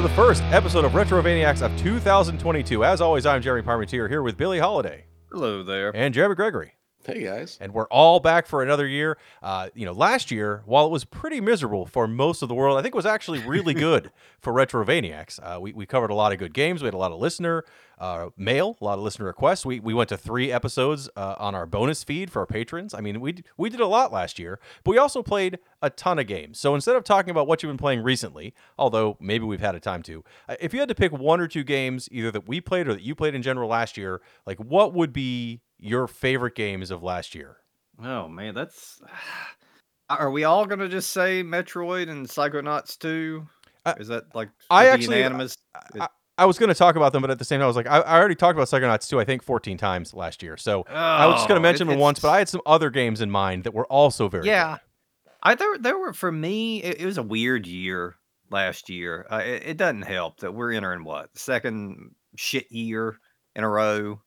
[0.00, 2.86] To the first episode of Retrovaniacs of 2022.
[2.86, 5.94] As always, I'm Jeremy Parmentier here with Billy Holiday Hello there.
[5.94, 6.72] and Jeremy Gregory.
[7.06, 7.56] Hey guys.
[7.62, 9.16] And we're all back for another year.
[9.42, 12.78] Uh, you know, last year, while it was pretty miserable for most of the world,
[12.78, 15.40] I think it was actually really good for Retrovaniacs.
[15.42, 16.82] Uh, we, we covered a lot of good games.
[16.82, 17.64] We had a lot of listener
[17.98, 19.64] uh, mail, a lot of listener requests.
[19.64, 22.92] We, we went to three episodes uh, on our bonus feed for our patrons.
[22.92, 26.18] I mean, we, we did a lot last year, but we also played a ton
[26.18, 26.60] of games.
[26.60, 29.80] So instead of talking about what you've been playing recently, although maybe we've had a
[29.80, 32.60] time to, uh, if you had to pick one or two games, either that we
[32.60, 36.54] played or that you played in general last year, like what would be your favorite
[36.54, 37.56] games of last year?
[38.02, 39.00] Oh man, that's.
[40.08, 43.46] Are we all gonna just say Metroid and Psychonauts 2?
[43.86, 45.56] Uh, Is that like I actually- unanimous?
[46.00, 47.76] I, I was going to talk about them, but at the same time, I was
[47.76, 50.56] like, I, I already talked about Psychonauts 2, I think, 14 times last year.
[50.56, 52.62] So I was just going to Oh, mention it- them once, but I had some
[52.64, 54.78] other games in mind that were also very Yeah.
[55.24, 55.32] good.
[55.42, 56.82] I there there were for me.
[56.82, 58.16] It, it was a weird year
[58.50, 59.26] last year.
[59.30, 63.18] Uh, it, it doesn't help that we're entering what second shit year
[63.54, 64.20] in a row.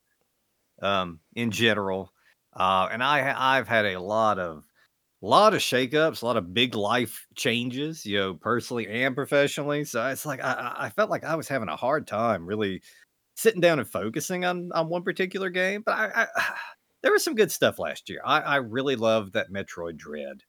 [0.83, 2.11] Um, in general,
[2.55, 4.65] uh, and I I've had a lot of
[5.21, 9.85] lot of shakeups, a lot of big life changes, you know, personally and professionally.
[9.85, 12.81] So it's like I, I felt like I was having a hard time really
[13.35, 15.83] sitting down and focusing on on one particular game.
[15.85, 16.55] But I, I
[17.01, 18.21] there was some good stuff last year.
[18.25, 20.43] I, I really loved that Metroid Dread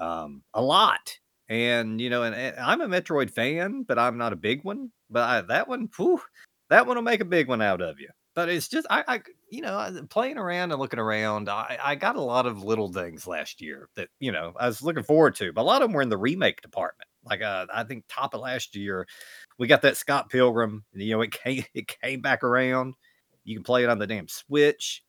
[0.00, 1.18] um, a lot.
[1.48, 4.90] And you know, and, and I'm a Metroid fan, but I'm not a big one.
[5.10, 6.20] But I, that one, whew,
[6.70, 8.08] that one will make a big one out of you.
[8.34, 9.20] But it's just I, I
[9.50, 13.26] you know, playing around and looking around, I, I got a lot of little things
[13.26, 15.52] last year that you know I was looking forward to.
[15.52, 17.08] But a lot of them were in the remake department.
[17.24, 19.06] Like uh, I think top of last year,
[19.58, 20.84] we got that Scott Pilgrim.
[20.94, 22.94] You know, it came it came back around.
[23.44, 25.02] You can play it on the damn Switch.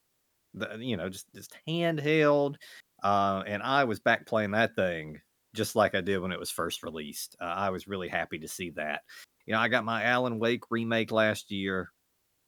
[0.54, 2.56] The, you know, just just handheld.
[3.02, 5.20] Uh, and I was back playing that thing
[5.54, 7.36] just like I did when it was first released.
[7.40, 9.02] Uh, I was really happy to see that.
[9.46, 11.92] You know, I got my Alan Wake remake last year,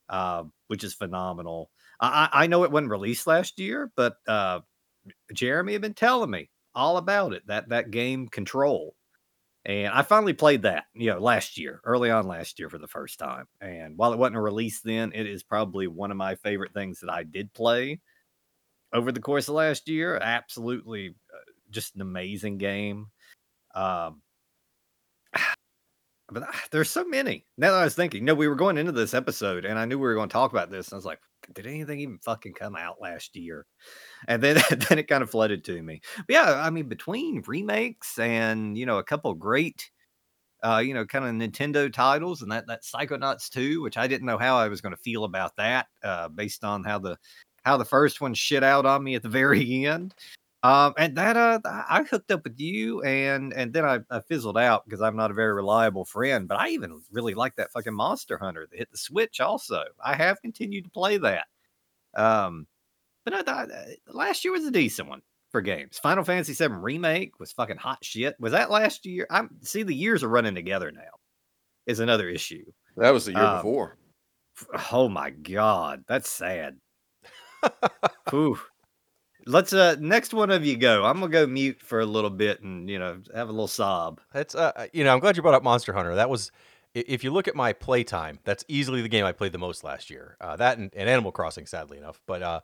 [0.09, 1.71] uh, which is phenomenal.
[1.99, 4.59] I, I know it wasn't released last year, but uh,
[5.33, 7.47] Jeremy had been telling me all about it.
[7.47, 8.95] That that game Control,
[9.65, 10.85] and I finally played that.
[10.93, 13.47] You know, last year, early on last year for the first time.
[13.61, 16.99] And while it wasn't a release then, it is probably one of my favorite things
[16.99, 18.01] that I did play
[18.93, 20.17] over the course of last year.
[20.17, 23.07] Absolutely, uh, just an amazing game.
[23.73, 24.21] Um,
[26.29, 27.45] but ah, there's so many.
[27.57, 29.97] Now that I was thinking, no, we were going into this episode, and I knew
[29.97, 30.87] we were going to talk about this.
[30.87, 31.19] And I was like,
[31.53, 33.65] did anything even fucking come out last year?
[34.27, 34.55] And then,
[34.89, 36.01] then it kind of flooded to me.
[36.17, 39.91] But yeah, I mean, between remakes and you know a couple great,
[40.63, 44.25] uh, you know, kind of Nintendo titles, and that that Psychonauts 2, which I didn't
[44.25, 47.17] know how I was going to feel about that, uh, based on how the
[47.63, 50.15] how the first one shit out on me at the very end.
[50.65, 54.57] Um, and that uh, I hooked up with you, and and then I, I fizzled
[54.57, 56.47] out because I'm not a very reliable friend.
[56.47, 59.39] But I even really like that fucking Monster Hunter that hit the Switch.
[59.39, 61.45] Also, I have continued to play that.
[62.15, 62.67] Um,
[63.25, 65.21] but I thought uh, last year was a decent one
[65.51, 65.99] for games.
[65.99, 68.35] Final Fantasy VII remake was fucking hot shit.
[68.39, 69.27] Was that last year?
[69.29, 71.01] I'm see the years are running together now.
[71.85, 72.65] Is another issue.
[72.97, 73.97] That was the year Um, before.
[74.91, 76.77] Oh my god, that's sad.
[78.33, 78.57] Ooh.
[79.47, 81.03] Let's uh next one of you go.
[81.05, 84.19] I'm gonna go mute for a little bit and you know have a little sob.
[84.33, 86.15] That's, uh, you know, I'm glad you brought up Monster Hunter.
[86.15, 86.51] That was,
[86.95, 90.09] if you look at my playtime, that's easily the game I played the most last
[90.09, 90.35] year.
[90.41, 92.19] Uh, that and, and Animal Crossing, sadly enough.
[92.25, 92.61] But, uh,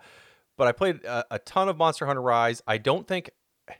[0.57, 2.63] but I played a, a ton of Monster Hunter Rise.
[2.66, 3.30] I don't think,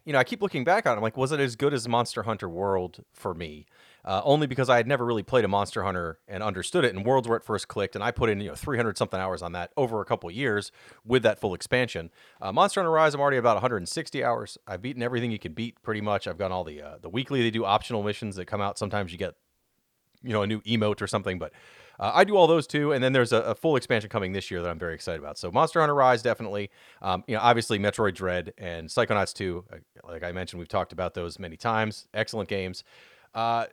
[0.06, 0.98] you know, I keep looking back on it.
[0.98, 3.65] I'm like, was it as good as Monster Hunter World for me?
[4.03, 6.95] Uh, only because I had never really played a Monster Hunter and understood it.
[6.95, 9.42] And Worlds where it first clicked, and I put in you know 300 something hours
[9.42, 10.71] on that over a couple years
[11.06, 12.09] with that full expansion.
[12.42, 14.57] Uh, Monster Hunter Rise, I'm already about 160 hours.
[14.68, 16.27] I've beaten everything you can beat pretty much.
[16.27, 17.42] I've got all the uh, the weekly.
[17.42, 18.77] They do optional missions that come out.
[18.77, 19.36] Sometimes you get
[20.24, 21.51] you know a new emote or something, but
[22.00, 22.92] uh, I do all those too.
[22.92, 25.38] And then there's a, a full expansion coming this year that I'm very excited about.
[25.38, 26.71] So Monster Hunter Rise definitely.
[27.01, 29.65] Um, you know, obviously Metroid Dread and Psychonauts 2.
[29.71, 29.77] uh,
[30.07, 32.07] Like I mentioned, we've talked about those many times.
[32.13, 32.83] Excellent games.
[33.33, 33.65] Uh,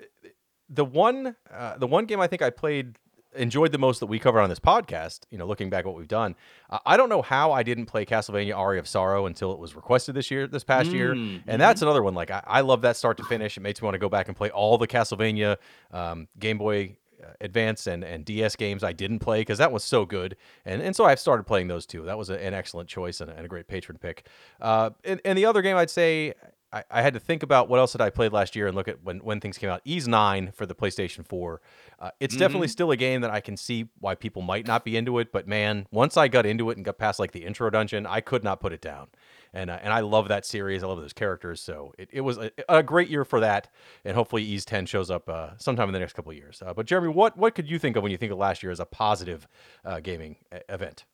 [0.69, 2.97] the one uh, the one game I think I played
[3.35, 5.97] enjoyed the most that we covered on this podcast, you know, looking back at what
[5.97, 6.35] we've done.
[6.71, 9.77] Uh, I don't know how I didn't play Castlevania Aria of Sorrow until it was
[9.77, 12.15] requested this year, this past year, Mm, and that's another one.
[12.15, 13.57] Like I, I love that start to finish.
[13.57, 15.57] It makes me want to go back and play all the Castlevania
[15.93, 19.85] um, Game Boy uh, Advance and, and DS games I didn't play because that was
[19.85, 22.05] so good, and and so I've started playing those too.
[22.05, 24.27] That was a, an excellent choice and a, and a great patron pick.
[24.61, 26.35] Uh, and, and the other game I'd say
[26.73, 28.89] I, I had to think about what else had I played last year and look
[28.89, 29.81] at when, when things came out.
[29.85, 31.61] Ys 9 for the PlayStation 4.
[31.99, 34.97] Uh, it's definitely still a game that I can see why people might not be
[34.97, 37.71] into it, but man, once I got into it and got past like the intro
[37.71, 39.09] dungeon, I could not put it down.
[39.53, 40.83] and uh, and I love that series.
[40.83, 41.61] I love those characters.
[41.61, 43.69] So it, it was a, a great year for that,
[44.05, 46.63] and hopefully Ys Ten shows up uh, sometime in the next couple of years.
[46.65, 48.73] Uh, but Jeremy, what what could you think of when you think of last year
[48.73, 49.49] as a positive
[49.85, 50.37] uh, gaming
[50.69, 51.05] event?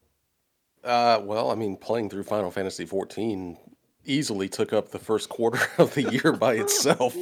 [0.82, 3.56] Uh, well, I mean, playing through Final Fantasy 14
[4.06, 7.16] easily took up the first quarter of the year by itself.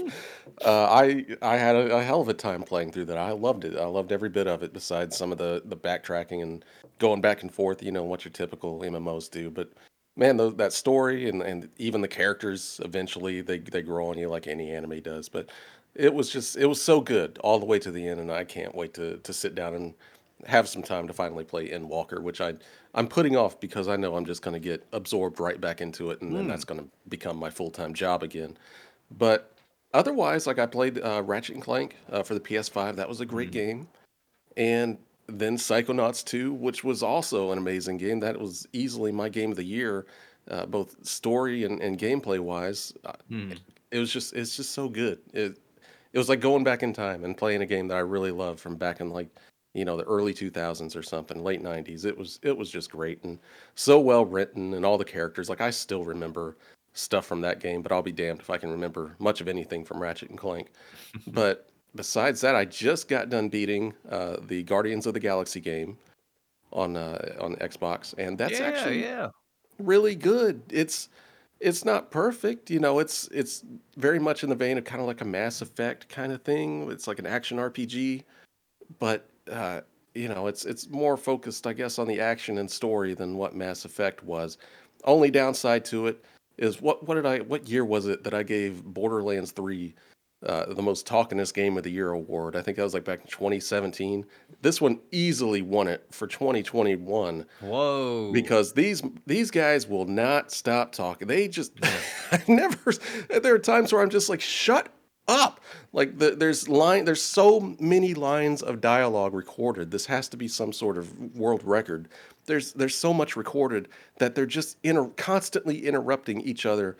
[0.65, 3.19] Uh, I I had a, a, hell of a time playing through that.
[3.19, 3.77] I loved it.
[3.79, 4.73] I loved every bit of it.
[4.73, 6.65] Besides some of the the backtracking and
[6.99, 7.83] going back and forth.
[7.83, 9.51] You know what your typical MMOs do.
[9.51, 9.73] But
[10.17, 14.29] man, the, that story and and even the characters eventually they they grow on you
[14.29, 15.29] like any anime does.
[15.29, 15.51] But
[15.95, 18.45] it was just it was so good all the way to the end, and I
[18.45, 19.95] can't wait to to sit down and
[20.47, 22.55] have some time to finally play Endwalker, which I
[22.95, 26.11] I'm putting off because I know I'm just going to get absorbed right back into
[26.11, 26.75] it, and then that's hmm.
[26.75, 28.57] going to become my full time job again.
[29.11, 29.53] But
[29.95, 32.97] otherwise, like I played uh, Ratchet and Clank uh, for the PS5.
[32.97, 33.53] That was a great mm.
[33.53, 33.89] game,
[34.57, 38.21] and then Psychonauts 2, which was also an amazing game.
[38.21, 40.07] That was easily my game of the year,
[40.51, 42.93] uh, both story and, and gameplay wise.
[43.31, 43.59] Mm.
[43.91, 45.19] It was just it's just so good.
[45.33, 45.59] It
[46.13, 48.61] it was like going back in time and playing a game that I really loved
[48.61, 49.29] from back in like
[49.75, 53.23] you know the early 2000s or something late 90s it was it was just great
[53.25, 53.39] and
[53.75, 55.49] so well written and all the characters.
[55.49, 56.57] Like i still remember
[56.95, 59.85] stuff from that game but i'll be damned if i can remember much of anything
[59.85, 60.69] from ratchet and clank.
[61.27, 65.99] But besides that i just got done beating uh, the guardians of the galaxy game
[66.73, 69.29] on uh, on xbox and that's yeah, actually yeah.
[69.79, 70.63] really good.
[70.71, 71.09] It's
[71.61, 73.65] it's not perfect you know it's it's
[73.97, 76.91] very much in the vein of kind of like a mass effect kind of thing.
[76.91, 78.25] It's like an action rpg
[78.99, 79.81] but uh,
[80.15, 83.55] you know, it's it's more focused, I guess, on the action and story than what
[83.55, 84.59] Mass Effect was.
[85.05, 86.25] Only downside to it
[86.59, 89.95] is what what did I what year was it that I gave Borderlands three
[90.45, 92.57] uh, the most talkingest game of the year award?
[92.57, 94.27] I think that was like back in 2017.
[94.61, 97.47] This one easily won it for 2021.
[97.61, 98.33] Whoa!
[98.33, 101.27] Because these these guys will not stop talking.
[101.27, 101.73] They just
[102.33, 102.93] I never.
[103.43, 104.89] There are times where I'm just like, shut
[105.29, 105.61] up.
[105.93, 109.91] Like the, there's line, there's so many lines of dialogue recorded.
[109.91, 112.09] This has to be some sort of world record.
[112.47, 113.89] There's there's so much recorded
[114.19, 116.97] that they're just inter- constantly interrupting each other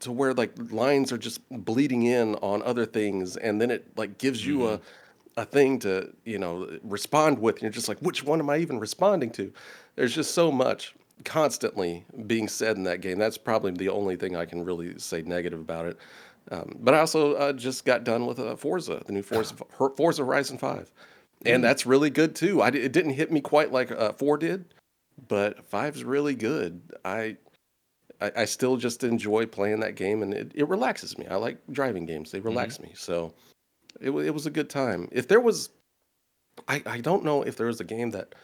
[0.00, 4.18] to where like lines are just bleeding in on other things, and then it like
[4.18, 4.82] gives you mm-hmm.
[5.36, 7.56] a a thing to you know respond with.
[7.56, 9.52] And you're just like, which one am I even responding to?
[9.96, 13.18] There's just so much constantly being said in that game.
[13.18, 15.98] That's probably the only thing I can really say negative about it.
[16.50, 19.54] Um, but I also uh, just got done with uh, Forza, the new Forza,
[19.96, 20.92] Forza Horizon Five,
[21.44, 21.66] and mm.
[21.66, 22.62] that's really good too.
[22.62, 24.66] I it didn't hit me quite like uh, four did,
[25.28, 26.80] but five's really good.
[27.04, 27.36] I,
[28.20, 31.26] I, I still just enjoy playing that game, and it, it relaxes me.
[31.26, 32.88] I like driving games; they relax mm-hmm.
[32.88, 32.92] me.
[32.94, 33.34] So
[34.00, 35.08] it it was a good time.
[35.10, 35.70] If there was,
[36.68, 38.34] I I don't know if there was a game that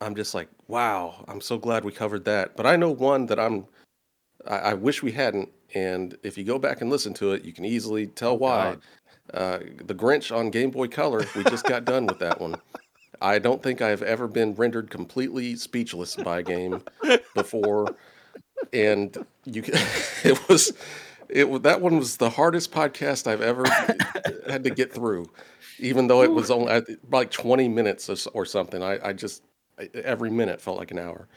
[0.00, 2.56] I'm just like, wow, I'm so glad we covered that.
[2.56, 3.66] But I know one that I'm.
[4.46, 7.52] I, I wish we hadn't, and if you go back and listen to it, you
[7.52, 8.76] can easily tell oh, why.
[9.34, 12.56] Uh, the Grinch on Game Boy Color, we just got done with that one.
[13.20, 16.82] I don't think I've ever been rendered completely speechless by a game
[17.34, 17.94] before,
[18.72, 19.74] and you can,
[20.24, 20.72] it was
[21.28, 23.64] it that one was the hardest podcast I've ever
[24.48, 25.26] had to get through,
[25.78, 28.82] even though it was only like 20 minutes or, something.
[28.82, 29.42] I, I just
[29.94, 31.28] every minute felt like an hour.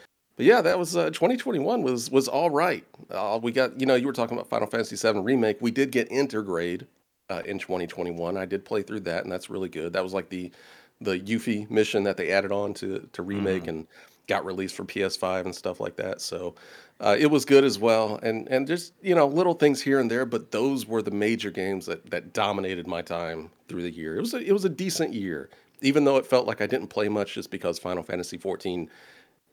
[0.41, 2.83] But yeah, that was uh, 2021 was was all right.
[3.11, 5.57] Uh, we got you know you were talking about Final Fantasy VII remake.
[5.61, 6.87] We did get Intergrade
[7.29, 8.37] uh, in 2021.
[8.37, 9.93] I did play through that, and that's really good.
[9.93, 10.51] That was like the
[10.99, 13.67] the Yuffie mission that they added on to to remake mm.
[13.67, 13.87] and
[14.25, 16.21] got released for PS5 and stuff like that.
[16.21, 16.55] So
[16.99, 18.19] uh, it was good as well.
[18.23, 21.51] And and just you know little things here and there, but those were the major
[21.51, 24.17] games that that dominated my time through the year.
[24.17, 26.87] It was a, it was a decent year, even though it felt like I didn't
[26.87, 28.89] play much just because Final Fantasy 14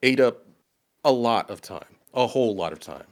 [0.02, 0.46] ate up
[1.04, 3.04] a lot of time, a whole lot of time.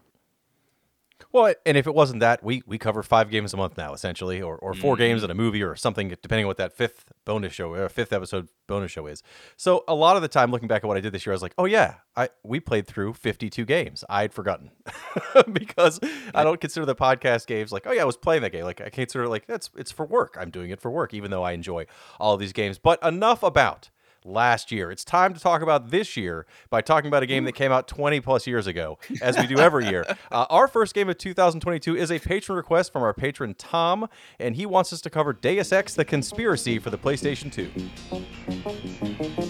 [1.33, 4.41] Well, and if it wasn't that, we we cover five games a month now, essentially,
[4.41, 4.99] or, or 4 mm.
[4.99, 8.13] games in a movie or something, depending on what that fifth bonus show or fifth
[8.13, 9.23] episode bonus show is.
[9.57, 11.37] So a lot of the time, looking back at what I did this year, I
[11.37, 14.05] was like, oh yeah, I we played through fifty two games.
[14.09, 14.71] I'd forgotten
[15.53, 16.01] because
[16.35, 18.65] I don't consider the podcast games like, oh yeah, I was playing that game.
[18.65, 20.37] Like I consider it like that's it's for work.
[20.39, 21.87] I'm doing it for work, even though I enjoy
[22.19, 22.79] all of these games.
[22.79, 23.91] But enough about
[24.27, 24.91] last year.
[24.91, 27.89] It's time to talk about this year by talking about a game that came out
[27.89, 30.05] 20 plus years ago, as we do every year.
[30.33, 34.09] Uh, our first game of 2022 is a patron request from our patron Tom,
[34.41, 37.53] and he wants us to cover Deus Ex: The Conspiracy for the PlayStation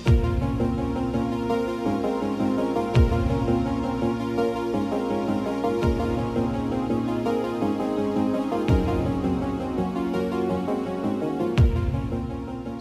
[0.02, 0.05] 2.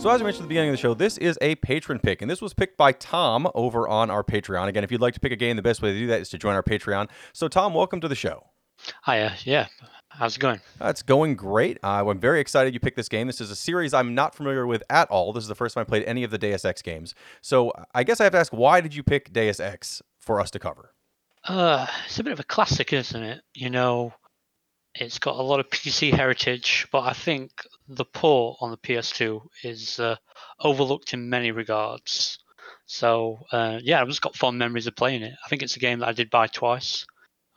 [0.06, 2.22] So, as I mentioned at the beginning of the show, this is a patron pick,
[2.22, 4.68] and this was picked by Tom over on our Patreon.
[4.68, 6.30] Again, if you'd like to pick a game, the best way to do that is
[6.30, 7.10] to join our Patreon.
[7.34, 8.52] So, Tom, welcome to the show.
[9.08, 9.34] Hiya.
[9.46, 9.66] Yeah.
[10.10, 10.62] How's it going?
[10.80, 11.80] Uh, it's going great.
[11.84, 13.26] Uh, I'm very excited you picked this game.
[13.26, 15.34] This is a series I'm not familiar with at all.
[15.34, 17.16] This is the first time I played any of the Deus Ex games.
[17.42, 20.52] So, I guess I have to ask, why did you pick Deus Ex for us
[20.52, 20.94] to cover?
[21.46, 23.42] Uh, it's a bit of a classic, isn't it?
[23.56, 24.14] You know,
[24.96, 27.52] it's got a lot of PC heritage, but I think
[27.88, 30.16] the port on the PS2 is uh,
[30.60, 32.40] overlooked in many regards.
[32.86, 35.34] So uh, yeah, I've just got fond memories of playing it.
[35.44, 37.06] I think it's a game that I did buy twice.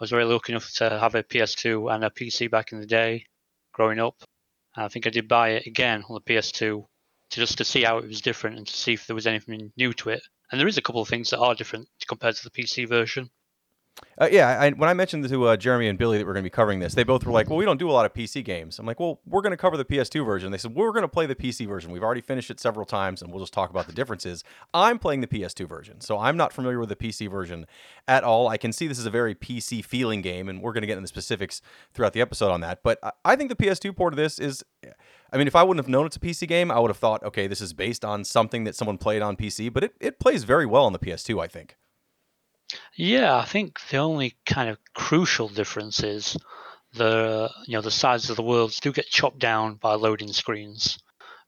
[0.00, 2.86] I was very lucky enough to have a PS2 and a PC back in the
[2.86, 3.26] day,
[3.72, 4.16] growing up.
[4.74, 6.86] And I think I did buy it again on the PS2
[7.30, 9.72] to just to see how it was different and to see if there was anything
[9.76, 10.22] new to it.
[10.50, 13.30] And there is a couple of things that are different compared to the PC version.
[14.20, 16.46] Uh, yeah, I, when I mentioned to uh, Jeremy and Billy that we're going to
[16.46, 18.44] be covering this, they both were like, "Well, we don't do a lot of PC
[18.44, 21.02] games." I'm like, "Well, we're going to cover the PS2 version." They said, "We're going
[21.02, 21.92] to play the PC version.
[21.92, 24.42] We've already finished it several times, and we'll just talk about the differences."
[24.74, 27.66] I'm playing the PS2 version, so I'm not familiar with the PC version
[28.08, 28.48] at all.
[28.48, 30.94] I can see this is a very PC feeling game, and we're going to get
[30.94, 31.62] into the specifics
[31.94, 32.82] throughout the episode on that.
[32.82, 34.64] But I think the PS2 port of this is.
[35.30, 37.22] I mean, if I wouldn't have known it's a PC game, I would have thought,
[37.22, 40.44] okay, this is based on something that someone played on PC, but it, it plays
[40.44, 41.76] very well on the PS2, I think.
[42.96, 46.36] Yeah, I think the only kind of crucial difference is
[46.94, 50.98] the you know the size of the worlds do get chopped down by loading screens.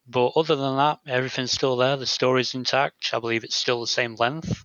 [0.06, 1.96] But other than that, everything's still there.
[1.96, 3.10] The story's intact.
[3.12, 4.64] I believe it's still the same length,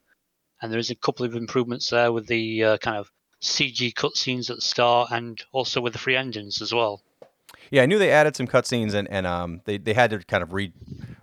[0.61, 3.11] and there is a couple of improvements there with the uh, kind of
[3.43, 7.01] CG cutscenes at the start, and also with the free engines as well.
[7.71, 10.43] Yeah, I knew they added some cutscenes, and and um, they they had to kind
[10.43, 10.71] of re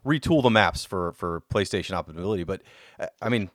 [0.05, 2.47] retool the maps for for PlayStation optimability.
[2.47, 2.63] But
[2.99, 3.51] uh, I mean,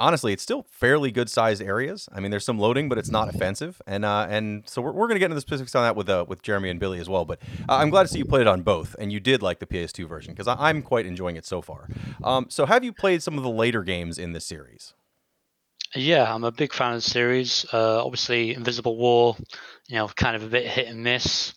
[0.00, 2.08] honestly, it's still fairly good sized areas.
[2.12, 5.06] I mean, there's some loading, but it's not offensive, and uh, and so we're, we're
[5.06, 7.08] going to get into the specifics on that with uh, with Jeremy and Billy as
[7.08, 7.24] well.
[7.24, 9.60] But uh, I'm glad to see you played it on both, and you did like
[9.60, 11.88] the PS2 version because I'm quite enjoying it so far.
[12.24, 14.94] Um, so have you played some of the later games in this series?
[15.94, 17.66] Yeah, I'm a big fan of the series.
[17.72, 19.36] Uh, obviously, Invisible War,
[19.88, 21.52] you know, kind of a bit hit and miss.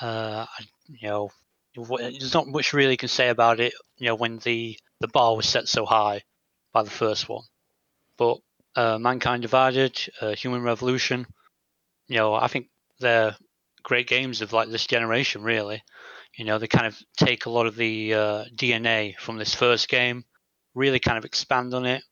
[0.00, 0.46] Uh,
[0.88, 1.30] you know,
[1.76, 3.74] there's not much really can say about it.
[3.98, 6.22] You know, when the the bar was set so high
[6.72, 7.44] by the first one.
[8.16, 8.38] But
[8.76, 11.26] uh, Mankind Divided, uh, Human Revolution,
[12.08, 12.68] you know, I think
[13.00, 13.36] they're
[13.82, 15.42] great games of like this generation.
[15.42, 15.82] Really,
[16.36, 19.88] you know, they kind of take a lot of the uh, DNA from this first
[19.88, 20.24] game,
[20.74, 22.02] really kind of expand on it.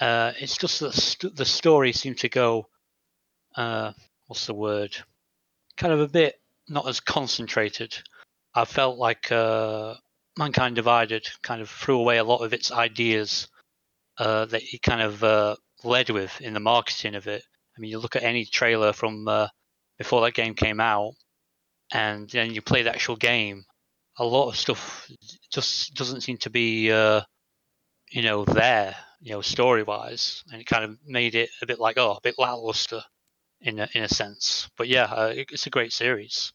[0.00, 2.66] Uh, it's just that st- the story seemed to go,
[3.56, 3.92] uh,
[4.26, 4.96] what's the word?
[5.76, 7.96] Kind of a bit not as concentrated.
[8.54, 9.94] I felt like uh,
[10.38, 13.48] Mankind Divided kind of threw away a lot of its ideas
[14.18, 17.42] uh, that he kind of uh, led with in the marketing of it.
[17.76, 19.48] I mean, you look at any trailer from uh,
[19.98, 21.12] before that game came out,
[21.92, 23.64] and then you play the actual game.
[24.18, 25.10] A lot of stuff
[25.50, 27.22] just doesn't seem to be, uh,
[28.10, 31.78] you know, there, you know, story wise, and it kind of made it a bit
[31.78, 33.02] like, oh, a bit lackluster
[33.60, 34.68] in a, in a sense.
[34.76, 36.52] But yeah, uh, it's a great series.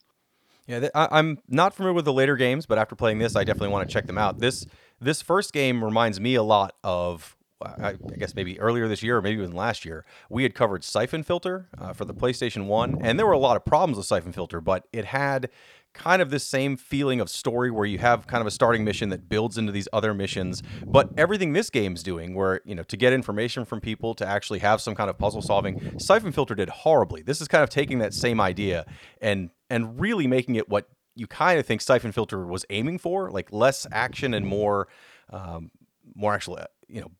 [0.67, 3.69] Yeah, I, am not familiar with the later games, but after playing this, I definitely
[3.69, 4.39] want to check them out.
[4.39, 4.65] This
[4.99, 9.21] this first game reminds me a lot of I guess maybe earlier this year or
[9.21, 12.97] maybe even last year, we had covered Siphon Filter uh, for the PlayStation 1.
[13.01, 15.49] And there were a lot of problems with Siphon Filter, but it had
[15.93, 19.09] kind of this same feeling of story where you have kind of a starting mission
[19.09, 20.61] that builds into these other missions.
[20.85, 24.59] But everything this game's doing, where, you know, to get information from people, to actually
[24.59, 27.21] have some kind of puzzle solving, Siphon Filter did horribly.
[27.21, 28.85] This is kind of taking that same idea
[29.21, 33.31] and and really making it what you kind of think Siphon Filter was aiming for,
[33.31, 34.89] like less action and more
[35.31, 35.71] um,
[36.13, 37.11] more actually, you know,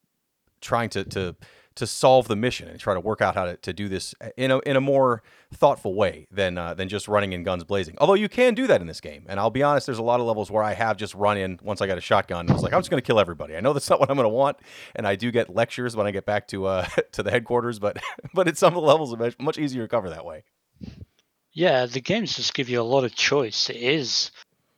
[0.65, 1.35] trying to to
[1.75, 4.49] to solve the mission and try to work out how to, to do this in
[4.49, 5.21] a in a more
[5.53, 7.95] thoughtful way than uh, than just running in guns blazing.
[7.99, 10.19] Although you can do that in this game, and I'll be honest, there's a lot
[10.19, 12.49] of levels where I have just run in once I got a shotgun.
[12.49, 13.57] I was like, I'm just going to kill everybody.
[13.57, 14.57] I know that's not what I'm going to want,
[14.95, 17.97] and I do get lectures when I get back to uh, to the headquarters, but
[18.33, 20.43] but at some of the levels, it's much easier to cover that way.
[21.51, 23.69] Yeah, the games just give you a lot of choice.
[23.69, 24.31] It is,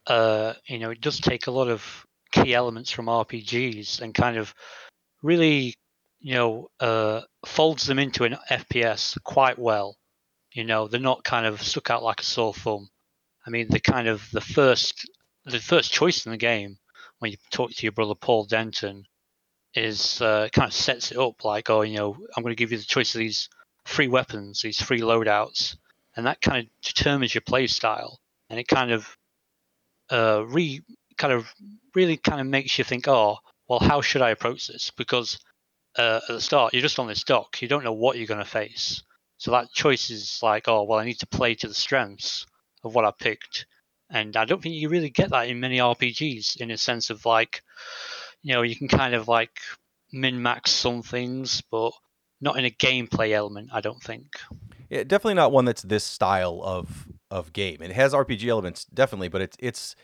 [0.05, 4.37] uh, you know, it does take a lot of key elements from RPGs and kind
[4.37, 4.53] of
[5.27, 5.75] really,
[6.21, 9.97] you know, uh, folds them into an FPS quite well.
[10.53, 12.89] You know, they're not kind of stuck out like a sore thumb.
[13.45, 15.09] I mean, the kind of the first
[15.45, 16.77] the first choice in the game
[17.19, 19.05] when you talk to your brother Paul Denton
[19.73, 22.71] is uh, kind of sets it up like, oh, you know, I'm going to give
[22.71, 23.49] you the choice of these
[23.85, 25.77] free weapons, these free loadouts,
[26.15, 28.19] and that kind of determines your play style,
[28.49, 29.17] and it kind of
[30.09, 30.81] uh, re
[31.17, 31.53] kind of
[31.95, 34.91] really kind of makes you think, oh, well, how should I approach this?
[34.95, 35.39] Because
[35.97, 37.61] uh, at the start, you're just on this dock.
[37.61, 39.03] You don't know what you're going to face.
[39.37, 42.45] So that choice is like, oh, well, I need to play to the strengths
[42.83, 43.65] of what I picked.
[44.09, 46.57] and I don't think you really get that in many RPGs.
[46.61, 47.61] In a sense of like,
[48.41, 49.59] you know, you can kind of like
[50.11, 51.91] min max some things, but
[52.39, 53.69] not in a gameplay element.
[53.73, 54.39] I don't think.
[54.89, 57.81] Yeah, definitely not one that's this style of of game.
[57.81, 59.95] It has RPG elements, definitely, but it's it's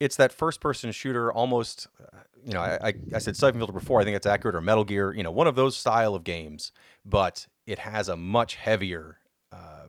[0.00, 4.00] it's that first person shooter almost uh, you know I, I said Siphon Filter before
[4.00, 6.72] I think it's accurate or Metal Gear you know one of those style of games
[7.04, 9.18] but it has a much heavier
[9.52, 9.86] uh,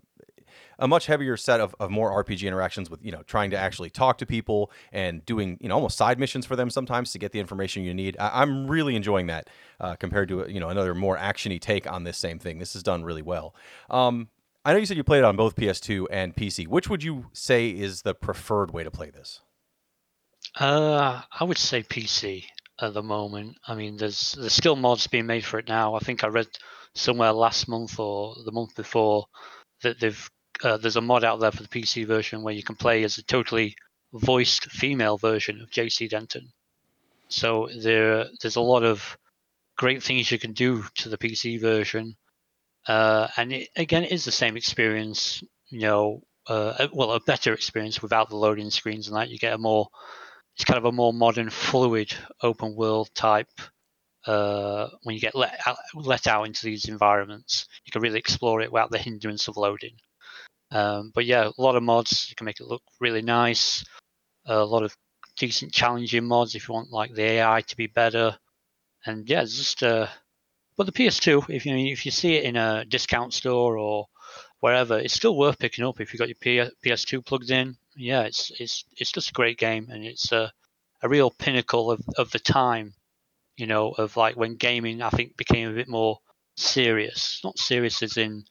[0.81, 3.89] a much heavier set of, of more RPG interactions with you know trying to actually
[3.89, 7.31] talk to people and doing you know almost side missions for them sometimes to get
[7.31, 8.17] the information you need.
[8.19, 9.49] I, am really enjoying that
[9.79, 12.59] uh, compared to you know another more actiony take on this same thing.
[12.59, 13.55] This is done really well.
[13.89, 14.29] Um,
[14.65, 16.67] I know you said you played it on both PS2 and PC.
[16.67, 19.41] Which would you say is the preferred way to play this?
[20.55, 22.45] Uh, I would say PC
[22.79, 23.57] at the moment.
[23.67, 25.95] I mean, there's there's still mods being made for it now.
[25.95, 26.47] I think I read
[26.93, 29.25] somewhere last month or the month before
[29.83, 30.29] that they've
[30.63, 33.17] uh, there's a mod out there for the PC version where you can play as
[33.17, 33.75] a totally
[34.13, 36.51] voiced female version of JC Denton.
[37.29, 39.17] So there there's a lot of
[39.77, 42.17] great things you can do to the PC version,
[42.87, 45.41] uh, and it, again, it is the same experience.
[45.69, 49.29] You know, uh, well, a better experience without the loading screens and that.
[49.29, 49.87] You get a more
[50.61, 53.49] it's kind of a more modern, fluid, open world type.
[54.27, 58.61] Uh, when you get let out, let out into these environments, you can really explore
[58.61, 59.95] it without the hindrance of loading.
[60.69, 62.27] Um, but yeah, a lot of mods.
[62.29, 63.83] You can make it look really nice.
[64.45, 64.95] A lot of
[65.35, 68.37] decent challenging mods if you want like the AI to be better.
[69.07, 70.05] And yeah, it's just uh,
[70.77, 74.05] but the PS2, if you if you see it in a discount store or
[74.59, 78.51] wherever, it's still worth picking up if you got your PS2 plugged in yeah, it's
[78.59, 80.51] it's it's just a great game, and it's a
[81.01, 82.93] a real pinnacle of of the time,
[83.57, 86.19] you know, of like when gaming I think became a bit more
[86.57, 87.41] serious.
[87.43, 88.43] Not serious as in,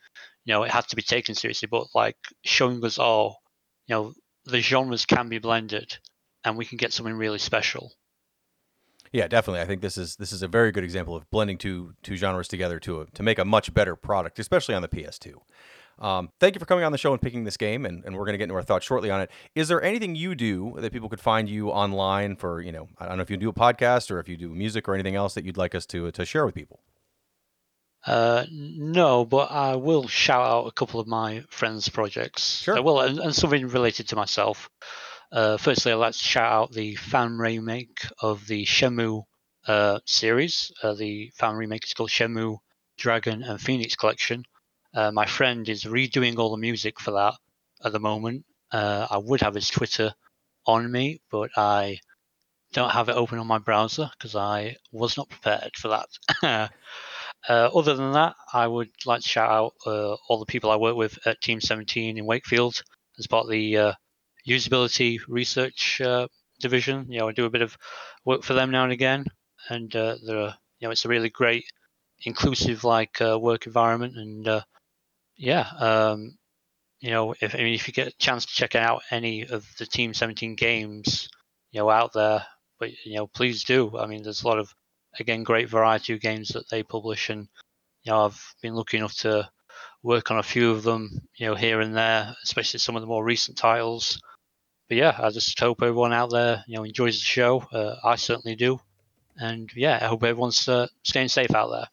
[0.44, 3.42] you know, it had to be taken seriously, but like showing us all,
[3.86, 5.98] you know, the genres can be blended,
[6.44, 7.92] and we can get something really special.
[9.12, 9.60] Yeah, definitely.
[9.60, 12.48] I think this is this is a very good example of blending two two genres
[12.48, 15.34] together to a, to make a much better product, especially on the PS2.
[16.00, 18.24] Um, thank you for coming on the show and picking this game, and, and we're
[18.24, 19.30] going to get into our thoughts shortly on it.
[19.54, 23.06] Is there anything you do that people could find you online for, you know, I
[23.06, 25.34] don't know if you do a podcast or if you do music or anything else
[25.34, 26.80] that you'd like us to, to share with people?
[28.06, 32.62] Uh, no, but I will shout out a couple of my friends' projects.
[32.62, 32.80] Sure.
[32.80, 34.70] Well, and, and, something related to myself.
[35.30, 39.24] Uh, firstly, I'd like to shout out the fan remake of the Shenmue
[39.66, 40.72] uh, series.
[40.82, 42.56] Uh, the fan remake is called Shenmue
[42.96, 44.44] Dragon and Phoenix Collection.
[44.92, 47.34] Uh, my friend is redoing all the music for that
[47.84, 48.44] at the moment.
[48.72, 50.12] Uh, I would have his Twitter
[50.66, 51.98] on me, but I
[52.72, 56.08] don't have it open on my browser because I was not prepared for that.
[57.48, 60.76] uh, other than that, I would like to shout out uh, all the people I
[60.76, 62.82] work with at Team 17 in Wakefield
[63.18, 63.92] as part of the uh,
[64.46, 66.26] usability research uh,
[66.60, 67.06] division.
[67.10, 67.76] You know, I do a bit of
[68.24, 69.26] work for them now and again,
[69.68, 71.64] and they're, you know, it's a really great,
[72.22, 74.62] inclusive like work environment, and
[75.40, 76.36] yeah, um,
[77.00, 79.66] you know, if I mean, if you get a chance to check out any of
[79.78, 81.30] the Team 17 games,
[81.72, 82.44] you know, out there,
[82.78, 83.96] but you know, please do.
[83.96, 84.72] I mean, there's a lot of
[85.18, 87.48] again great variety of games that they publish, and
[88.02, 89.48] you know, I've been lucky enough to
[90.02, 93.08] work on a few of them, you know, here and there, especially some of the
[93.08, 94.20] more recent titles.
[94.88, 97.60] But yeah, I just hope everyone out there, you know, enjoys the show.
[97.72, 98.78] Uh, I certainly do,
[99.38, 101.88] and yeah, I hope everyone's uh, staying safe out there.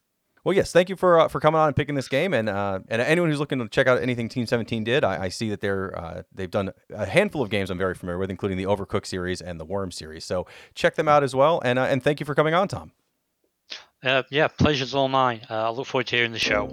[0.47, 2.79] Well, yes, thank you for uh, for coming on and picking this game, and uh,
[2.87, 5.59] and anyone who's looking to check out anything Team 17 did, I, I see that
[5.59, 9.07] they're uh, they've done a handful of games I'm very familiar with, including the Overcooked
[9.07, 10.23] series and the Worms series.
[10.23, 12.93] So check them out as well, and uh, and thank you for coming on, Tom.
[14.01, 15.41] Uh, yeah, pleasure's all mine.
[15.49, 16.69] Uh, I look forward to hearing the show.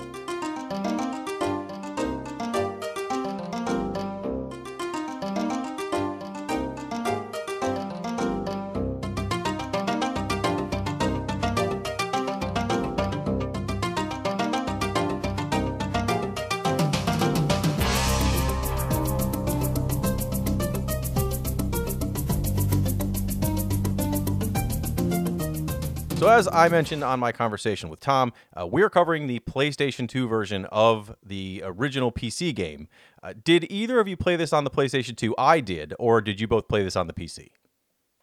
[26.34, 30.64] As I mentioned on my conversation with Tom, uh, we're covering the PlayStation 2 version
[30.66, 32.88] of the original PC game.
[33.22, 35.34] Uh, did either of you play this on the PlayStation 2?
[35.38, 37.48] I did, or did you both play this on the PC?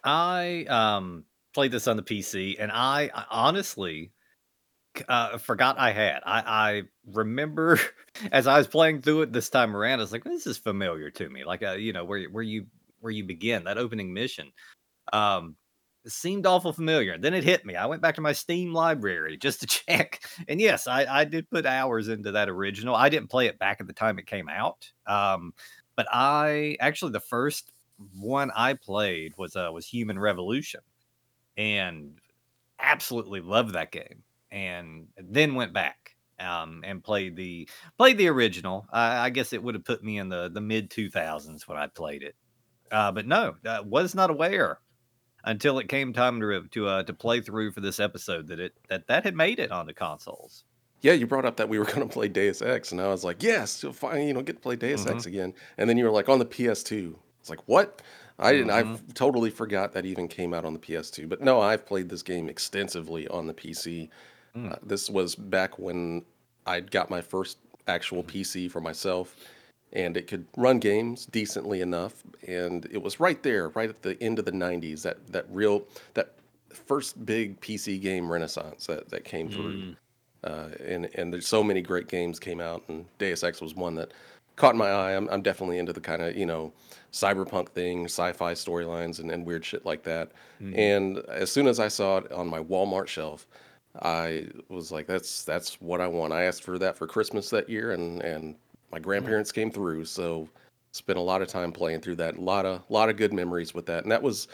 [0.04, 4.12] I um, played this on the PC, and I, I honestly
[5.08, 6.22] uh, forgot I had.
[6.26, 7.80] I, I remember
[8.32, 11.10] as I was playing through it this time around, I was like, "This is familiar
[11.12, 12.66] to me." Like, uh, you know, where where you
[13.00, 14.52] where you begin that opening mission.
[15.14, 15.56] Um,
[16.04, 17.18] it seemed awful familiar.
[17.18, 17.76] Then it hit me.
[17.76, 20.24] I went back to my Steam library just to check.
[20.48, 22.96] And yes, I, I did put hours into that original.
[22.96, 24.92] I didn't play it back at the time it came out.
[25.06, 25.54] Um,
[25.96, 27.72] but I actually, the first
[28.14, 30.82] one I played was uh, was Human Revolution,
[31.58, 32.18] and
[32.80, 34.24] absolutely loved that game.
[34.52, 38.88] And then went back um, and played the played the original.
[38.92, 41.78] I, I guess it would have put me in the the mid two thousands when
[41.78, 42.36] I played it.
[42.92, 44.80] Uh, but no, uh, was not aware
[45.44, 48.60] until it came time to uh, to uh, to play through for this episode that
[48.60, 50.64] it that that had made it onto consoles.
[51.02, 53.24] Yeah, you brought up that we were going to play Deus Ex, and I was
[53.24, 55.30] like, yes, you'll finally, you know, get to play Deus Ex mm-hmm.
[55.30, 55.54] again.
[55.78, 57.16] And then you were like, on the PS2.
[57.40, 58.02] It's like, what?
[58.38, 58.72] I didn't.
[58.72, 59.12] I mm-hmm.
[59.14, 61.30] totally forgot that even came out on the PS2.
[61.30, 64.10] But no, I've played this game extensively on the PC.
[64.56, 64.72] Mm.
[64.72, 66.24] Uh, this was back when
[66.66, 68.28] I got my first actual mm.
[68.28, 69.36] PC for myself,
[69.94, 72.24] and it could run games decently enough.
[72.48, 75.02] And it was right there, right at the end of the '90s.
[75.04, 76.34] That that real that
[76.70, 79.96] first big PC game renaissance that that came through.
[80.44, 83.96] Uh, and and there's so many great games came out, and Deus Ex was one
[83.96, 84.12] that
[84.56, 85.12] caught my eye.
[85.16, 86.74] I'm I'm definitely into the kind of you know
[87.12, 90.32] cyberpunk thing, sci-fi storylines, and, and weird shit like that.
[90.76, 93.46] And as soon as I saw it on my Walmart shelf,
[94.02, 96.34] I was like, that's that's what I want.
[96.34, 98.56] I asked for that for Christmas that year, and and
[98.92, 100.50] my grandparents came through, so
[100.92, 102.38] spent a lot of time playing through that.
[102.38, 104.48] A lot of lot of good memories with that, and that was,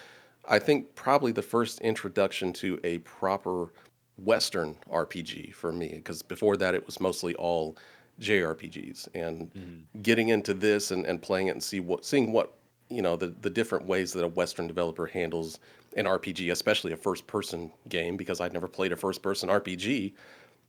[0.47, 3.73] I think, probably the first introduction to a proper
[4.17, 7.77] Western RPG for me, because before that it was mostly all
[8.19, 10.01] JRPGs, and mm-hmm.
[10.01, 12.53] getting into this and, and playing it and see what seeing what
[12.89, 15.59] you know the the different ways that a Western developer handles
[15.95, 20.13] an RPG, especially a first person game, because I'd never played a first person RPG.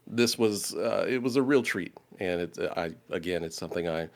[0.08, 4.08] This was uh, it was a real treat, and it I again it's something I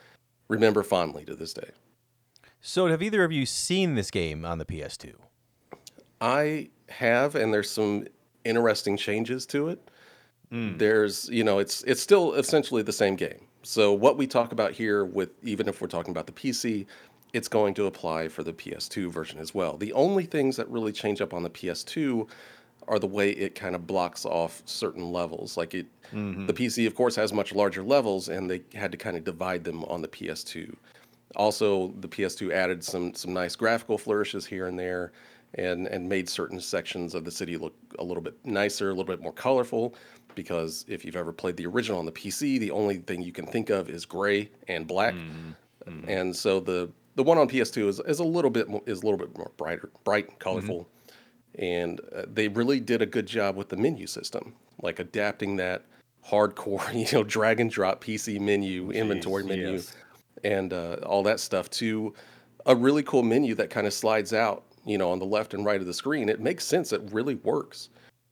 [0.49, 1.71] remember fondly to this day.
[2.61, 5.15] So, have either of you seen this game on the PS2?
[6.21, 8.07] I have, and there's some
[8.45, 9.91] interesting changes to it.
[10.79, 13.47] There's, you know, it's it's still essentially the same game.
[13.63, 16.87] So what we talk about here, with even if we're talking about the PC,
[17.33, 19.77] it's going to apply for the PS2 version as well.
[19.77, 22.29] The only things that really change up on the PS2
[22.89, 25.57] are the way it kind of blocks off certain levels.
[25.57, 26.47] Like it, mm-hmm.
[26.47, 29.65] the PC, of course, has much larger levels, and they had to kind of divide
[29.65, 30.75] them on the PS2.
[31.37, 35.13] Also, the PS2 added some some nice graphical flourishes here and there,
[35.55, 39.05] and and made certain sections of the city look a little bit nicer, a little
[39.05, 39.95] bit more colorful.
[40.35, 43.47] Because if you've ever played the original on the PC, the only thing you can
[43.47, 45.91] think of is gray and black, mm-hmm.
[45.91, 46.09] Mm-hmm.
[46.09, 49.05] and so the the one on PS2 is, is a little bit more, is a
[49.05, 50.89] little bit more brighter, bright, and colorful,
[51.57, 55.85] and uh, they really did a good job with the menu system, like adapting that
[56.27, 59.95] hardcore, you know, drag and drop PC menu, inventory menu, yes.
[60.45, 62.15] and uh, all that stuff to
[62.67, 65.65] a really cool menu that kind of slides out, you know, on the left and
[65.65, 66.29] right of the screen.
[66.29, 66.93] It makes sense.
[66.93, 67.89] It really works.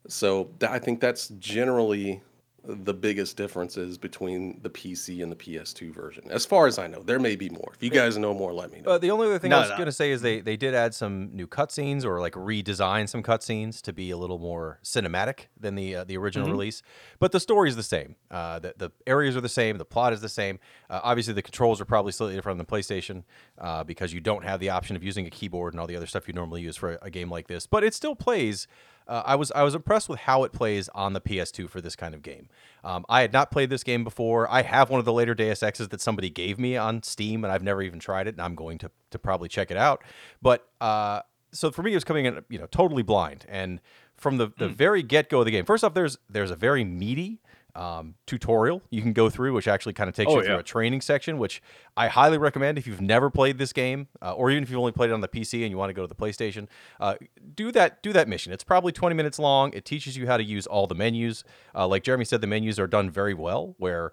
[0.09, 2.23] So th- I think that's generally
[2.65, 6.25] the biggest differences between the PC and the PS2 version.
[6.31, 7.73] As far as I know, there may be more.
[7.75, 8.93] If you guys know more, let me know.
[8.93, 9.77] Uh, the only other thing No, I was no.
[9.77, 13.23] going to say is they, they did add some new cutscenes or like redesign some
[13.23, 16.53] cutscenes to be a little more cinematic than the uh, the original Mm-hmm.
[16.53, 16.83] release.
[17.19, 18.17] But the story is the same.
[18.31, 19.79] Uh, the, the areas are the same.
[19.79, 20.59] The plot is the same.
[20.89, 23.25] Uh, obviously, the controls are probably slightly different on the PlayStation
[23.59, 26.07] uh, because you don't have the option of using a keyboard and all the other
[26.07, 27.67] stuff you normally use for a, a game like this.
[27.67, 28.67] But it still plays.
[29.11, 31.97] Uh, I was I was impressed with how it plays on the PS2 for this
[31.97, 32.49] kind of game.
[32.85, 34.49] Um, I had not played this game before.
[34.49, 37.53] I have one of the later Deus Exes that somebody gave me on Steam, and
[37.53, 38.35] I've never even tried it.
[38.35, 40.05] And I'm going to to probably check it out.
[40.41, 43.81] But uh, so for me, it was coming in you know totally blind, and
[44.17, 45.65] from the, the very get go of the game.
[45.65, 47.41] First off, there's there's a very meaty
[47.75, 50.61] um, tutorial you can go through, which actually kind of takes Oh, you through yeah.
[50.61, 51.63] a training section, which
[51.97, 54.93] I highly recommend if you've never played this game, uh, or even if you've only
[54.93, 56.67] played it on the PC and you want to go to the PlayStation.
[56.99, 57.15] Uh,
[57.55, 58.53] do that do that mission.
[58.53, 59.73] It's probably 20 minutes long.
[59.73, 61.45] It teaches you how to use all the menus.
[61.75, 64.13] Uh, like Jeremy said, the menus are done very well, where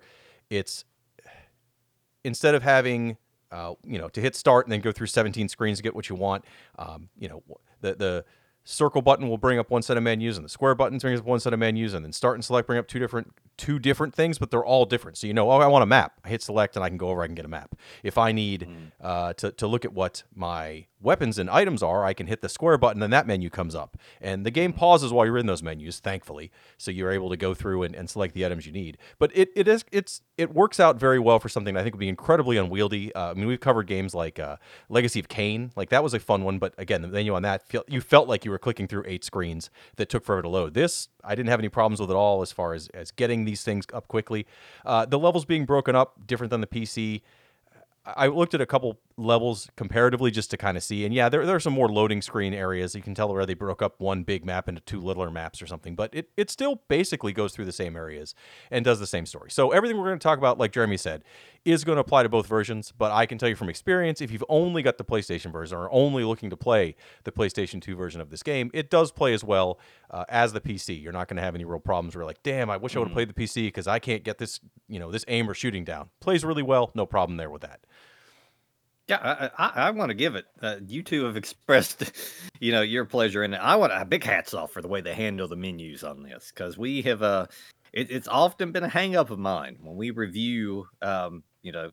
[0.50, 0.86] it's
[2.24, 3.17] instead of having
[3.52, 6.10] uh, you know to hit start and then go through 17 screens to get what
[6.10, 6.43] you want
[6.78, 7.41] um, you know
[7.82, 8.26] the the
[8.67, 11.25] circle button will bring up one set of menus and the square button brings up
[11.25, 14.13] one set of menus and then start and select bring up two different two different
[14.13, 15.17] things but they're all different.
[15.17, 16.19] So you know oh i want a map.
[16.25, 17.75] I hit select and i can go over i can get a map.
[18.03, 18.67] If i need
[19.01, 22.49] uh, to, to look at what my weapons and items are i can hit the
[22.49, 23.97] square button and that menu comes up.
[24.19, 27.53] And the game pauses while you're in those menus thankfully so you're able to go
[27.53, 28.97] through and, and select the items you need.
[29.17, 31.99] But it, it is it's it works out very well for something i think would
[31.99, 33.15] be incredibly unwieldy.
[33.15, 34.58] Uh, i mean we've covered games like uh,
[34.89, 35.71] legacy of Kain.
[35.77, 38.27] like that was a fun one but again the menu on that feel, you felt
[38.27, 41.50] like you were clicking through eight screens that took forever to load this i didn't
[41.50, 44.46] have any problems with at all as far as as getting these things up quickly
[44.86, 47.22] uh, the levels being broken up different than the pc
[48.15, 51.46] I looked at a couple levels comparatively just to kind of see, and yeah, there,
[51.46, 52.96] there are some more loading screen areas.
[52.96, 55.67] You can tell where they broke up one big map into two littler maps or
[55.67, 58.34] something, but it, it still basically goes through the same areas
[58.72, 59.52] and does the same story.
[59.52, 61.24] So everything we're going to talk about, like Jeremy said,
[61.67, 64.32] is going to apply to both versions, but I can tell you from experience, if
[64.32, 68.21] you've only got the PlayStation version or only looking to play the PlayStation 2 version
[68.21, 71.01] of this game, it does play as well uh, as the PC.
[71.01, 73.10] You're not going to have any real problems where like, damn, I wish I would
[73.10, 75.84] have played the PC because I can't get this, you know, this aim or shooting
[75.84, 76.10] down.
[76.21, 77.82] Plays really well, no problem there with that.
[79.10, 80.45] Yeah, I, I, I want to give it.
[80.62, 82.12] Uh, you two have expressed,
[82.60, 83.58] you know, your pleasure in it.
[83.58, 86.51] I want a big hats off for the way they handle the menus on this
[86.53, 87.47] because we have uh,
[87.93, 91.91] it, it's often been a hang up of mine when we review, um, you know,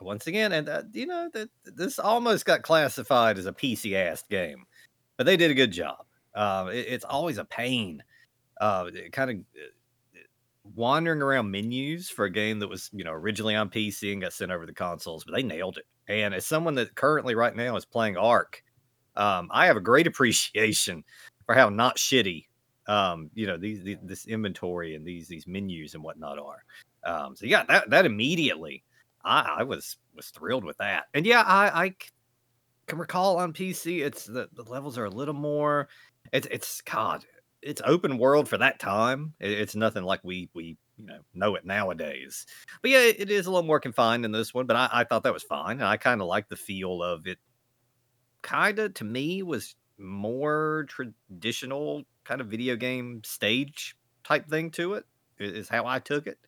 [0.00, 4.24] once again, and uh, you know that this almost got classified as a PC ass
[4.28, 4.64] game,
[5.16, 6.04] but they did a good job.
[6.34, 8.02] Uh, it, it's always a pain,
[8.60, 9.36] uh, kind of
[10.74, 14.32] wandering around menus for a game that was you know originally on PC and got
[14.32, 15.86] sent over the consoles, but they nailed it.
[16.08, 18.62] And as someone that currently right now is playing Ark,
[19.16, 21.04] um, I have a great appreciation
[21.46, 22.46] for how not shitty
[22.86, 26.64] um, you know these, these, this inventory and these these menus and whatnot are.
[27.04, 28.84] Um, so yeah, that that immediately
[29.24, 31.04] I, I was was thrilled with that.
[31.14, 31.94] And yeah, I, I
[32.86, 35.88] can recall on PC it's the, the levels are a little more
[36.32, 37.24] it's it's God,
[37.62, 39.34] it's open world for that time.
[39.40, 42.46] It, it's nothing like we we you know know it nowadays.
[42.82, 44.66] But yeah, it is a little more confined in this one.
[44.66, 47.26] But I, I thought that was fine, and I kind of like the feel of
[47.26, 47.38] it.
[48.42, 54.94] Kind of to me was more traditional kind of video game stage type thing to
[54.94, 55.04] it.
[55.38, 56.38] Is how I took it.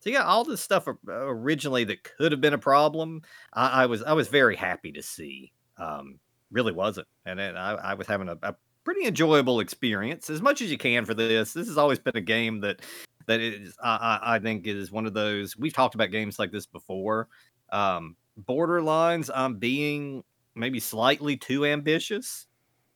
[0.00, 4.02] So yeah, all this stuff originally that could have been a problem, I, I was
[4.02, 5.52] I was very happy to see.
[5.76, 6.18] Um,
[6.50, 10.62] really wasn't, and then I, I was having a, a pretty enjoyable experience as much
[10.62, 11.52] as you can for this.
[11.52, 12.80] This has always been a game that
[13.26, 16.66] that is I, I think is one of those we've talked about games like this
[16.66, 17.28] before.
[17.70, 18.16] Um,
[18.48, 22.46] borderlines on being maybe slightly too ambitious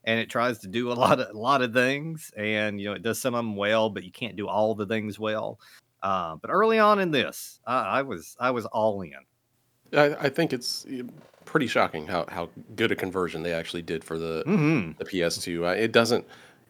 [0.03, 2.93] and it tries to do a lot of a lot of things and you know
[2.93, 5.59] it does some of them well but you can't do all the things well
[6.05, 9.13] uh, but early on in this I, I was i was all in
[9.93, 11.03] I, I think it's eh,
[11.45, 14.91] pretty shocking how, how good a conversion they actually did for the mm-hmm.
[14.97, 15.77] the PS2.
[15.77, 16.25] It doesn't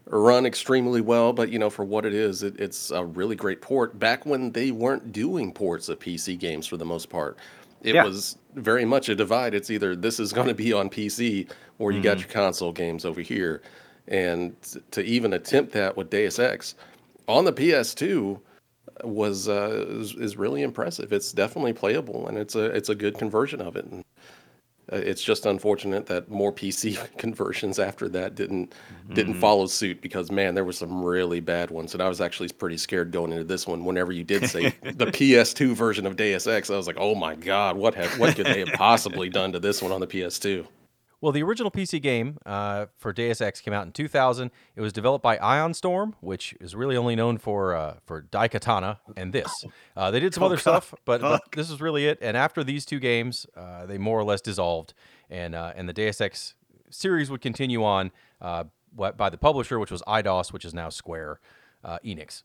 [0.08, 3.62] run extremely well, but you know for what it is, it, it's a really great
[3.62, 3.98] port.
[3.98, 7.38] Back when they weren't doing ports of PC games for the most part,
[7.82, 8.04] it Yeah.
[8.04, 9.54] was very much a divide.
[9.54, 13.06] It's either this is going to be on PC or you got your console games
[13.06, 13.62] over here.
[14.08, 14.56] And
[14.92, 16.76] to even attempt that with Deus Ex
[17.28, 18.40] on the PS2
[19.04, 21.12] was uh, is, is really impressive.
[21.12, 23.86] It's definitely playable, and it's a it's a good conversion of it.
[23.86, 24.04] And
[24.92, 28.74] uh, it's just unfortunate that more PC conversions after that didn't
[29.14, 32.50] didn't follow suit because man, there were some really bad ones, and I was actually
[32.50, 33.84] pretty scared going into this one.
[33.84, 37.36] Whenever you did say the PS2 version of Deus Ex, I was like, oh my
[37.36, 40.66] god, what have what could they have possibly done to this one on the PS2?
[41.22, 44.52] Well, the original PC game uh, for Deus Ex came out in 2000.
[44.76, 49.00] It was developed by Ion Storm, which is really only known for uh, for Daikatana
[49.18, 49.52] and this.
[49.98, 50.62] Uh, they did some Oh, other God.
[50.62, 52.18] stuff, but, but this is really it.
[52.22, 54.94] And after these two games, uh, they more or less dissolved,
[55.30, 56.54] and uh, and the Deus Ex
[56.90, 61.40] series would continue on uh, by the publisher, which was Eidos, which is now Square
[61.84, 62.44] uh, Enix.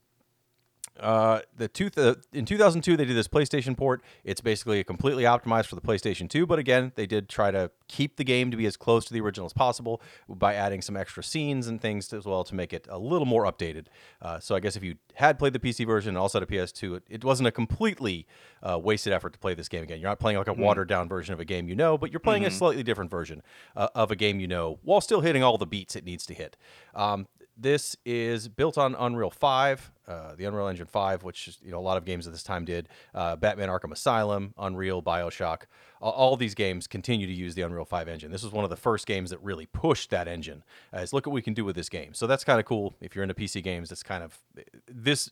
[1.00, 4.02] Uh, the two th- in 2002 they did this PlayStation port.
[4.22, 8.16] It's basically completely optimized for the PlayStation 2, but again they did try to keep
[8.16, 11.22] the game to be as close to the original as possible by adding some extra
[11.22, 13.86] scenes and things as well to make it a little more updated.
[14.20, 16.52] Uh, so I guess if you had played the PC version and also had a
[16.52, 18.26] PS2, it, it wasn't a completely
[18.62, 20.00] uh, wasted effort to play this game again.
[20.00, 22.20] You're not playing like a watered down version of a game you know, but you're
[22.20, 23.42] playing a slightly different version
[23.74, 26.34] uh, of a game you know while still hitting all the beats it needs to
[26.34, 26.56] hit.
[26.94, 31.78] Um, this is built on Unreal 5, uh, the Unreal Engine 5, which you know
[31.78, 32.88] a lot of games at this time did.
[33.14, 35.62] Uh, Batman: Arkham Asylum, Unreal, BioShock,
[36.00, 38.30] all, all these games continue to use the Unreal 5 engine.
[38.30, 40.64] This was one of the first games that really pushed that engine.
[40.92, 42.14] As look what we can do with this game.
[42.14, 42.94] So that's kind of cool.
[43.00, 44.38] If you're into PC games, it's kind of
[44.86, 45.30] this.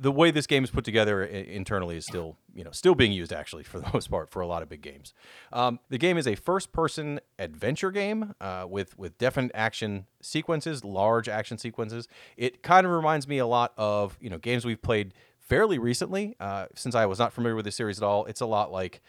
[0.00, 3.32] The way this game is put together internally is still, you know, still being used
[3.32, 5.12] actually for the most part for a lot of big games.
[5.52, 11.28] Um, the game is a first-person adventure game uh, with with definite action sequences, large
[11.28, 12.08] action sequences.
[12.36, 16.36] It kind of reminds me a lot of you know games we've played fairly recently.
[16.40, 19.00] Uh, since I was not familiar with the series at all, it's a lot like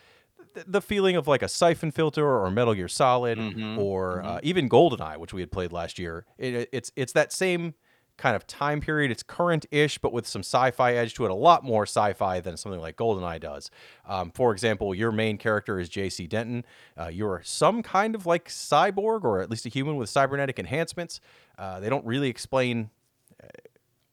[0.53, 3.37] th- the feeling of like a Siphon Filter or Metal Gear Solid
[3.77, 6.25] or Uh, even GoldenEye, which we had played last year.
[6.37, 7.73] It, it's it's that same
[8.17, 9.09] kind of time period.
[9.11, 11.31] It's current-ish, but with some sci-fi edge to it.
[11.31, 13.71] A lot more sci-fi than something like GoldenEye does.
[14.05, 16.27] Um, for example, your main character is J.C.
[16.27, 16.65] Denton.
[16.99, 21.21] Uh, you're some kind of like cyborg, or at least a human with cybernetic enhancements.
[21.57, 22.89] Uh, they don't really explain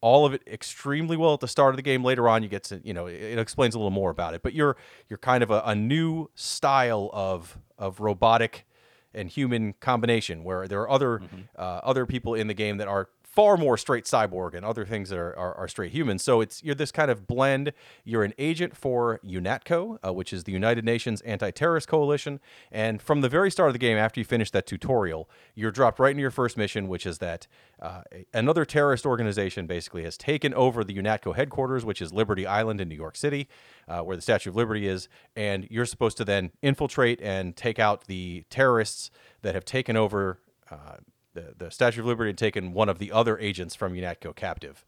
[0.06, 2.04] all of it extremely well at the start of the game.
[2.04, 4.42] Later on, you get to you know it, explains a little more about it.
[4.42, 4.76] But you're
[5.08, 8.66] you're kind of a, a new style of of robotic
[9.12, 11.22] and human combination where there are other
[11.56, 15.10] uh, other people in the game that are far more straight cyborg and other things
[15.10, 16.18] that are, are, are, straight human.
[16.18, 17.74] So it's you're this kind of blend.
[18.02, 22.40] You're an agent for UNATCO, uh, which is the United Nations Anti-Terrorist Coalition.
[22.72, 25.98] And from the very start of the game, after you finish that tutorial, you're dropped
[25.98, 27.46] right into your first mission, which is that
[27.78, 28.00] uh,
[28.32, 32.88] another terrorist organization basically has taken over the UNATCO headquarters, which is Liberty Island in
[32.88, 33.48] New York City,
[33.86, 35.10] uh, where the Statue of Liberty is.
[35.36, 39.10] And you're supposed to then infiltrate and take out the terrorists
[39.42, 40.96] that have taken over uh,
[41.36, 44.84] the, the Statue of Liberty had taken one of the other agents from UNATCO captive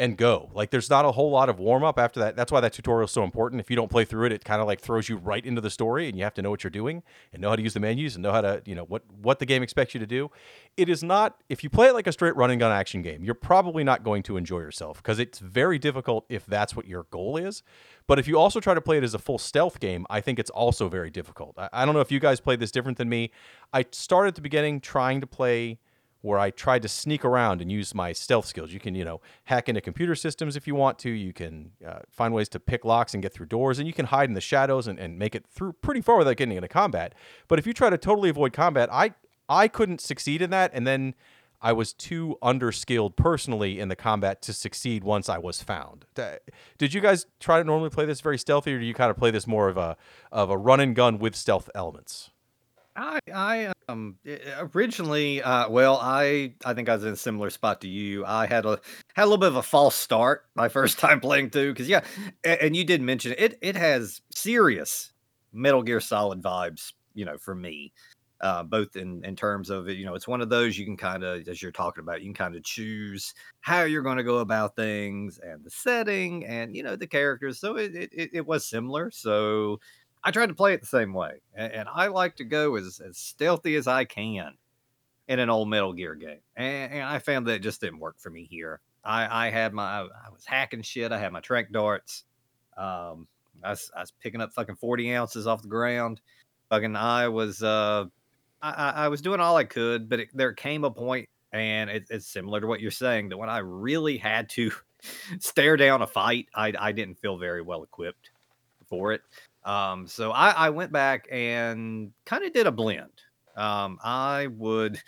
[0.00, 0.48] and go.
[0.54, 2.34] Like there's not a whole lot of warm up after that.
[2.34, 3.60] That's why that tutorial is so important.
[3.60, 5.68] If you don't play through it, it kind of like throws you right into the
[5.68, 7.02] story and you have to know what you're doing
[7.34, 9.40] and know how to use the menus and know how to, you know, what what
[9.40, 10.30] the game expects you to do.
[10.78, 13.22] It is not if you play it like a straight run and gun action game,
[13.22, 17.02] you're probably not going to enjoy yourself because it's very difficult if that's what your
[17.10, 17.62] goal is.
[18.06, 20.38] But if you also try to play it as a full stealth game, I think
[20.38, 21.56] it's also very difficult.
[21.58, 23.32] I, I don't know if you guys played this different than me.
[23.70, 25.78] I started at the beginning trying to play
[26.22, 28.72] where I tried to sneak around and use my stealth skills.
[28.72, 31.10] You can, you know, hack into computer systems if you want to.
[31.10, 34.06] You can uh, find ways to pick locks and get through doors, and you can
[34.06, 37.14] hide in the shadows and, and make it through pretty far without getting into combat.
[37.48, 39.14] But if you try to totally avoid combat, I
[39.48, 41.14] I couldn't succeed in that, and then
[41.62, 46.06] I was too underskilled personally in the combat to succeed once I was found.
[46.78, 49.16] Did you guys try to normally play this very stealthy, or do you kind of
[49.16, 49.96] play this more of a
[50.32, 52.30] of a run and gun with stealth elements?
[52.96, 54.16] I I um
[54.74, 58.24] originally uh well I I think I was in a similar spot to you.
[58.24, 58.80] I had a
[59.14, 62.04] had a little bit of a false start my first time playing too cuz yeah
[62.44, 65.12] and, and, you did mention it it has serious
[65.52, 67.92] Metal Gear Solid vibes, you know, for me.
[68.40, 71.22] Uh, both in in terms of you know it's one of those you can kind
[71.22, 74.38] of as you're talking about you can kind of choose how you're going to go
[74.38, 78.66] about things and the setting and you know the characters so it, it it was
[78.66, 79.78] similar so
[80.22, 83.00] I tried to play it the same way, and, and I like to go as,
[83.00, 84.52] as stealthy as I can
[85.28, 88.18] in an old Metal Gear game, and, and I found that it just didn't work
[88.18, 88.80] for me here.
[89.04, 91.12] I, I had my I was hacking shit.
[91.12, 92.24] I had my trank darts.
[92.76, 93.26] Um,
[93.62, 96.20] I was, I was picking up fucking forty ounces off the ground.
[96.68, 98.06] Fucking, I was uh,
[98.62, 102.04] I, I was doing all I could, but it, there came a point, and it,
[102.10, 104.70] it's similar to what you're saying that when I really had to
[105.38, 108.30] stare down a fight, I I didn't feel very well equipped
[108.88, 109.22] for it.
[109.64, 113.10] Um, so I, I went back and kind of did a blend.
[113.56, 115.00] Um, I would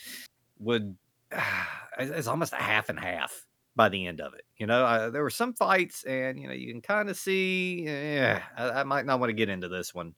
[0.58, 0.96] would
[1.98, 4.42] it's almost a half and half by the end of it.
[4.58, 7.84] You know, I, there were some fights, and you know, you can kind of see.
[7.84, 10.14] Yeah, I, I, might not want to get into this one.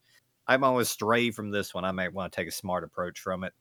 [0.47, 1.85] I'm to stray from this one.
[1.85, 3.53] I might want to take a smart approach from it.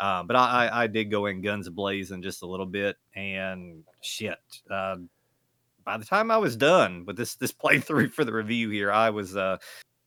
[0.00, 4.38] Um, but I, I, did go in guns blazing just a little bit, and shit.
[4.68, 4.96] Uh,
[5.84, 9.10] by the time I was done with this this playthrough for the review here, I
[9.10, 9.58] was uh,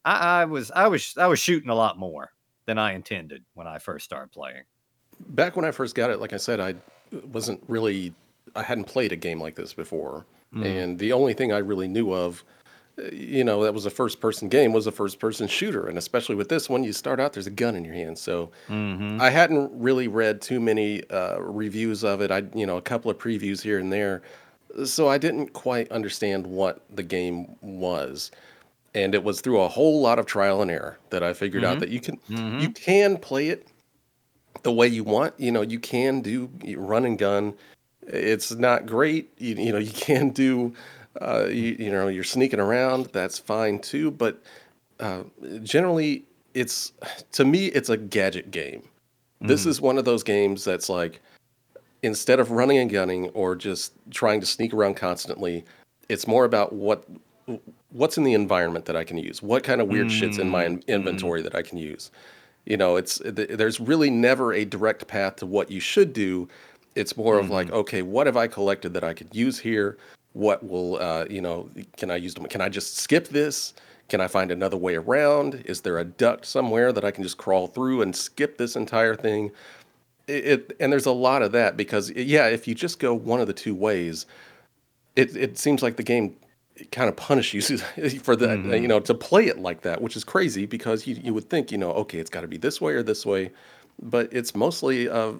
[0.08, 2.32] I, I was I was I was shooting a lot more
[2.66, 4.62] than I intended when I first started playing.
[5.20, 6.74] Back when I first got it, like I said, I
[7.32, 8.14] wasn't really
[8.56, 10.64] I hadn't played a game like this before, mm.
[10.64, 12.42] and the only thing I really knew of
[13.12, 16.34] you know that was a first person game was a first person shooter and especially
[16.34, 19.20] with this one you start out there's a gun in your hand so mm-hmm.
[19.20, 23.08] i hadn't really read too many uh, reviews of it i you know a couple
[23.08, 24.20] of previews here and there
[24.84, 28.32] so i didn't quite understand what the game was
[28.98, 31.72] and it was through a whole lot of trial and error that I figured mm-hmm.
[31.72, 32.58] out that you can mm-hmm.
[32.58, 33.68] you can play it
[34.62, 35.34] the way you want.
[35.38, 37.54] You know, you can do run and gun.
[38.06, 39.30] It's not great.
[39.38, 40.74] You, you know, you can do.
[41.20, 43.06] Uh, you, you, know, you're sneaking around.
[43.06, 44.12] That's fine too.
[44.12, 44.40] But
[45.00, 45.24] uh,
[45.62, 46.92] generally, it's
[47.32, 48.80] to me, it's a gadget game.
[48.80, 49.48] Mm-hmm.
[49.48, 49.68] This mm.
[49.68, 51.20] is one of those games that's like
[52.02, 55.64] instead of running and gunning or just trying to sneak around constantly,
[56.08, 57.04] it's more about what
[57.90, 59.42] what's in the environment that I can use?
[59.42, 60.10] What kind of weird mm.
[60.10, 60.90] shit's in my in- mm-hmm.
[60.90, 61.44] inventory mm.
[61.44, 62.10] that I can use?
[62.66, 66.48] You know, it's there's really never a direct path to what you should do.
[66.94, 67.40] It's more mm.
[67.40, 67.76] of like, mm-hmm.
[67.76, 69.96] okay, what have I collected that I could use here?
[70.34, 72.44] What will, uh, you know, can I use them?
[72.46, 73.74] Can I just skip this?
[74.08, 75.62] Can I find another way around?
[75.66, 79.14] Is there a duct somewhere that I can just crawl through and skip this entire
[79.14, 79.50] thing?
[80.26, 83.40] It, it and there's a lot of that because yeah, if you just go one
[83.40, 84.26] of the two ways,
[85.16, 86.36] it it seems like the game
[86.90, 87.60] kind of punish you
[88.22, 88.72] for that, mm-hmm.
[88.74, 91.72] you know, to play it like that, which is crazy because you, you would think,
[91.72, 93.50] you know, okay, it's got to be this way or this way,
[94.00, 95.32] but it's mostly, uh,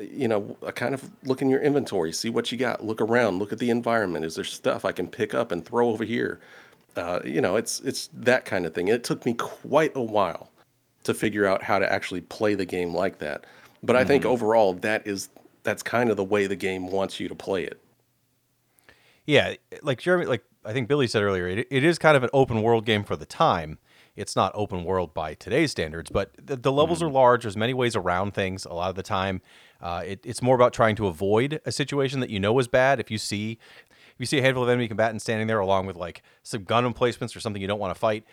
[0.00, 3.38] you know, a kind of look in your inventory, see what you got, look around,
[3.38, 4.24] look at the environment.
[4.24, 6.40] Is there stuff I can pick up and throw over here?
[6.96, 8.88] Uh, you know, it's it's that kind of thing.
[8.88, 10.50] It took me quite a while
[11.04, 13.44] to figure out how to actually play the game like that.
[13.82, 14.00] But mm-hmm.
[14.00, 14.32] I think mm-hmm.
[14.32, 15.28] overall, that is
[15.62, 17.80] that's kind of the way the game wants you to play it.
[19.26, 22.30] Yeah, like Jeremy, like I think Billy said earlier, it, it is kind of an
[22.32, 23.78] open world game for the time.
[24.14, 27.42] it's not open world by today's standards, but the, the levels are large.
[27.42, 28.64] There's many ways around things.
[28.64, 29.40] A lot of the time,
[29.80, 33.00] uh, it, it's more about trying to avoid a situation that you know is bad.
[33.00, 33.58] If you see
[33.90, 36.84] if you see a handful of enemy combatants standing there along with like some gun
[36.84, 38.24] emplacements or something you don't want to fight,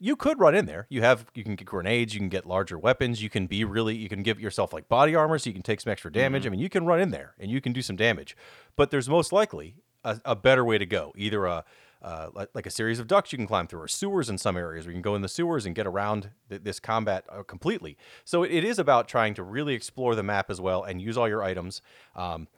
[0.00, 0.86] you could run in there.
[0.88, 3.94] You have you can get grenades, you can get larger weapons, you can be really
[3.94, 6.46] you can give yourself like body armor so you can take some extra damage.
[6.46, 8.36] I mean, you can run in there and you can do some damage.
[8.76, 11.12] But there's most likely a, a better way to go.
[11.16, 11.64] Either a
[12.02, 14.86] uh, like, a series of ducts you can climb through, or sewers in some areas
[14.86, 17.98] where you can go in the sewers and get around th- this combat uh, completely.
[18.24, 21.18] So it, it is about trying to really explore the map as well and use
[21.18, 21.82] all your items.
[22.16, 22.48] Um,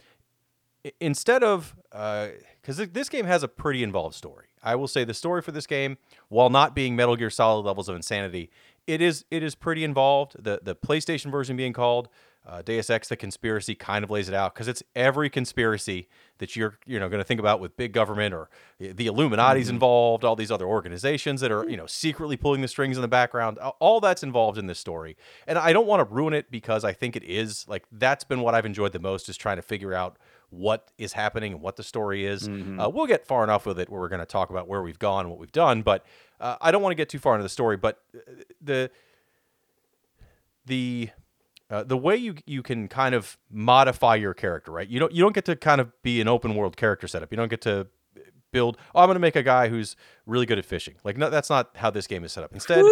[1.01, 4.47] instead of because this game has a pretty involved story.
[4.62, 7.88] I will say the story for this game, while not being Metal Gear Solid levels
[7.88, 8.51] of insanity,
[8.86, 10.36] it is it is pretty involved.
[10.43, 12.09] The the PlayStation version being called
[12.45, 16.57] uh, Deus Ex: The Conspiracy kind of lays it out because it's every conspiracy that
[16.57, 20.34] you're you know going to think about with big government or the Illuminati's involved, all
[20.34, 23.59] these other organizations that are you know secretly pulling the strings in the background.
[23.59, 25.16] All that's involved in this story,
[25.47, 28.40] and I don't want to ruin it because I think it is like that's been
[28.40, 30.18] what I've enjoyed the most is trying to figure out
[30.51, 32.47] what is happening and what the story is.
[32.47, 34.99] Uh, we'll get far enough with it where we're going to talk about where we've
[34.99, 36.05] gone and what we've done, but
[36.40, 37.76] uh, I don't want to get too far into the story.
[37.76, 38.18] But uh,
[38.61, 38.90] the
[40.66, 41.11] the
[41.73, 44.87] uh, the way you you can kind of modify your character, right?
[44.87, 47.33] You don't you don't get to kind of be an open world character setup.
[47.33, 47.87] You don't get to
[48.53, 48.77] build.
[48.95, 49.97] Oh, I'm going to make a guy who's
[50.27, 50.95] really good at fishing.
[51.03, 52.53] Like no, that's not how this game is set up.
[52.53, 52.85] Instead,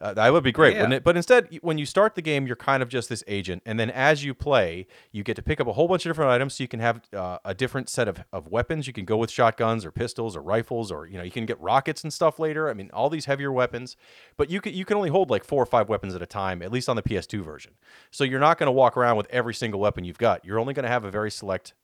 [0.00, 0.80] uh, that would be great, Yeah.
[0.80, 1.04] wouldn't it?
[1.04, 3.90] But instead, when you start the game, you're kind of just this agent, and then
[3.90, 6.54] as you play, you get to pick up a whole bunch of different items.
[6.54, 8.86] So you can have uh, a different set of, of weapons.
[8.86, 11.60] You can go with shotguns or pistols or rifles, or you know, you can get
[11.60, 12.68] rockets and stuff later.
[12.68, 13.96] I mean, all these heavier weapons,
[14.36, 16.62] but you can you can only hold like four or five weapons at a time,
[16.62, 17.72] at least on the PS2 version.
[18.10, 20.44] So you're not going to walk around with every single weapon you've got.
[20.44, 21.74] You're only going to have a very select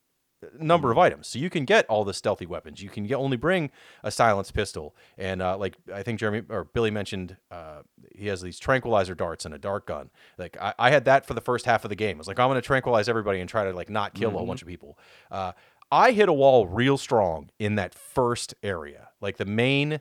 [0.58, 1.28] number of items.
[1.28, 2.82] So you can get all the stealthy weapons.
[2.82, 3.70] You can get, only bring
[4.02, 7.82] a silenced pistol, and uh, like I think Jeremy or Billy mentioned, uh,
[8.14, 10.10] he has these tranquilizer darts and a dart gun.
[10.38, 12.16] Like I, I had that for the first half of the game.
[12.16, 14.32] I was like, I'm going to tranquilize everybody and try to like not kill a
[14.32, 14.98] whole bunch of people.
[15.30, 15.52] Uh,
[15.92, 20.00] I hit a wall real strong in that first area, like the main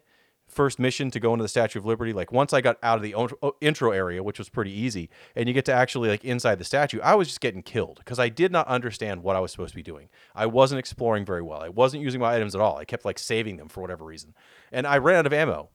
[0.50, 3.04] first mission to go into the Statue of Liberty, like once I got out of
[3.04, 6.60] the o- intro area, which was pretty easy, and you get to actually like inside
[6.60, 9.52] the statue, I was just getting killed because I did not understand what I was
[9.52, 10.10] supposed to be doing.
[10.36, 11.62] I wasn't exploring very well.
[11.62, 12.78] I wasn't using my items at all.
[12.78, 14.34] I kept like saving them for whatever reason,
[14.72, 15.70] and I ran out of ammo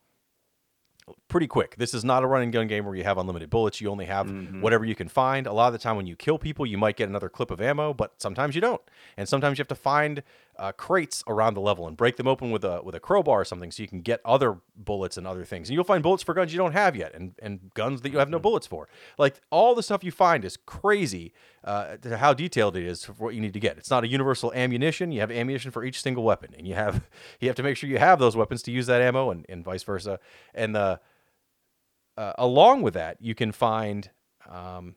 [1.28, 1.76] pretty quick.
[1.76, 3.80] This is not a run and gun game where you have unlimited bullets.
[3.80, 4.60] You only have mm-hmm.
[4.60, 5.46] whatever you can find.
[5.46, 7.60] A lot of the time, when you kill people, you might get another clip of
[7.60, 8.80] ammo, but sometimes you don't.
[9.16, 10.22] And sometimes you have to find
[10.58, 13.44] uh, crates around the level and break them open with a with a crowbar or
[13.44, 15.68] something, so you can get other bullets and other things.
[15.68, 18.18] And you'll find bullets for guns you don't have yet, and and guns that you
[18.18, 18.88] have no bullets for.
[19.18, 21.32] Like all the stuff you find is crazy
[21.64, 23.78] uh, to how detailed it is for what you need to get.
[23.78, 25.12] It's not a universal ammunition.
[25.12, 27.08] You have ammunition for each single weapon, and you have
[27.40, 29.64] you have to make sure you have those weapons to use that ammo, and, and
[29.64, 30.18] vice versa.
[30.54, 31.00] And the
[32.16, 34.10] uh, along with that, you can find
[34.48, 34.94] um,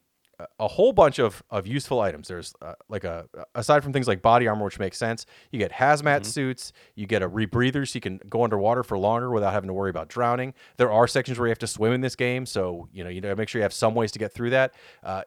[0.60, 2.28] a- whole bunch of, of useful items.
[2.28, 3.26] There's uh, like a
[3.56, 5.26] aside from things like body armor, which makes sense.
[5.52, 6.74] You get hazmat suits.
[6.96, 9.90] You get a rebreather, so you can go underwater for longer without having to worry
[9.90, 10.54] about drowning.
[10.78, 13.22] There are sections where you have to swim in this game, so you know you
[13.22, 14.74] to make sure you have some ways to get through that.
[15.04, 15.24] Uh,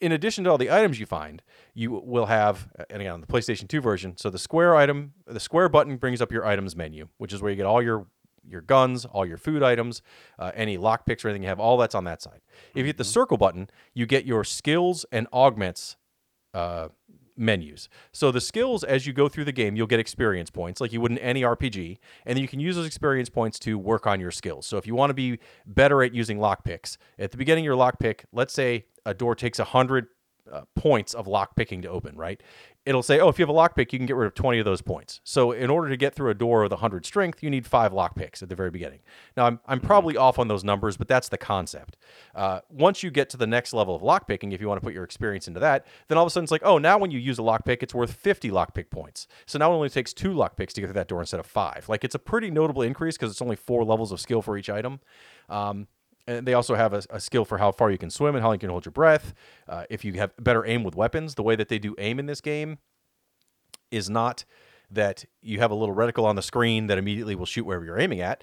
[0.00, 1.42] in addition to all the items you find,
[1.74, 5.40] you will have, and again on the PlayStation 2 version, so the square item, the
[5.40, 8.06] square button brings up your items menu, which is where you get all your
[8.48, 10.02] your guns, all your food items,
[10.38, 12.40] uh, any lockpicks or anything you have, all that's on that side.
[12.74, 15.96] If you hit the circle button, you get your skills and augments
[16.54, 16.88] uh,
[17.36, 17.88] menus.
[18.12, 21.00] So the skills, as you go through the game, you'll get experience points like you
[21.00, 24.20] would in any RPG, and then you can use those experience points to work on
[24.20, 24.66] your skills.
[24.66, 27.76] So if you want to be better at using lockpicks, at the beginning of your
[27.76, 30.08] lockpick, let's say a door takes a hundred
[30.50, 32.42] uh, points of lockpicking to open, right?
[32.90, 34.64] It'll say, oh, if you have a lockpick, you can get rid of 20 of
[34.64, 35.20] those points.
[35.22, 38.42] So in order to get through a door with 100 strength, you need five lockpicks
[38.42, 38.98] at the very beginning.
[39.36, 41.96] Now, I'm, I'm probably off on those numbers, but that's the concept.
[42.34, 44.92] Uh, once you get to the next level of lockpicking, if you want to put
[44.92, 47.20] your experience into that, then all of a sudden it's like, oh, now when you
[47.20, 49.28] use a lockpick, it's worth 50 lockpick points.
[49.46, 51.88] So now it only takes two lockpicks to get through that door instead of five.
[51.88, 54.68] Like it's a pretty notable increase because it's only four levels of skill for each
[54.68, 54.98] item.
[55.48, 55.86] Um,
[56.26, 58.48] and they also have a, a skill for how far you can swim and how
[58.48, 59.34] long you can hold your breath.
[59.68, 62.26] Uh, if you have better aim with weapons, the way that they do aim in
[62.26, 62.78] this game
[63.90, 64.44] is not
[64.90, 67.98] that you have a little reticle on the screen that immediately will shoot wherever you're
[67.98, 68.42] aiming at.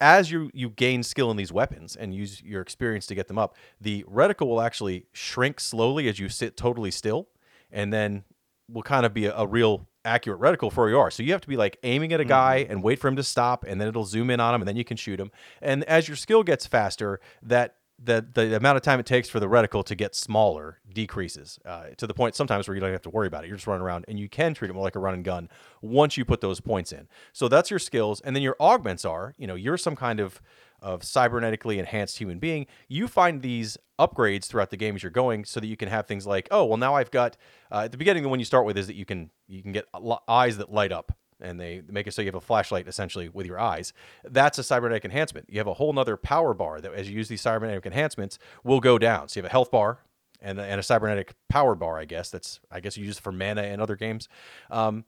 [0.00, 3.38] As you you gain skill in these weapons and use your experience to get them
[3.38, 7.28] up, the reticle will actually shrink slowly as you sit totally still,
[7.70, 8.24] and then
[8.68, 11.10] will kind of be a, a real accurate reticle for where you are.
[11.10, 12.72] So you have to be like aiming at a guy mm-hmm.
[12.72, 14.76] and wait for him to stop, and then it'll zoom in on him, and then
[14.76, 15.30] you can shoot him.
[15.62, 19.40] And as your skill gets faster, that the the amount of time it takes for
[19.40, 23.02] the reticle to get smaller decreases uh, to the point sometimes where you don't have
[23.02, 23.48] to worry about it.
[23.48, 25.48] You're just running around, and you can treat it more like a run and gun
[25.82, 27.08] once you put those points in.
[27.32, 30.40] So that's your skills, and then your augments are, you know, you're some kind of
[30.80, 32.64] of cybernetically enhanced human being.
[32.86, 36.06] You find these upgrades throughout the game as you're going, so that you can have
[36.06, 37.36] things like, oh, well, now I've got
[37.72, 39.72] uh, at the beginning the one you start with is that you can you can
[39.72, 39.86] get
[40.28, 43.46] eyes that light up and they make it so you have a flashlight essentially with
[43.46, 43.92] your eyes.
[44.24, 45.46] That's a cybernetic enhancement.
[45.48, 48.80] You have a whole nother power bar that, as you use these cybernetic enhancements, will
[48.80, 49.28] go down.
[49.28, 49.98] So you have a health bar
[50.40, 52.30] and, and a cybernetic power bar, I guess.
[52.30, 54.28] That's I guess you use for mana in other games.
[54.70, 55.04] Um,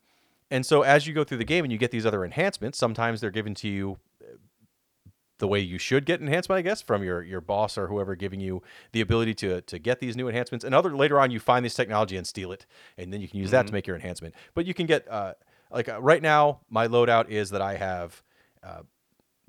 [0.51, 3.21] and so as you go through the game and you get these other enhancements, sometimes
[3.21, 4.37] they're given to you uh,
[5.39, 8.41] the way you should get enhancement, I guess, from your your boss or whoever giving
[8.41, 8.63] you
[8.93, 10.65] the ability to to get these new enhancements.
[10.65, 12.67] And other later on, you find this technology and steal it,
[12.99, 13.53] and then you can use mm-hmm.
[13.53, 13.75] that to mm-hmm.
[13.75, 14.35] make your enhancement.
[14.55, 15.35] But you can get uh,
[15.71, 18.23] like uh, right now, my loadout is that I have
[18.63, 18.83] uh,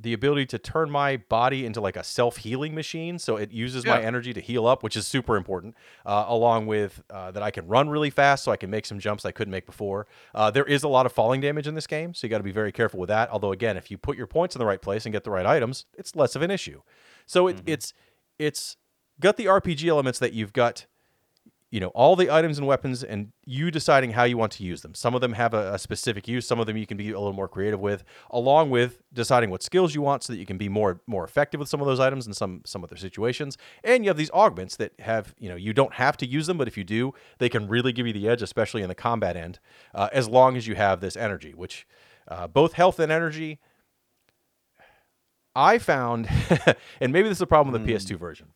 [0.01, 3.19] the ability to turn my body into like a self healing machine.
[3.19, 3.95] So it uses yeah.
[3.95, 5.76] my energy to heal up, which is super important.
[6.05, 8.99] Uh, along with uh, that, I can run really fast, so I can make some
[8.99, 10.07] jumps I couldn't make before.
[10.34, 12.43] Uh, there is a lot of falling damage in this game, so you got to
[12.43, 13.30] be very careful with that.
[13.30, 15.45] Although again, if you put your points in the right place and get the right
[15.45, 16.82] items, it's less of an issue.
[17.26, 17.69] So it, mm-hmm.
[17.69, 17.93] it's
[18.39, 18.78] it's
[19.19, 20.88] got the RPG elements that you've got
[21.72, 24.82] you know all the items and weapons and you deciding how you want to use
[24.82, 24.93] them.
[24.93, 27.19] Some of them have a, a, specific use some of them you can be a
[27.19, 30.57] little more creative with along with deciding what skills you want so that you can
[30.57, 33.57] be more more effective with some of those items in some some other situations.
[33.84, 36.57] And you have these augments that have you know you don't have to use them
[36.57, 39.38] but if you do they can really give you the edge especially in the combat
[39.38, 39.59] end
[39.95, 41.88] uh, as long as you have this energy which
[42.28, 43.59] uh, both health and energy
[45.55, 46.28] i found
[47.01, 47.95] and maybe this is a problem with the mm.
[47.95, 48.47] ps2 version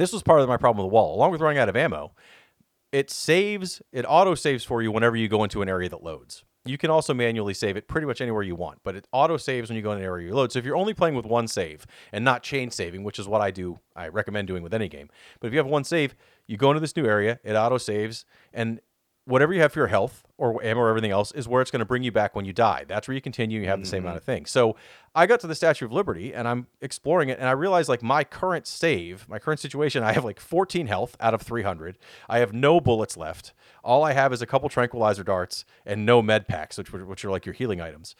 [0.00, 1.16] this was part of my problem with the wall.
[1.16, 2.12] Along with running out of ammo,
[2.92, 6.44] it saves, it auto saves for you whenever you go into an area that loads.
[6.64, 9.68] You can also manually save it pretty much anywhere you want, but it auto saves
[9.68, 10.50] when you go in an area you load.
[10.50, 13.40] So if you're only playing with one save and not chain saving, which is what
[13.40, 15.08] I do, I recommend doing with any game.
[15.38, 16.16] But if you have one save,
[16.46, 18.80] you go into this new area, it auto saves, and
[19.26, 21.80] whatever you have for your health or ammo or everything else is where it's going
[21.80, 22.84] to bring you back when you die.
[22.86, 23.60] That's where you continue.
[23.60, 24.32] You have the same amount of mm-hmm.
[24.32, 24.50] things.
[24.52, 24.76] So
[25.16, 28.02] I got to the Statue of Liberty and I'm exploring it and I realized like
[28.02, 31.98] my current save, my current situation, I have like 14 health out of 300.
[32.28, 33.52] I have no bullets left.
[33.82, 37.30] All I have is a couple tranquilizer darts and no med packs, which, which are
[37.30, 38.14] like your healing items.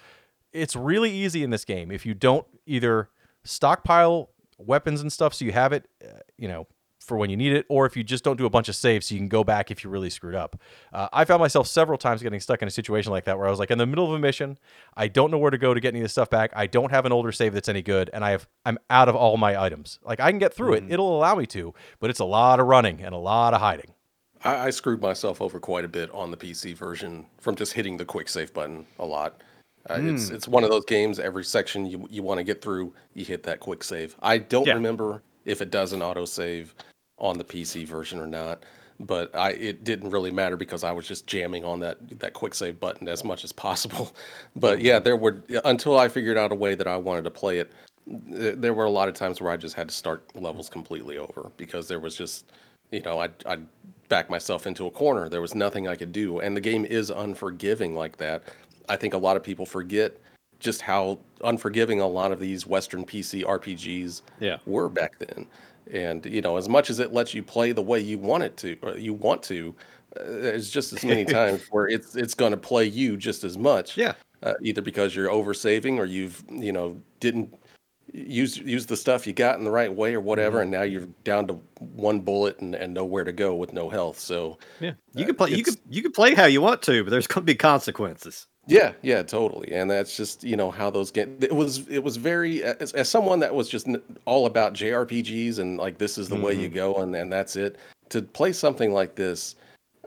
[0.52, 3.10] It's really easy in this game if you don't either
[3.44, 6.66] stockpile weapons and stuff so you have it, uh, you know,
[7.06, 9.06] for when you need it, or if you just don't do a bunch of saves
[9.06, 10.60] so you can go back if you really screwed up.
[10.92, 13.50] Uh, I found myself several times getting stuck in a situation like that where I
[13.50, 14.58] was like in the middle of a mission,
[14.96, 16.52] I don't know where to go to get any of this stuff back.
[16.54, 19.14] I don't have an older save that's any good, and I have I'm out of
[19.14, 19.98] all my items.
[20.04, 20.78] Like I can get through mm.
[20.78, 23.60] it, it'll allow me to, but it's a lot of running and a lot of
[23.60, 23.92] hiding.
[24.44, 27.96] I, I screwed myself over quite a bit on the PC version from just hitting
[27.96, 29.42] the quick save button a lot.
[29.88, 30.14] Uh, mm.
[30.14, 31.18] It's it's one of those games.
[31.18, 34.16] Every section you you want to get through, you hit that quick save.
[34.20, 34.74] I don't yeah.
[34.74, 36.74] remember if it does an auto save
[37.18, 38.64] on the PC version or not.
[38.98, 42.54] But I it didn't really matter because I was just jamming on that that quick
[42.54, 44.14] save button as much as possible.
[44.56, 47.58] But yeah, there were until I figured out a way that I wanted to play
[47.58, 47.72] it.
[48.06, 51.50] There were a lot of times where I just had to start levels completely over
[51.56, 52.52] because there was just
[52.90, 53.66] you know I'd, I'd
[54.08, 55.28] back myself into a corner.
[55.28, 58.44] There was nothing I could do, and the game is unforgiving like that.
[58.88, 60.16] I think a lot of people forget
[60.58, 64.56] just how unforgiving a lot of these Western PC RPGs yeah.
[64.64, 65.46] were back then
[65.92, 68.56] and you know as much as it lets you play the way you want it
[68.56, 69.74] to or you want to
[70.18, 73.56] uh, there's just as many times where it's it's going to play you just as
[73.56, 74.14] much yeah.
[74.42, 77.52] uh, either because you're over saving or you've you know didn't
[78.12, 80.62] use use the stuff you got in the right way or whatever mm-hmm.
[80.62, 84.18] and now you're down to one bullet and, and nowhere to go with no health.
[84.18, 84.92] So yeah.
[85.14, 87.26] You uh, can play you could you can play how you want to but there's
[87.26, 89.72] going to be consequences yeah, yeah, totally.
[89.72, 93.08] And that's just, you know, how those get it was it was very as, as
[93.08, 93.86] someone that was just
[94.24, 96.44] all about JRPGs and like this is the mm-hmm.
[96.44, 96.74] way you mm-hmm.
[96.74, 97.76] go and and that's it.
[98.10, 99.56] To play something like this,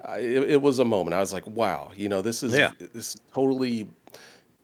[0.06, 1.14] I, it, it, was a moment.
[1.14, 2.72] I was like, wow, you know, this is yeah.
[2.94, 3.88] this totally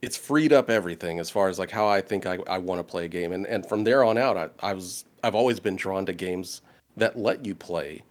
[0.02, 2.84] it's freed up everything as far as like how I think I, I want to
[2.84, 3.32] play a game.
[3.32, 6.62] And and from there on out, I, I was I've always been drawn to games
[6.98, 8.04] that let you play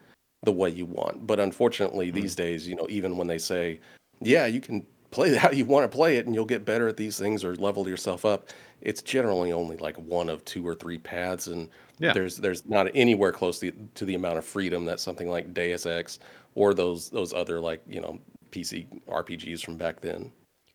[0.45, 1.27] the way you want.
[1.27, 2.21] But unfortunately, mm-hmm.
[2.21, 3.81] these days, you know, even when they say,
[4.21, 6.97] yeah, you can play how you want to play it and you'll get better at
[6.97, 8.51] these things or level yourself up
[8.81, 12.13] it's generally only like one of two or three paths and yeah.
[12.13, 15.87] there's there's not anywhere close to, to the amount of freedom that something like Deus
[15.87, 16.19] Ex
[16.55, 18.19] or those those other like you know
[18.51, 20.31] PC RPGs from back then.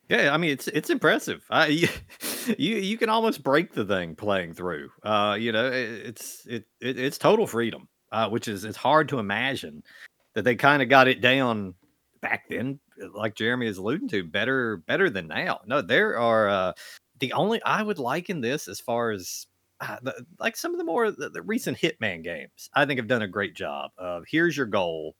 [0.10, 1.46] Yeah, I mean it's it's impressive.
[1.50, 1.88] I, you,
[2.58, 4.90] you you can almost break the thing playing through.
[5.04, 9.10] Uh, you know, it, it's it, it, it's total freedom, uh, which is it's hard
[9.10, 9.84] to imagine
[10.34, 11.76] that they kind of got it down
[12.22, 12.80] back then
[13.14, 15.62] like Jeremy is alluding to, better better than now.
[15.66, 16.74] No, there are uh,
[17.20, 19.48] the only I would liken this as far as
[19.82, 23.08] uh, the, like some of the more the, the recent Hitman games, I think have
[23.08, 25.16] done a great job of here's your goal.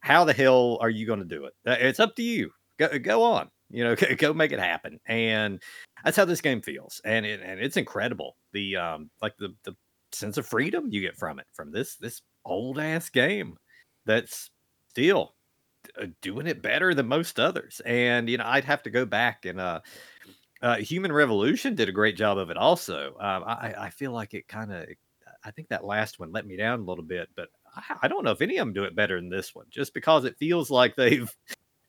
[0.00, 1.54] How the hell are you going to do it?
[1.66, 2.50] Uh, It's up to you.
[2.78, 3.50] Go, go on.
[3.70, 5.00] You know, go make it happen.
[5.06, 5.60] And
[6.04, 7.00] that's how this game feels.
[7.04, 8.36] And it, and it's incredible.
[8.52, 9.74] The um like the the
[10.12, 13.56] sense of freedom you get from it from this this old ass game
[14.06, 14.50] that's
[14.88, 15.34] still
[16.20, 17.80] doing it better than most others.
[17.84, 19.80] And you know, I'd have to go back and uh
[20.60, 22.56] uh, Human Revolution did a great job of it.
[22.56, 24.86] Also, um, I, I feel like it kind of.
[25.44, 28.24] I think that last one let me down a little bit, but I, I don't
[28.24, 29.66] know if any of them do it better than this one.
[29.70, 31.30] Just because it feels like they've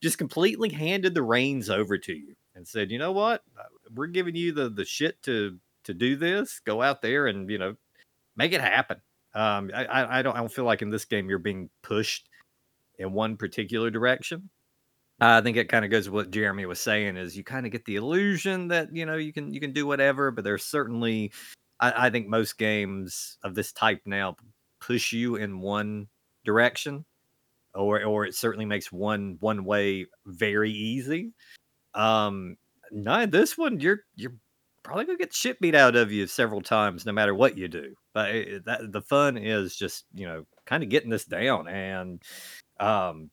[0.01, 3.63] just completely handed the reins over to you and said, you know what, Uh,
[3.95, 6.59] we're giving you the the shit to to do this.
[6.59, 7.75] Go out there and you know
[8.35, 9.01] make it happen.
[9.33, 12.28] Um, I I don't I don't feel like in this game you're being pushed
[12.99, 14.49] in one particular direction.
[15.21, 17.71] I think it kind of goes with what Jeremy was saying is you kind of
[17.73, 21.31] get the illusion that you know you can you can do whatever, but there's certainly
[21.79, 24.35] I, I think most games of this type now
[24.79, 26.07] push you in one
[26.45, 27.05] direction,
[27.75, 31.33] or or it certainly makes one one way very easy.
[31.95, 32.55] Um,
[32.91, 33.79] this one.
[33.81, 34.35] You're you're
[34.83, 37.93] probably gonna get shit beat out of you several times, no matter what you do.
[38.13, 42.21] But it- that the fun is just you know kind of getting this down and
[42.79, 43.29] um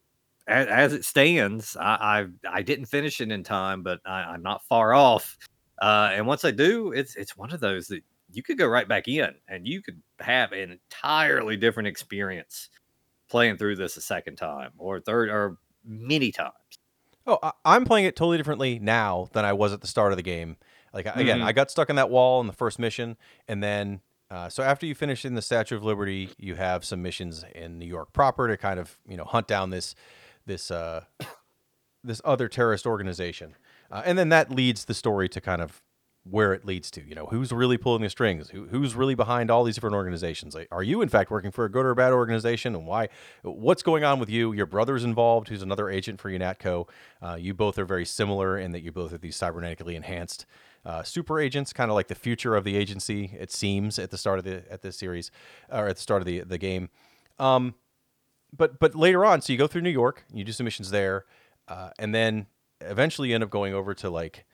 [0.49, 4.43] as, as it stands, I, I I didn't finish it in time, but I, I'm
[4.43, 5.37] not far off.
[5.83, 8.89] Uh, and once I do, it's it's one of those that you could go right
[8.89, 12.71] back in, and you could have an entirely different experience
[13.29, 16.53] playing through this a second time, or third, or many times.
[17.27, 20.17] Oh, I- I'm playing it totally differently now than I was at the start of
[20.17, 20.57] the game.
[20.95, 21.45] Like again, Mhm.
[21.45, 23.17] I got stuck in that wall in the first mission,
[23.49, 27.03] and then uh, so after you finish in the Statue of Liberty, you have some
[27.03, 29.95] missions in New York proper to kind of you know hunt down this
[30.47, 31.05] this uh,
[32.05, 33.55] this other terrorist organization,
[33.91, 35.83] uh, and then that leads the story to kind of
[36.29, 37.07] where it leads to.
[37.07, 38.51] You know, who's really pulling the strings?
[38.51, 40.57] Who, who's really behind all these different organizations?
[40.73, 43.09] Are you in fact working for a good or a bad organization, and why?
[43.43, 44.53] What's going on with you?
[44.53, 46.89] Your brother's involved, who's another agent for UNATCO.
[47.23, 50.47] Uh, you both are very similar in that you both are these cybernetically enhanced
[50.87, 53.37] uh, super agents, kind of like the future of the agency.
[53.39, 55.33] It seems at the start of the at this series,
[55.69, 56.91] or at the start of the the game.
[57.39, 57.75] Um,
[58.57, 61.25] but but later on, so you go through New York, you do some missions there,
[61.67, 62.47] uh, and then
[62.81, 64.47] eventually you end up going over to like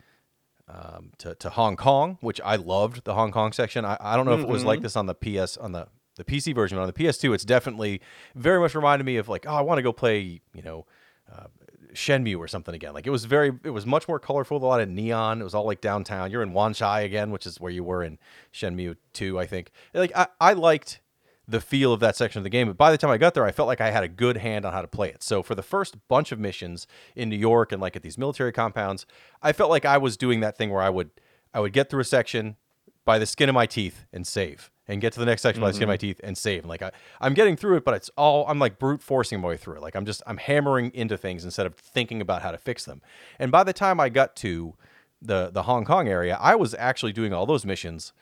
[0.68, 3.84] um, to, to Hong Kong, which I loved the Hong Kong section.
[3.84, 6.24] I, I don't know if it was like this on the PS on the the
[6.24, 8.00] PC version, but on the PS2, it's definitely
[8.34, 10.86] very much reminded me of like, oh, I want to go play, you know,
[11.30, 11.46] uh,
[11.94, 12.94] Shenmue or something again.
[12.94, 15.40] Like it was very, it was much more colorful, a lot of neon.
[15.40, 16.30] It was all like downtown.
[16.30, 18.18] You're in Wanchai again, which is where you were in
[18.52, 19.70] Shenmue 2, I think.
[19.94, 21.00] Like I, I liked
[21.46, 22.66] the feel of that section of the game.
[22.66, 24.64] But by the time I got there, I felt like I had a good hand
[24.64, 25.22] on how to play it.
[25.22, 28.52] So for the first bunch of missions in New York and like at these military
[28.52, 29.06] compounds,
[29.42, 31.10] I felt like I was doing that thing where I would
[31.54, 32.56] I would get through a section
[33.04, 34.70] by the skin of my teeth and save.
[34.88, 36.00] And get to the next section by the skin of my mm-hmm.
[36.00, 36.64] teeth and save.
[36.64, 39.48] And like I, I'm getting through it, but it's all I'm like brute forcing my
[39.48, 39.80] way through it.
[39.80, 43.00] Like I'm just I'm hammering into things instead of thinking about how to fix them.
[43.38, 44.74] And by the time I got to
[45.20, 48.12] the the Hong Kong area, I was actually doing all those missions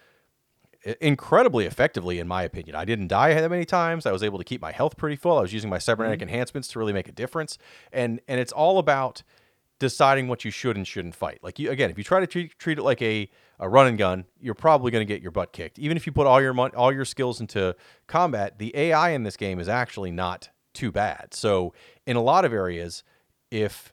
[1.01, 2.75] incredibly effectively in my opinion.
[2.75, 4.07] I didn't die that many times.
[4.07, 5.39] I was able to keep my health pretty full.
[5.39, 6.29] I was using my cybernetic mm-hmm.
[6.29, 7.59] enhancements to really make a difference.
[7.93, 9.23] And and it's all about
[9.79, 11.41] deciding what you should and shouldn't fight.
[11.43, 13.29] Like you again, if you try to treat, treat it like a,
[13.61, 15.79] a run and gun, you're probably going to get your butt kicked.
[15.79, 17.77] Even if you put all your mon- all your skills into
[18.09, 21.35] combat, the AI in this game is actually not too bad.
[21.35, 21.75] So
[22.07, 23.05] in a lot of areas,
[23.51, 23.93] if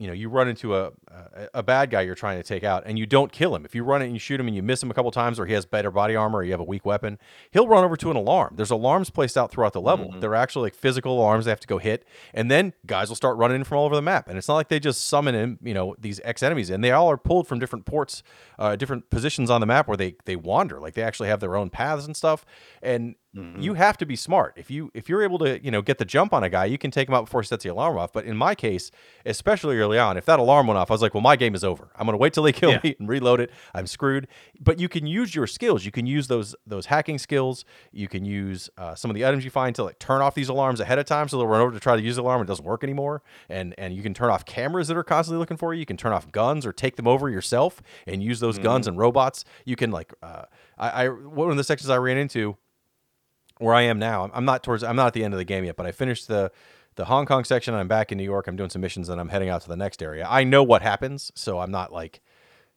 [0.00, 2.82] you know you run into a, a a bad guy you're trying to take out
[2.86, 3.64] and you don't kill him.
[3.66, 5.38] If you run it and you shoot him and you miss him a couple times
[5.38, 7.18] or he has better body armor or you have a weak weapon
[7.50, 8.54] he'll run over to an alarm.
[8.56, 10.14] There's alarms placed out throughout the level.
[10.18, 13.36] They're actually like physical alarms they have to go hit and then guys will start
[13.36, 14.26] running in from all over the map.
[14.28, 16.92] And it's not like they just summon in you know these ex enemies and they
[16.92, 18.22] all are pulled from different ports
[18.58, 20.80] uh, different positions on the map where they they wander.
[20.80, 22.46] Like they actually have their own paths and stuff.
[22.82, 24.54] And you have to be smart.
[24.56, 26.78] If you if you're able to you know get the jump on a guy you
[26.78, 28.12] can take him out before he sets the alarm off.
[28.12, 28.90] But in my case
[29.24, 31.62] especially early on if that alarm went off i was like well my game is
[31.62, 31.90] over.
[31.96, 32.80] I'm going to wait till they kill Yeah.
[32.82, 33.50] me and reload it.
[33.72, 34.26] I'm screwed.
[34.58, 35.84] But you can use your skills.
[35.84, 37.64] You can use those those hacking skills.
[37.92, 40.48] You can use uh, some of the items you find to like turn off these
[40.48, 42.40] alarms ahead of time so they'll run over to try to use the alarm.
[42.40, 43.22] And it doesn't work anymore.
[43.48, 45.78] And and you can turn off cameras that are constantly looking for you.
[45.80, 48.98] You can turn off guns or take them over yourself and use those guns and
[48.98, 49.44] robots.
[49.64, 52.56] You can like uh, I, I one of the sections i ran into
[53.60, 54.28] where I am now.
[54.32, 54.82] I'm- not towards.
[54.82, 56.50] I'm not at the end of the game yet, but I finished the
[56.96, 57.72] the Hong Kong section.
[57.74, 58.46] I'm back in New York.
[58.48, 60.26] I'm doing some missions, and I'm heading out to the next area.
[60.28, 62.20] I know what happens, so I'm not like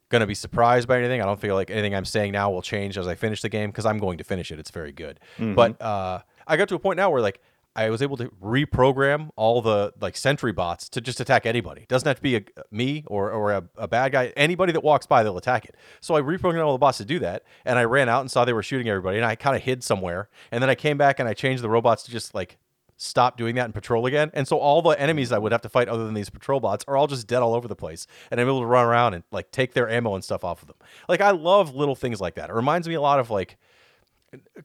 [0.10, 1.22] gonna be surprised by anything.
[1.22, 3.72] I don't feel like anything I'm saying now will change as I finish the game
[3.72, 4.60] because I'm going to finish it.
[4.60, 5.20] It's very good.
[5.56, 7.42] But uh, I got to a point now where like
[7.76, 11.86] I was able to reprogram all the like sentry bots to just attack anybody.
[11.88, 14.32] Doesn't have to be a, me or, or a, a, bad guy.
[14.38, 15.76] Anybody that walks by, they'll attack it.
[16.00, 17.44] So I reprogrammed all the bots to do that.
[17.66, 19.18] And I ran out and saw they were shooting everybody.
[19.18, 20.30] And I kind of hid somewhere.
[20.52, 22.60] And then I came back and I changed the robots to just like
[22.96, 24.30] stop doing that and patrol again.
[24.34, 26.86] And so all the enemies I would have to fight other than these patrol bots
[26.88, 28.06] are all just dead all over the place.
[28.30, 30.68] And I'm able to run around and like take their ammo and stuff off of
[30.68, 30.78] them.
[31.10, 32.50] Like I love little things like that.
[32.50, 33.58] It reminds me a lot of like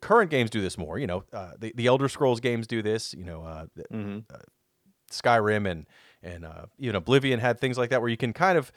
[0.01, 0.99] current games do this more.
[0.99, 3.15] You know, uh, the the Elder Scrolls games do this.
[3.15, 4.19] You know, uh, mm-hmm.
[4.33, 4.39] uh,
[5.11, 5.87] Skyrim and
[6.23, 8.73] and uh, even Oblivion had things like that where you can kind of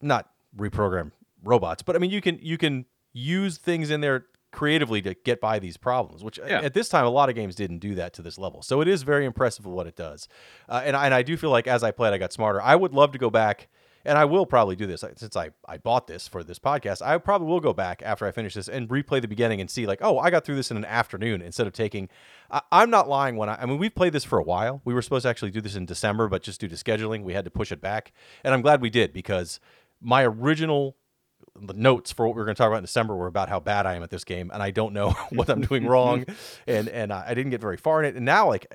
[0.00, 5.02] not reprogram robots, but I mean you can you can use things in there creatively
[5.02, 6.24] to get by these problems.
[6.24, 6.60] Which yeah.
[6.60, 8.62] at this time a lot of games didn't do that to this level.
[8.62, 10.28] So it is very impressive what it does.
[10.68, 12.60] Uh, and and I do feel like as I played, I got smarter.
[12.62, 13.68] I would love to go back
[14.06, 17.02] and I will probably do this uh, since I, I bought this for this podcast.
[17.02, 19.86] I probably will go back after I finish this and replay the beginning and see
[19.86, 22.08] like, oh, I got through this in an afternoon instead of taking.
[22.50, 23.56] I, am not lying when I.
[23.56, 24.80] I mean, we've played this for a while.
[24.84, 27.34] We were supposed to actually do this in December, but just due to scheduling, we
[27.34, 28.12] had to push it back.
[28.44, 29.58] And I'm glad we did because
[30.00, 30.96] my original
[31.74, 33.86] notes for what we were going to talk about in December were about how bad
[33.86, 36.24] I am at this game, and I don't know what I'm doing wrong,
[36.66, 38.16] and and I didn't get very far in it.
[38.16, 38.66] And now, like,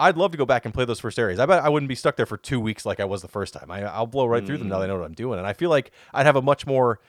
[0.00, 1.38] I'd love to go back and play those first areas.
[1.38, 3.52] I bet I wouldn't be stuck there for two weeks like I was the first
[3.52, 3.70] time.
[3.70, 4.46] I, will blow right mm.
[4.46, 6.36] through them now that I know what I'm doing, and I feel like I'd have
[6.36, 7.00] a much more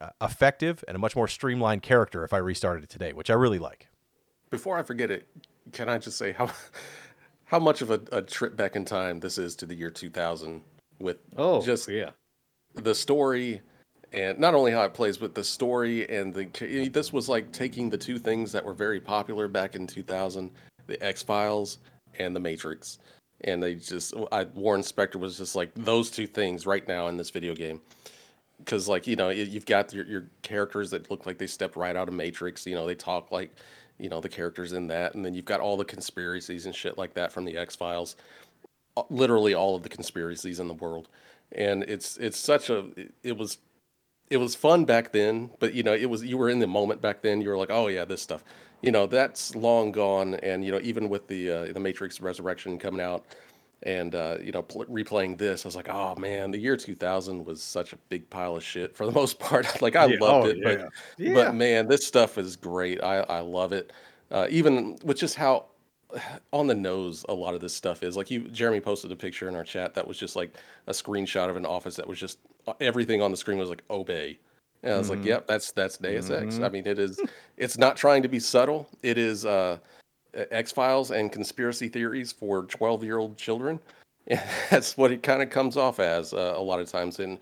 [0.00, 3.34] uh, effective and a much more streamlined character if I restarted it today, which I
[3.34, 3.88] really like.
[4.50, 5.28] Before I forget it,
[5.72, 6.50] can I just say how
[7.44, 10.62] how much of a, a trip back in time this is to the year 2000
[10.98, 12.10] with oh just yeah
[12.74, 13.60] the story
[14.12, 17.90] and not only how it plays, but the story and the this was like taking
[17.90, 20.50] the two things that were very popular back in 2000,
[20.86, 21.78] the X Files
[22.18, 22.98] and The Matrix.
[23.42, 27.16] And they just, I, Warren Spector was just like those two things right now in
[27.16, 27.80] this video game.
[28.58, 31.94] Because, like, you know, you've got your, your characters that look like they stepped right
[31.94, 32.66] out of Matrix.
[32.66, 33.54] You know, they talk like,
[33.98, 35.14] you know, the characters in that.
[35.14, 38.16] And then you've got all the conspiracies and shit like that from the X Files.
[38.96, 41.08] Uh, literally all of the conspiracies in the world.
[41.52, 42.86] And it's, it's such a,
[43.22, 43.58] it was
[44.30, 47.00] it was fun back then, but you know, it was you were in the moment
[47.00, 47.40] back then.
[47.40, 48.44] You were like, oh yeah, this stuff
[48.82, 52.78] you know that's long gone and you know even with the uh, the matrix resurrection
[52.78, 53.24] coming out
[53.84, 57.44] and uh, you know pl- replaying this i was like oh man the year 2000
[57.44, 60.18] was such a big pile of shit for the most part like i yeah.
[60.20, 60.64] loved oh, it yeah.
[60.64, 61.34] but yeah.
[61.34, 63.92] but man this stuff is great i i love it
[64.30, 65.66] uh, even with just how
[66.52, 69.48] on the nose a lot of this stuff is like you jeremy posted a picture
[69.48, 70.54] in our chat that was just like
[70.86, 73.82] a screenshot of an office that was just uh, everything on the screen was like
[73.90, 74.38] obey
[74.82, 75.20] and I was mm-hmm.
[75.20, 76.46] like, "Yep, that's that's Deus mm-hmm.
[76.46, 77.20] Ex." I mean, it is.
[77.56, 78.88] It's not trying to be subtle.
[79.02, 79.78] It is uh,
[80.34, 83.80] X Files and conspiracy theories for twelve-year-old children.
[84.28, 87.18] And that's what it kind of comes off as uh, a lot of times.
[87.18, 87.38] And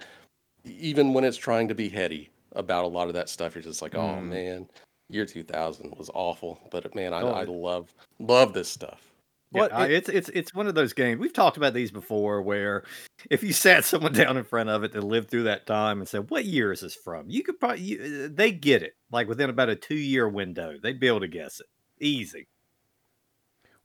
[0.64, 3.82] even when it's trying to be heady about a lot of that stuff, you're just
[3.82, 4.24] like, "Oh mm.
[4.24, 4.68] man,
[5.11, 7.32] year 2000 was awful." But man, I, oh.
[7.32, 9.01] I love love this stuff.
[9.53, 12.85] Yeah, it, it's it's it's one of those games we've talked about these before, where
[13.31, 16.09] if you sat someone down in front of it that lived through that time and
[16.09, 19.29] said, "What year is this from?" You could probably you, uh, they get it like
[19.29, 20.77] within about a two year window.
[20.83, 21.67] They'd be able to guess it
[22.01, 22.49] easy.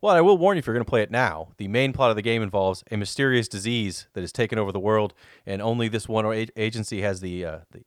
[0.01, 1.49] Well, I will warn you if you're going to play it now.
[1.57, 4.79] The main plot of the game involves a mysterious disease that has taken over the
[4.79, 5.13] world,
[5.45, 6.25] and only this one
[6.57, 7.83] agency has the uh, the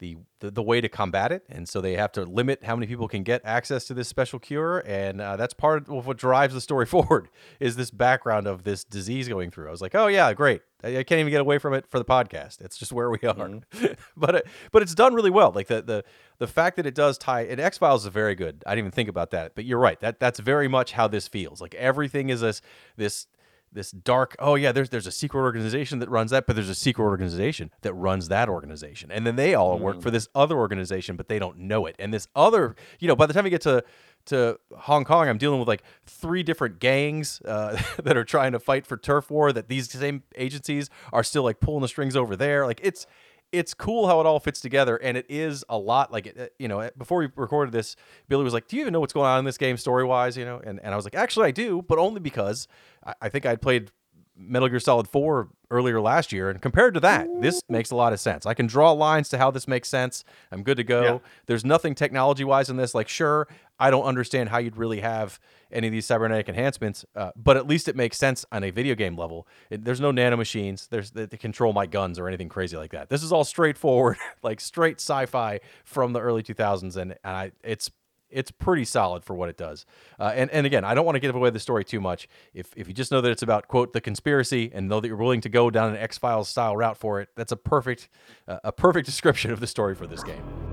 [0.00, 2.86] the, the, the way to combat it, and so they have to limit how many
[2.86, 6.54] people can get access to this special cure, and uh, that's part of what drives
[6.54, 7.28] the story forward.
[7.60, 9.68] Is this background of this disease going through?
[9.68, 10.62] I was like, oh yeah, great.
[10.82, 12.60] I, I can't even get away from it for the podcast.
[12.62, 13.86] It's just where we are, mm-hmm.
[14.16, 15.52] but it, but it's done really well.
[15.54, 16.04] Like the the
[16.38, 18.64] the fact that it does tie and X Files is very good.
[18.66, 20.00] I didn't even think about that, but you're right.
[20.00, 21.60] That that's very much how this feels.
[21.60, 22.62] Like everything is this
[22.96, 23.26] this
[23.72, 26.74] this dark oh yeah there's there's a secret organization that runs that but there's a
[26.74, 29.10] secret organization that runs that organization.
[29.10, 29.82] And then they all mm.
[29.82, 31.96] work for this other organization but they don't know it.
[31.98, 33.84] And this other you know by the time we get to
[34.26, 38.58] to Hong Kong I'm dealing with like three different gangs uh, that are trying to
[38.58, 42.36] fight for turf war that these same agencies are still like pulling the strings over
[42.36, 42.66] there.
[42.66, 43.06] Like it's
[43.52, 46.68] it's cool how it all fits together and it is a lot like it, you
[46.68, 47.96] know eh, before we recorded this
[48.28, 50.36] billy was like do you even know what's going on in this game story wise
[50.36, 52.68] you know and, and i was like actually i do but only because
[53.04, 53.90] I, I think i'd played
[54.36, 58.12] metal gear solid 4 earlier last year and compared to that this makes a lot
[58.12, 58.46] of sense.
[58.46, 60.24] I can draw lines to how this makes sense.
[60.50, 61.02] I'm good to go.
[61.02, 61.18] Yeah.
[61.46, 63.46] there's nothing technology wise in this like sure
[63.80, 65.40] i don't understand how you'd really have
[65.72, 68.94] any of these cybernetic enhancements, uh, but at least it makes sense on a video
[68.94, 69.46] game level.
[69.70, 70.88] It, there's no nanomachines.
[70.88, 73.08] There's that control my guns or anything crazy like that.
[73.08, 77.90] This is all straightforward, like straight sci-fi from the early 2000s, and, and I, it's
[78.30, 79.84] it's pretty solid for what it does.
[80.18, 82.28] Uh, and and again, I don't want to give away the story too much.
[82.54, 85.16] If if you just know that it's about quote the conspiracy and know that you're
[85.16, 88.08] willing to go down an X Files style route for it, that's a perfect
[88.46, 90.69] uh, a perfect description of the story for this game.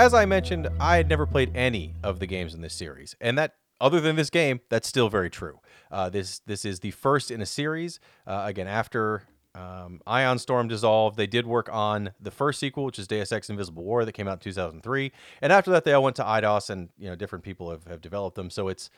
[0.00, 3.36] As I mentioned, I had never played any of the games in this series, and
[3.36, 5.60] that other than this game, that's still very true.
[5.90, 8.00] Uh, this this is the first in a series.
[8.26, 9.24] Uh, again, after
[9.54, 13.50] um, Ion Storm dissolved, they did work on the first sequel, which is Deus Ex
[13.50, 16.70] Invisible War, that came out in 2003, and after that, they all went to Eidos,
[16.70, 18.48] and you know different people have, have developed them.
[18.48, 18.88] So it's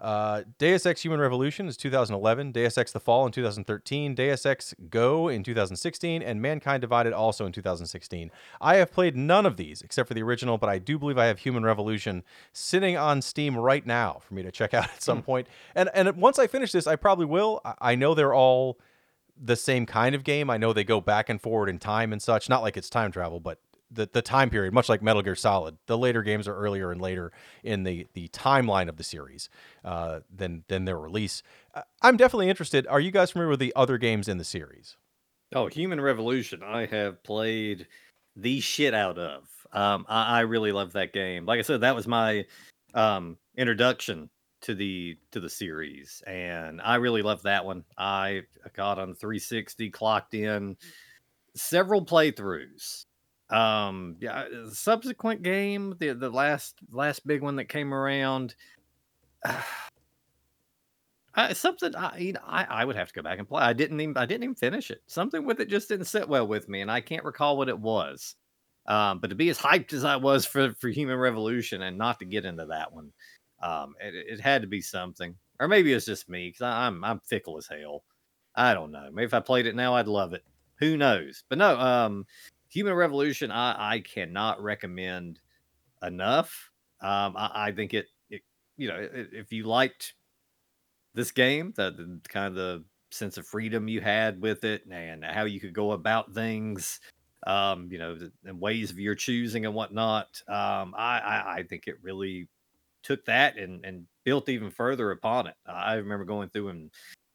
[0.00, 4.74] uh, Deus Ex Human Revolution is 2011, Deus Ex The Fall in 2013, Deus Ex
[4.88, 8.30] Go in 2016, and Mankind Divided also in 2016.
[8.60, 11.26] I have played none of these except for the original, but I do believe I
[11.26, 12.22] have Human Revolution
[12.52, 15.46] sitting on Steam right now for me to check out at some point.
[15.74, 17.60] And and once I finish this, I probably will.
[17.64, 18.78] I- I know they're all
[19.42, 20.50] the same kind of game.
[20.50, 22.48] I know they go back and forward in time and such.
[22.48, 23.58] Not like it's time travel, but
[23.90, 27.00] the, the time period, much like Metal Gear Solid, the later games are earlier and
[27.00, 27.32] later
[27.62, 29.48] in the, the timeline of the series
[29.84, 31.42] uh, than than their release.
[32.02, 32.86] I'm definitely interested.
[32.86, 34.96] Are you guys familiar with the other games in the series?
[35.54, 37.88] Oh, Human Revolution, I have played
[38.36, 39.48] the shit out of.
[39.72, 41.46] Um, I, I really love that game.
[41.46, 42.46] Like I said, that was my
[42.94, 44.30] um, introduction
[44.62, 47.84] to the to the series, and I really love that one.
[47.96, 48.42] I
[48.74, 50.76] got on 360, clocked in
[51.54, 53.06] several playthroughs.
[53.50, 58.54] Um, yeah, subsequent game, the the last last big one that came around.
[61.36, 63.62] Uh, something I, you know, I I would have to go back and play.
[63.62, 65.00] I didn't even I didn't even finish it.
[65.06, 67.78] Something with it just didn't sit well with me, and I can't recall what it
[67.78, 68.34] was.
[68.86, 72.18] Um, but to be as hyped as I was for for Human Revolution and not
[72.18, 73.12] to get into that one,
[73.62, 77.20] um, it, it had to be something, or maybe it's just me because I'm I'm
[77.20, 78.02] fickle as hell.
[78.56, 79.08] I don't know.
[79.12, 80.42] Maybe if I played it now, I'd love it.
[80.80, 81.44] Who knows?
[81.48, 82.26] But no, um,
[82.70, 85.40] Human Revolution, I I cannot recommend
[86.02, 86.70] enough.
[87.00, 88.42] Um, I, I think it, it
[88.76, 90.14] you know if you liked
[91.14, 95.24] this game, the, the kind of the sense of freedom you had with it, and
[95.24, 97.00] how you could go about things,
[97.46, 100.42] um, you know, and ways of your choosing and whatnot.
[100.48, 102.48] Um, I, I I think it really
[103.02, 105.54] took that and and built even further upon it.
[105.66, 106.90] I remember going through and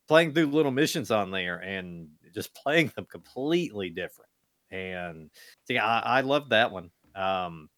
[0.08, 4.30] playing through little missions on there and just playing them completely different.
[4.76, 5.30] And
[5.68, 6.92] see, I, I loved that one.
[7.16, 7.70] Um,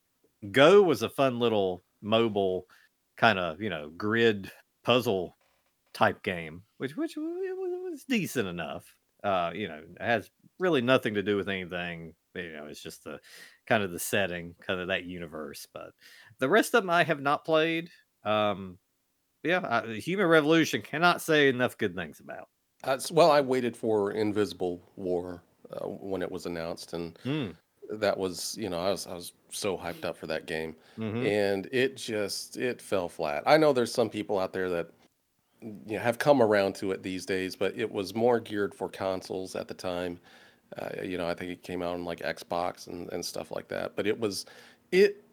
[0.52, 2.68] Go was a fun little mobile
[3.18, 4.52] kind of you know grid
[4.84, 5.36] puzzle
[5.93, 8.95] type game, which which was decent enough.
[9.24, 10.30] Uh, you know, it has
[10.60, 12.14] really nothing to do with anything.
[12.36, 13.20] You know, it's just the
[13.66, 15.68] kind of the setting, kind of that universe.
[15.74, 15.91] But
[16.39, 17.89] the rest of them I have not played.
[18.24, 18.78] Um,
[19.43, 22.50] yeah, I, Human Revolution cannot say enough good things about.
[23.12, 25.41] Well, I waited for Invisible War
[25.74, 27.57] uh, when it was announced, and Mm.
[27.91, 31.28] that was, you know, I was I was so hyped up for that game, hmm
[31.28, 33.43] and it just it fell flat.
[33.45, 34.91] I know there's some people out there that
[35.61, 38.89] you know, have come around to it these days, but it was more geared for
[38.89, 40.20] consoles at the time.
[40.78, 43.68] Uh, you know, I think it came out on like Xbox and, and stuff like
[43.70, 43.95] that.
[43.95, 44.45] But it was,
[44.91, 45.24] it,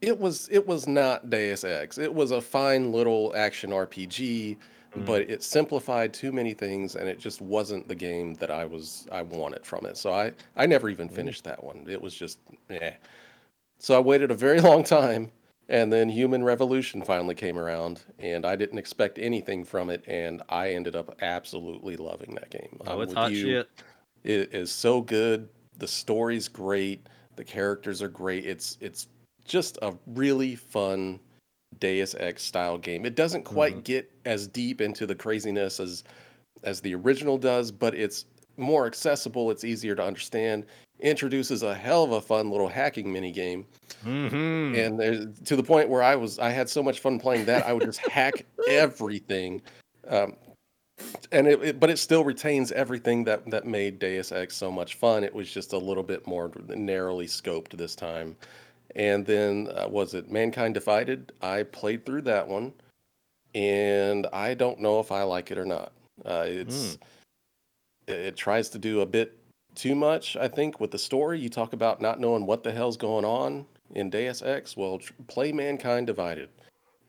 [0.00, 1.98] it was it was not Deus Ex.
[1.98, 4.58] It was a fine little action RPG,
[4.94, 5.04] Mhm.
[5.04, 9.06] but it simplified too many things, and it just wasn't the game that I was
[9.12, 9.96] I wanted from it.
[9.96, 11.14] So I I never even Ooh.
[11.14, 11.86] finished that one.
[11.88, 12.38] It was just
[12.70, 12.94] yeah.
[13.78, 15.30] So I waited a very long time,
[15.68, 20.42] and then Human Revolution finally came around, and I didn't expect anything from it, and
[20.48, 22.78] I ended up absolutely loving that game.
[22.86, 23.44] Oh, it's hot you.
[23.44, 23.68] shit.
[24.24, 25.48] It is so good.
[25.78, 27.06] The story's great.
[27.36, 28.46] The characters are great.
[28.46, 29.06] It's it's
[29.44, 31.20] just a really fun
[31.78, 33.04] Deus Ex style game.
[33.06, 33.84] It doesn't quite Mhm.
[33.84, 36.04] get as deep into the craziness as
[36.64, 38.24] as the original does, but it's
[38.56, 39.50] more accessible.
[39.52, 40.66] It's easier to understand.
[40.98, 43.64] Introduces a hell of a fun little hacking mini game,
[44.04, 44.74] Mm-hmm.
[44.74, 47.72] and to the point where I was I had so much fun playing that I
[47.72, 49.62] would just hack everything.
[50.08, 50.34] Um,
[51.30, 54.94] and it, it- but it still retains everything that that made Deus Ex so much
[54.96, 55.22] fun.
[55.22, 58.34] It was just a little bit more narrowly scoped this time.
[58.96, 61.32] And then uh, was it Mankind Divided?
[61.42, 62.72] I played through that one,
[63.54, 65.92] and I don't know if I like it or not.
[66.24, 66.98] Uh, it's
[68.06, 69.38] it, it tries to do a bit
[69.74, 71.38] too much, I think, with the story.
[71.38, 74.76] You talk about not knowing what the hell's going on in Deus Ex.
[74.76, 76.48] Well, tr- play Mankind Divided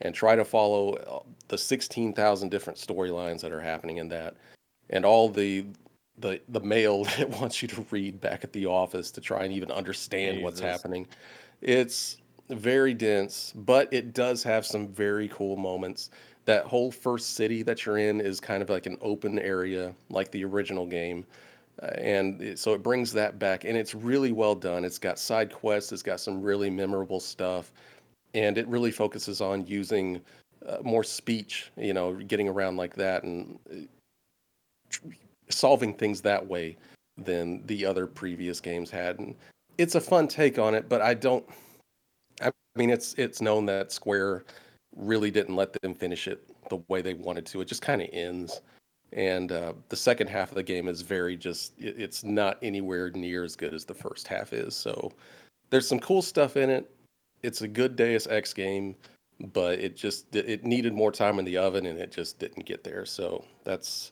[0.02, 4.36] and try to follow uh, the 16,000 different storylines that are happening in that
[4.90, 5.66] and all the
[6.18, 9.44] the the mail that it wants you to read back at the office to try
[9.44, 11.08] and even understand what's happening.
[11.62, 12.18] It's
[12.50, 16.10] very dense, but it does have some very cool moments.
[16.46, 20.32] That whole first city that you're in is kind of like an open area, like
[20.32, 21.26] the original game.
[21.82, 24.84] Uh, and so it brings that back, and it's really well done.
[24.84, 27.72] It's got side quests, it's got some really memorable stuff,
[28.34, 30.22] and it really focuses on using
[30.68, 35.10] uh, more speech, you know, getting around like that and uh,
[35.50, 36.78] solving things that way
[37.18, 39.20] than the other previous games had.
[39.20, 39.36] And
[39.80, 41.46] it's a fun take on it, but I don't.
[42.42, 44.44] I mean, it's it's known that Square
[44.96, 47.62] really didn't let them finish it the way they wanted to.
[47.62, 48.62] It just kind of ends,
[49.14, 51.74] and uh, the second half of the game is very just.
[51.80, 54.76] It, it's not anywhere near as good as the first half is.
[54.76, 55.14] So
[55.70, 56.92] there's some cool stuff in it.
[57.42, 58.96] It's a good Deus Ex game,
[59.54, 62.84] but it just it needed more time in the oven, and it just didn't get
[62.84, 63.06] there.
[63.06, 64.12] So that's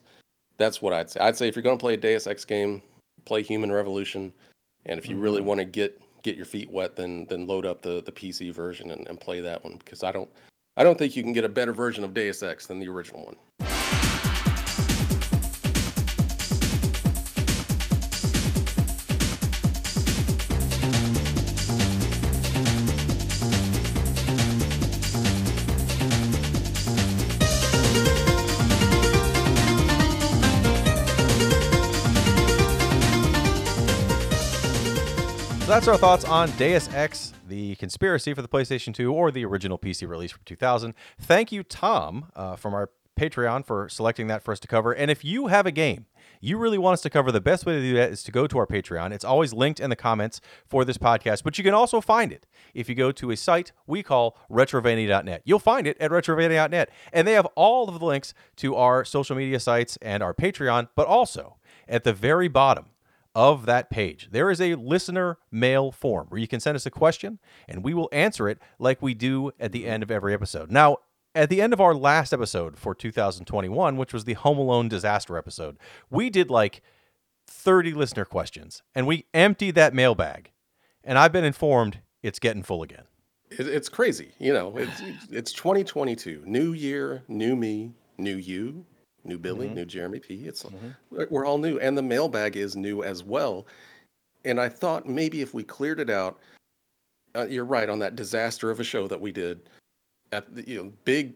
[0.56, 1.20] that's what I'd say.
[1.20, 2.80] I'd say if you're going to play a Deus Ex game,
[3.26, 4.32] play Human Revolution,
[4.88, 5.46] and if you really Mm-hmm.
[5.46, 8.90] want to get get your feet wet, then then load up the the PC version
[8.90, 10.28] and, and play that one because I don't
[10.76, 13.24] I don't think you can get a better version of Deus Ex than the original
[13.24, 13.36] one.
[35.78, 39.78] That's our thoughts on Deus Ex, the conspiracy for the PlayStation 2 or the original
[39.78, 40.92] PC release from 2000.
[41.20, 44.90] Thank you, Tom, uh, from our Patreon for selecting that for us to cover.
[44.90, 46.06] And if you have a game
[46.40, 48.48] you really want us to cover, the best way to do that is to go
[48.48, 49.12] to our Patreon.
[49.12, 52.44] It's always linked in the comments for this podcast, but you can also find it
[52.74, 55.42] if you go to a site we call retrovania.net.
[55.44, 59.36] You'll find it at retrovania.net, and they have all of the links to our social
[59.36, 61.56] media sites and our Patreon, but also
[61.88, 62.86] at the very bottom
[63.38, 66.90] of that page, there is a listener mail form where you can send us a
[66.90, 70.72] question and we will answer it like we do at the end of every episode.
[70.72, 70.96] Now,
[71.36, 75.38] at the end of our last episode for 2021, which was the Home Alone disaster
[75.38, 75.78] episode,
[76.10, 76.82] we did like
[77.46, 80.50] 30 listener questions and we emptied that mailbag.
[81.04, 83.04] And I've been informed it's getting full again.
[83.52, 84.76] It's crazy, you know.
[84.76, 88.84] It's it's 2022, new year, new me, new you,
[89.24, 90.46] new Billy, new Jeremy P.
[90.46, 90.64] It's
[91.10, 93.66] we're- we're all new, and the mailbag is new as well.
[94.44, 96.38] And I thought maybe if we cleared it out,
[97.36, 99.60] uh, you're right on that disaster of a show that we did
[100.32, 101.34] at the you know big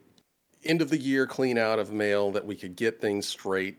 [0.64, 3.78] end of the year clean out of mail that we could get things straight.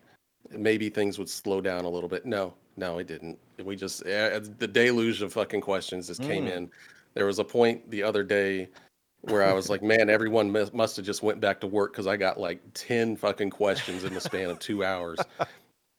[0.52, 2.26] Maybe things would slow down a little bit.
[2.26, 3.40] No, no, it didn't.
[3.64, 6.70] We just uh, the deluge of fucking questions just came in.
[7.14, 8.68] There was a point the other day
[9.24, 12.18] where I was like, man, everyone must have just went back to work because I
[12.18, 15.20] got like ten fucking questions in the span of two hours.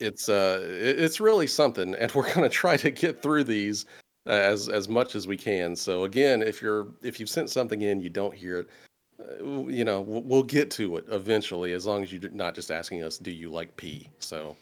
[0.00, 3.86] It's uh, it's really something, and we're gonna try to get through these
[4.26, 5.74] uh, as as much as we can.
[5.76, 8.68] So again, if you're if you've sent something in, you don't hear it.
[9.20, 12.70] Uh, you know, we'll, we'll get to it eventually, as long as you're not just
[12.70, 14.56] asking us, "Do you like pee?" So,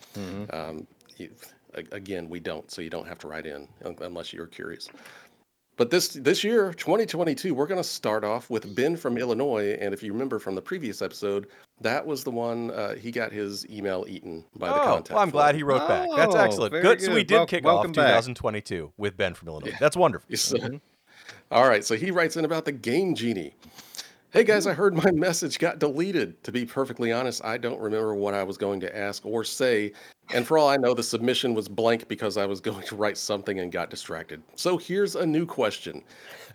[0.50, 0.86] um,
[1.16, 1.30] you,
[1.74, 3.66] a- again, we don't, so you don't have to write in
[4.02, 4.88] unless you're curious.
[5.76, 9.94] But this this year, 2022, we're going to start off with Ben from Illinois, and
[9.94, 11.46] if you remember from the previous episode,
[11.80, 15.10] that was the one uh, he got his email eaten by the oh, contact.
[15.10, 16.08] well, I'm glad he wrote back.
[16.14, 16.72] That's Oh, excellent.
[16.72, 17.00] very Good.
[17.00, 18.08] So we did Wel- kick off welcome back.
[18.08, 19.74] 2022 with Ben from Illinois.
[19.80, 20.28] That's wonderful.
[20.36, 20.80] So-
[21.50, 23.54] All right, so he writes in about the Game Genie.
[24.32, 26.42] Hey guys, I heard my message got deleted.
[26.44, 29.92] To be perfectly honest, I don't remember what I was going to ask or say.
[30.32, 33.18] And for all I know, the submission was blank because I was going to write
[33.18, 34.42] something and got distracted.
[34.56, 36.02] So here's a new question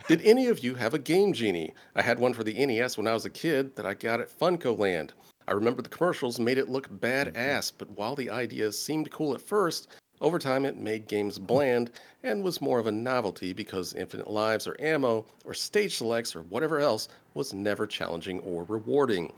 [0.08, 1.72] Did any of you have a Game Genie?
[1.96, 4.40] I had one for the NES when I was a kid that I got at
[4.40, 5.12] FuncoLand.
[5.48, 7.06] I remember the commercials made it look mm-hmm.
[7.06, 9.90] badass, but while the idea seemed cool at first,
[10.22, 11.91] over time it made games bland
[12.24, 16.41] and was more of a novelty because infinite lives or ammo or stage selects or
[16.43, 19.32] whatever else was never challenging or rewarding.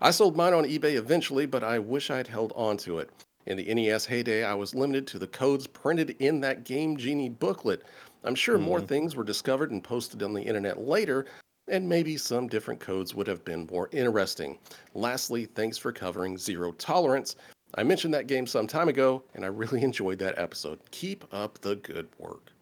[0.00, 3.10] I sold mine on eBay eventually, but I wish I'd held on to it.
[3.46, 7.28] In the NES heyday, I was limited to the codes printed in that Game Genie
[7.28, 7.82] booklet.
[8.24, 8.86] I'm sure more mm-hmm.
[8.86, 11.26] things were discovered and posted on the internet later,
[11.68, 14.58] and maybe some different codes would have been more interesting.
[14.94, 17.36] Lastly, thanks for covering Zero Tolerance.
[17.74, 20.80] I mentioned that game some time ago, and I really enjoyed that episode.
[20.90, 22.52] Keep up the good work.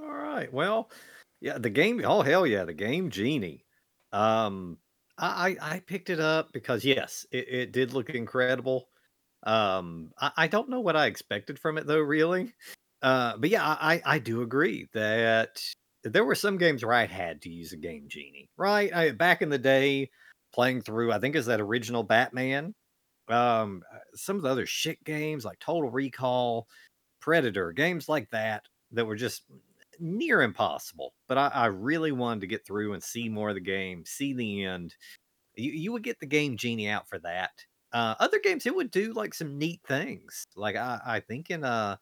[0.00, 0.52] All right.
[0.52, 0.90] Well,
[1.40, 2.02] yeah, the game.
[2.04, 3.64] Oh hell yeah, the game Genie.
[4.12, 4.78] Um,
[5.18, 8.88] I I picked it up because yes, it, it did look incredible.
[9.44, 12.52] Um, I, I don't know what I expected from it though, really.
[13.02, 15.62] Uh, but yeah, I I I do agree that
[16.02, 18.48] there were some games where I had to use a game Genie.
[18.56, 20.10] Right, I, back in the day,
[20.54, 22.74] playing through, I think is that original Batman.
[23.28, 26.68] Um, uh, some of the other shit games like Total Recall,
[27.20, 29.42] Predator, games like that that were just
[29.98, 31.12] near impossible.
[31.28, 34.32] But I, I really wanted to get through and see more of the game, see
[34.32, 34.94] the end.
[35.56, 37.52] You, you would get the game genie out for that.
[37.92, 40.44] Uh, other games, it would do like some neat things.
[40.56, 41.96] Like I, I think in uh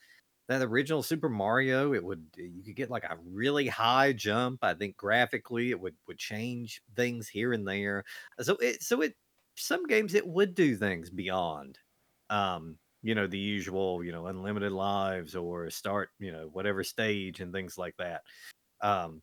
[0.48, 4.62] that original Super Mario, it would you could get like a really high jump.
[4.62, 8.04] I think graphically, it would would change things here and there.
[8.40, 9.14] So it so it
[9.56, 11.78] some games it would do things beyond
[12.30, 17.40] um you know the usual you know unlimited lives or start you know whatever stage
[17.40, 18.22] and things like that
[18.80, 19.20] um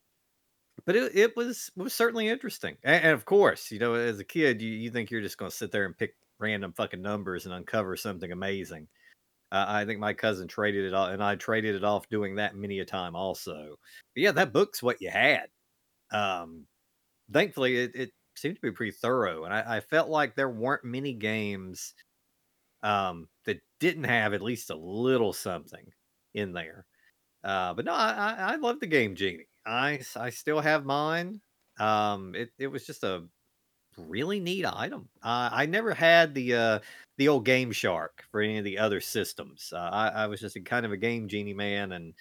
[0.85, 2.77] but it, it was it was certainly interesting.
[2.83, 5.51] And, and of course, you know, as a kid, you, you think you're just going
[5.51, 8.87] to sit there and pick random fucking numbers and uncover something amazing.
[9.51, 12.55] Uh, I think my cousin traded it off, and I traded it off doing that
[12.55, 13.75] many a time also.
[14.15, 15.47] But yeah, that book's what you had.
[16.11, 16.65] Um,
[17.31, 20.83] thankfully, it, it seemed to be pretty thorough, and I, I felt like there weren't
[20.85, 21.93] many games
[22.83, 25.85] um, that didn't have at least a little something
[26.33, 26.85] in there.
[27.43, 29.47] Uh, but no, I, I, I love the game genie.
[29.65, 31.41] I I still have mine.
[31.79, 33.25] Um, it it was just a
[33.97, 35.09] really neat item.
[35.23, 36.79] Uh, I never had the uh,
[37.17, 39.71] the old Game Shark for any of the other systems.
[39.75, 42.13] Uh, I, I was just a kind of a Game Genie man, and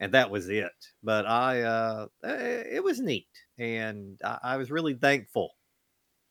[0.00, 0.72] and that was it.
[1.02, 5.50] But I uh, eh, it was neat, and I, I was really thankful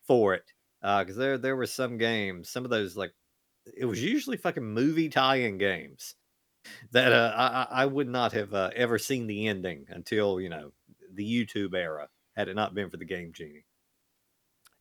[0.07, 0.51] for it
[0.81, 3.13] because there there were some games, some of those like
[3.75, 6.15] it was usually fucking movie tie-in games
[6.91, 7.33] that uh,
[7.69, 10.71] I, I would not have uh, ever seen the ending until you know
[11.13, 13.65] the YouTube era had it not been for the Game Genie.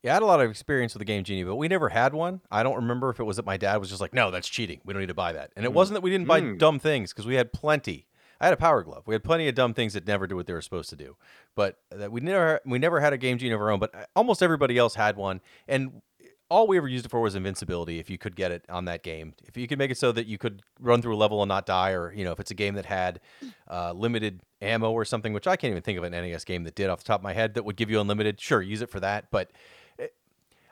[0.03, 2.15] Yeah, I had a lot of experience with the Game Genie, but we never had
[2.15, 2.41] one.
[2.51, 4.81] I don't remember if it was that my dad was just like, "No, that's cheating.
[4.85, 5.75] We don't need to buy that." And it Mm.
[5.75, 6.59] wasn't that we didn't buy Mm.
[6.59, 8.06] dumb things because we had plenty.
[8.41, 9.05] I had a Power Glove.
[9.07, 11.17] We had plenty of dumb things that never do what they were supposed to do.
[11.55, 13.79] But that we never we never had a Game Genie of our own.
[13.81, 16.03] But uh, almost everybody else had one, and
[16.49, 17.99] all we ever used it for was invincibility.
[17.99, 20.27] If you could get it on that game, if you could make it so that
[20.27, 22.55] you could run through a level and not die, or you know, if it's a
[22.55, 23.21] game that had
[23.69, 26.75] uh, limited ammo or something, which I can't even think of an NES game that
[26.75, 28.41] did off the top of my head that would give you unlimited.
[28.41, 29.31] Sure, use it for that.
[29.31, 29.51] But
[29.99, 30.15] it,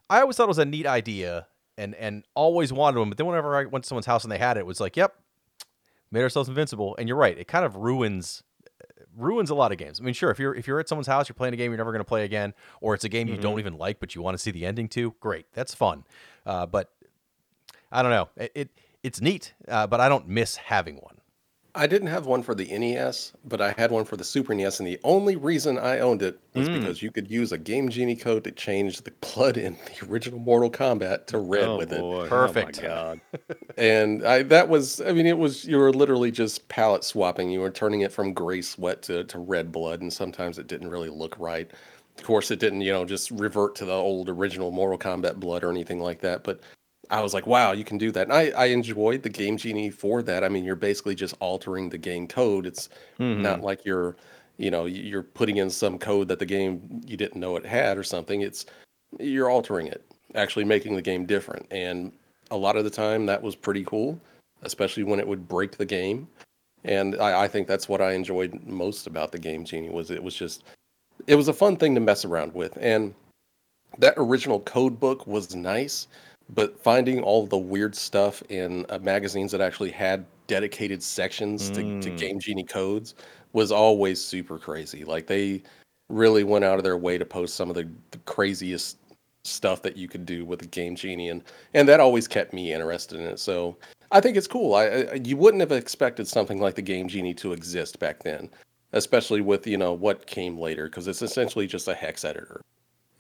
[0.09, 3.09] I always thought it was a neat idea, and and always wanted one.
[3.09, 4.97] But then whenever I went to someone's house and they had it, it was like,
[4.97, 5.17] yep,
[6.15, 6.97] made ourselves invincible.
[6.99, 8.43] And you're right, it kind of ruins
[9.17, 10.01] ruins a lot of games.
[10.01, 11.79] I mean, sure, if you're if you're at someone's house, you're playing a game you're
[11.79, 14.23] never going to play again, or it's a game you don't even like but you
[14.23, 16.05] want to see the ending to, great, that's fun.
[16.47, 16.91] Uh, but
[17.93, 18.71] I don't know, it, it
[19.03, 21.17] it's neat, uh, but I don't miss having one.
[21.77, 24.79] I didn't have one for the NES, but I had one for the Super NES,
[24.79, 26.81] and the only reason I owned it was Mm.
[26.81, 30.39] because you could use a Game Genie code to change the blood in the original
[30.39, 32.29] Mortal Kombat to red oh with it.
[32.29, 32.79] Perfect.
[32.79, 33.21] Oh my god.
[33.77, 37.51] And I that was I mean it was you were literally just palette swapping.
[37.51, 40.89] You were turning it from gray sweat to, to red blood, and sometimes it didn't
[40.91, 41.69] really look right.
[42.17, 45.65] Of course, it didn't you know just revert to the old original Mortal Kombat blood
[45.65, 46.45] or anything like that.
[46.45, 46.61] But
[47.11, 48.25] I was like, wow, you can do that.
[48.25, 50.45] And I, I enjoyed the Game Genie for that.
[50.45, 52.67] I mean, you're basically just altering the game code.
[52.67, 52.89] It's
[53.19, 53.41] Mhm.
[53.41, 54.17] not like you're
[54.57, 57.99] you know you're putting in some code that the game you didn't know it had
[57.99, 58.41] or something.
[58.43, 58.67] It's
[59.19, 61.67] you're altering it, actually making the game different.
[61.71, 62.13] And
[62.51, 64.21] a lot of the time that was pretty cool,
[64.63, 66.29] especially when it would break the game.
[66.85, 70.23] And I, I think that's what I enjoyed most about the game Genie was it
[70.23, 70.65] was just
[71.27, 72.77] it was a fun thing to mess around with.
[72.81, 73.15] And
[73.99, 76.09] that original code book was nice,
[76.51, 81.77] but finding all the weird stuff in uh, magazines that actually had dedicated sections to,
[82.01, 82.19] to Mm.
[82.19, 83.15] Game Genie codes
[83.53, 85.05] was always super crazy.
[85.05, 85.63] Like they
[86.11, 88.99] really went out of their way to post some of the, the craziest
[89.45, 91.43] stuff that you could do with a Game Genie, and
[91.75, 93.39] and that always kept me interested in it.
[93.39, 93.77] So
[94.11, 94.75] I think it's cool.
[94.75, 98.51] I, I you wouldn't have expected something like the Game Genie to exist back then,
[98.93, 102.61] especially with you know what came later, because it's essentially just a hex editor.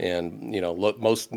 [0.01, 1.31] And you know, look, most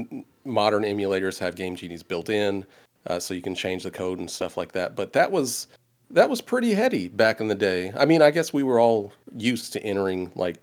[0.46, 2.66] modern emulators have Game Genies built in,
[3.08, 4.96] uh, so you can change the code and stuff like that.
[4.96, 5.68] But that was
[6.10, 7.92] that was pretty heady back in the day.
[7.98, 10.58] I mean, I guess we were all used to entering like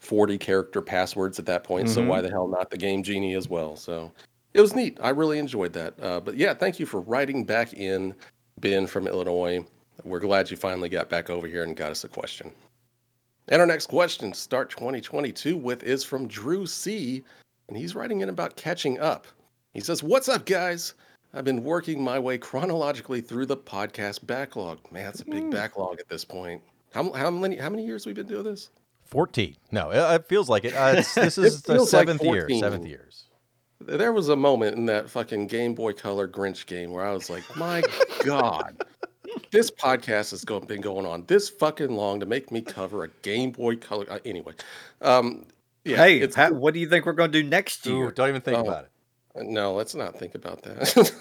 [0.00, 2.06] 40 character passwords at that point, so Mhm.
[2.06, 3.76] why the hell not the Game Genie as well?
[3.76, 4.10] So
[4.54, 4.98] it was neat.
[5.00, 5.94] I really enjoyed that.
[6.02, 8.14] Uh, but yeah, thank you for writing back in,
[8.60, 9.64] Ben from Illinois.
[10.04, 12.50] We're glad you finally got back over here and got us a question.
[13.48, 17.24] And our next question, start 2022 with, is from Drew C.
[17.68, 19.26] And he's writing in about catching up.
[19.74, 20.94] He says, What's up, guys?
[21.34, 24.78] I've been working my way chronologically through the podcast backlog.
[24.92, 26.62] Man, that's a big backlog at this point.
[26.92, 28.68] How, how many how many years we been doing this?
[29.06, 29.56] Fourteen?
[29.70, 30.74] No, it, it feels like it.
[30.74, 32.48] Uh, this It is the feels like seventh year.
[32.50, 33.24] Seventh years.
[33.80, 37.30] There was a moment in that fucking Game Boy Color Grinch game where I was
[37.30, 37.82] like, my
[38.24, 38.76] God,
[39.50, 43.08] this podcast has go- been going on this fucking long to make me cover a
[43.22, 44.06] Game Boy Color.
[44.10, 44.52] Uh, anyway,
[45.00, 45.46] um,
[45.84, 48.10] yeah, hey, it's how, what do you think we're going to do next Ooh, year?
[48.10, 48.62] don't even think Oh.
[48.62, 48.90] about it.
[49.44, 51.12] No, let's not think about that.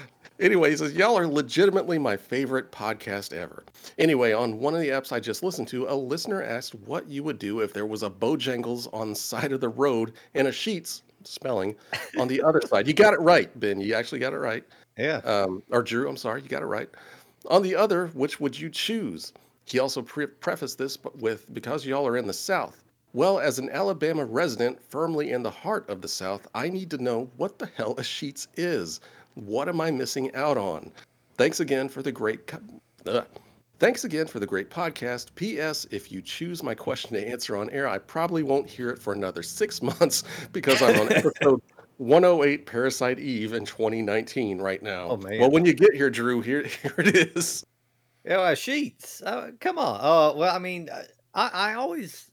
[0.40, 3.64] anyway, he says, Y'all are legitimately my favorite podcast ever.
[3.98, 7.22] Anyway, on one of the apps I just listened to, a listener asked what you
[7.22, 10.50] would do if there was a Bojangles on the side of the road and a
[10.50, 11.76] Sheetz, spelling,
[12.18, 12.86] on the other side.
[12.88, 13.80] You got it right, Ben.
[13.80, 14.64] You actually got it right.
[14.98, 15.18] Yeah.
[15.24, 16.88] Um, or Drew, I'm sorry, you got it right.
[17.48, 19.32] On the other, which would you choose?
[19.64, 22.82] He also pre- prefaced this with, because y'all are in the South.
[23.12, 27.02] Well, as an Alabama resident firmly in the heart of the South, I need to
[27.02, 29.00] know what the hell a Sheetz is.
[29.34, 30.92] What am I missing out on?
[31.36, 32.46] Thanks again for the great.
[32.46, 33.24] Co-
[33.78, 35.34] Thanks again for the great podcast.
[35.34, 35.86] P.S.
[35.90, 39.12] If you choose my question to answer on air, I probably won't hear it for
[39.12, 41.62] another six months because I'm on episode
[41.98, 45.08] 108 Parasite Eve in 2019 right now.
[45.10, 45.40] Oh, man.
[45.40, 47.64] Well, when you get here, Drew, here here it is.
[48.24, 49.22] Yeah, uh, Sheetz.
[49.24, 50.00] Uh, come on.
[50.00, 51.02] Uh, well, I mean, uh,
[51.32, 52.30] I, I always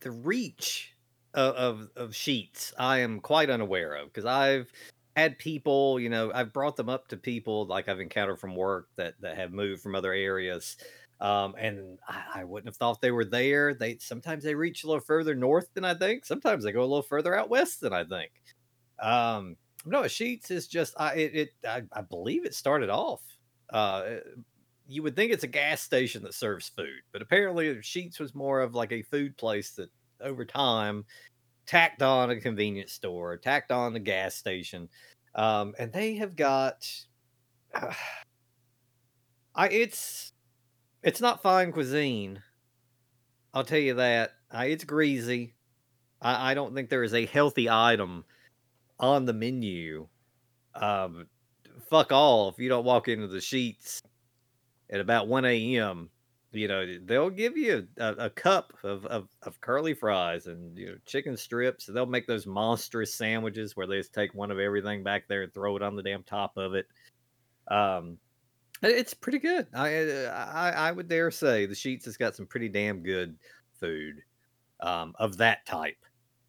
[0.00, 0.94] the reach
[1.34, 2.72] of, of of Sheetz.
[2.78, 4.72] I am quite unaware of because I've
[5.14, 8.88] had people, you know, I've brought them up to people like I've encountered from work
[8.96, 10.76] that that have moved from other areas.
[11.20, 13.74] Um, and I, I wouldn't have thought they were there.
[13.74, 16.26] They sometimes they reach a little further north than I think.
[16.26, 18.30] Sometimes they go a little further out west than I think.
[18.98, 19.56] Um,
[19.86, 23.22] no, Sheetz is just I it, it I, I believe it started off.
[23.70, 24.16] Uh,
[24.88, 28.60] you would think it's a gas station that serves food, but apparently Sheetz was more
[28.60, 29.90] of like a food place that
[30.20, 31.04] over time
[31.66, 34.88] tacked on a convenience store, tacked on a gas station,
[35.34, 36.88] um, and they have got.
[37.74, 37.92] Uh,
[39.58, 40.34] I it's
[41.06, 42.42] it's not fine cuisine.
[43.54, 44.32] I'll tell you that.
[44.52, 45.54] It's greasy.
[46.20, 48.24] I, I don't think there is a healthy item
[48.98, 50.08] on the menu.
[50.74, 51.28] Um,
[51.88, 54.02] fuck all if you don't walk into the Sheetz
[54.90, 56.10] at about 1 a.m.
[56.50, 60.86] You know, they'll give you a, a cup of, of, of curly fries and you
[60.86, 61.86] know, chicken strips.
[61.86, 65.54] They'll make those monstrous sandwiches where they just take one of everything back there and
[65.54, 66.86] throw it on the damn top of it.
[67.68, 68.18] Um,
[68.82, 69.66] it's pretty good.
[69.74, 73.36] I, uh, I I would dare say the Sheetz has got some pretty damn good
[73.80, 74.16] food
[74.80, 75.96] um, of that type.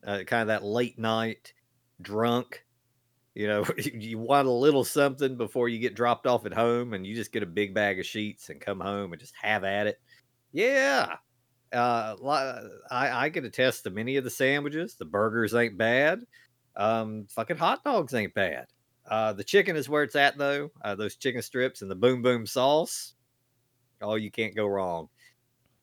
[0.06, 1.54] Uh, kind of that late night
[2.02, 2.64] drunk.
[3.34, 7.06] You know, you want a little something before you get dropped off at home, and
[7.06, 9.88] you just get a big bag of Sheetz and come home and just have at
[9.88, 10.00] it.
[10.52, 11.16] Yeah,
[11.74, 12.16] uh,
[12.90, 14.96] I, I can attest to many of the sandwiches.
[14.96, 16.22] The burgers ain't bad.
[16.76, 18.68] Um, fucking hot dogs ain't bad.
[19.08, 20.72] Uh, the chicken is where it's at though.
[20.82, 23.14] Uh, those chicken strips and the boom boom sauce.
[24.02, 25.10] Oh, you can't go wrong.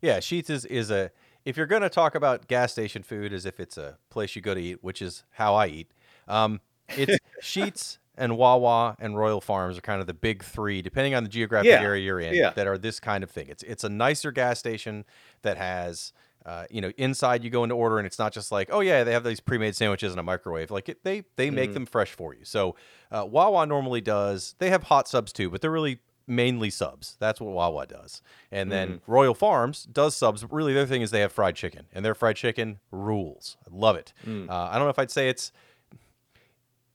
[0.03, 1.11] Yeah, Sheetz is, is a
[1.45, 4.55] if you're gonna talk about gas station food as if it's a place you go
[4.55, 5.91] to eat, which is how I eat.
[6.29, 6.61] Um,
[6.97, 11.23] it's Sheetz and Wawa and Royal Farms are kind of the big three, depending on
[11.25, 12.51] the geographic Yeah, area you're in, yeah.
[12.51, 13.49] that are this kind of thing.
[13.49, 15.05] It's it's a nicer gas station
[15.43, 16.13] that has.
[16.47, 19.03] Uh, you know, inside you go into order, and it's not just like, oh yeah,
[19.03, 20.71] they have these pre-made sandwiches in a microwave.
[20.71, 21.75] Like it, they they make Mhm.
[21.75, 22.45] them fresh for you.
[22.45, 22.77] So
[23.11, 24.55] uh, Wawa normally does.
[24.59, 27.16] They have hot subs too, but they're really mainly subs.
[27.19, 28.23] That's what Wawa does.
[28.51, 30.43] And then Royal Farms does subs.
[30.43, 33.57] but Really, their thing is they have fried chicken, and their fried chicken rules.
[33.66, 34.12] I love it.
[34.27, 34.49] Mm.
[34.51, 35.51] Uh, I don't know if I'd say it's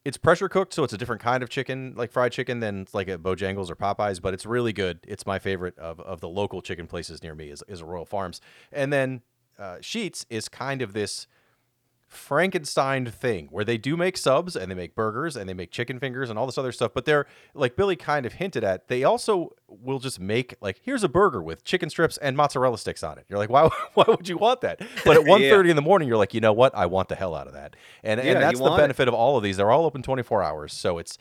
[0.06, 3.08] it's pressure cooked, so it's a different kind of chicken, like fried chicken, than like
[3.10, 4.22] at Bojangles or Popeyes.
[4.22, 5.00] But it's really good.
[5.08, 8.40] It's my favorite of, of the local chicken places near me is is Royal Farms.
[8.72, 9.22] And then
[9.60, 11.28] uh, Sheetz is kind of this
[12.08, 16.00] Frankenstein thing where they do make subs and they make burgers and they make chicken
[16.00, 18.88] fingers and all this other stuff, but they're like Billy kind of hinted at.
[18.88, 23.04] They also will just make like here's a burger with chicken strips and mozzarella sticks
[23.04, 23.26] on it.
[23.30, 23.70] You're like, why?
[23.94, 24.80] Why would you want that?
[25.06, 26.74] But at 1.30 in the morning, you're like, you know what?
[26.76, 27.76] I want the hell out of that.
[28.04, 28.84] And Yeah, and that's the want it.
[28.84, 29.58] benefit of all of these.
[29.58, 31.20] They're all open 24 hours, so it's it-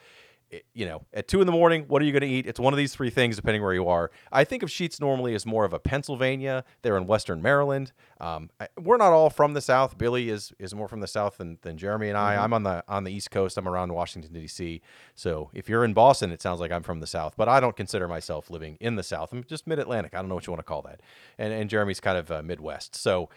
[0.72, 2.46] you know, at two in the morning, what are you going to eat?
[2.46, 4.10] It's one of these three things, depending where you are.
[4.32, 6.64] I think of Sheetz normally as more of a Pennsylvania.
[6.82, 7.92] They're in Western Maryland.
[8.20, 9.98] Um, I, we're not all from the South.
[9.98, 12.42] Billy is is more from the South than, than Jeremy and I.
[12.42, 13.56] I'm on the on the East Coast.
[13.58, 14.80] I'm around Washington D.C.
[15.14, 17.34] So if you're in Boston, it sounds like I'm from the South.
[17.36, 19.32] But I don't consider myself living in the South.
[19.32, 20.14] I'm just Mid Atlantic.
[20.14, 21.00] I don't know what you want to call that.
[21.36, 22.96] And and Jeremy's kind of uh, Midwest.
[22.96, 23.28] So.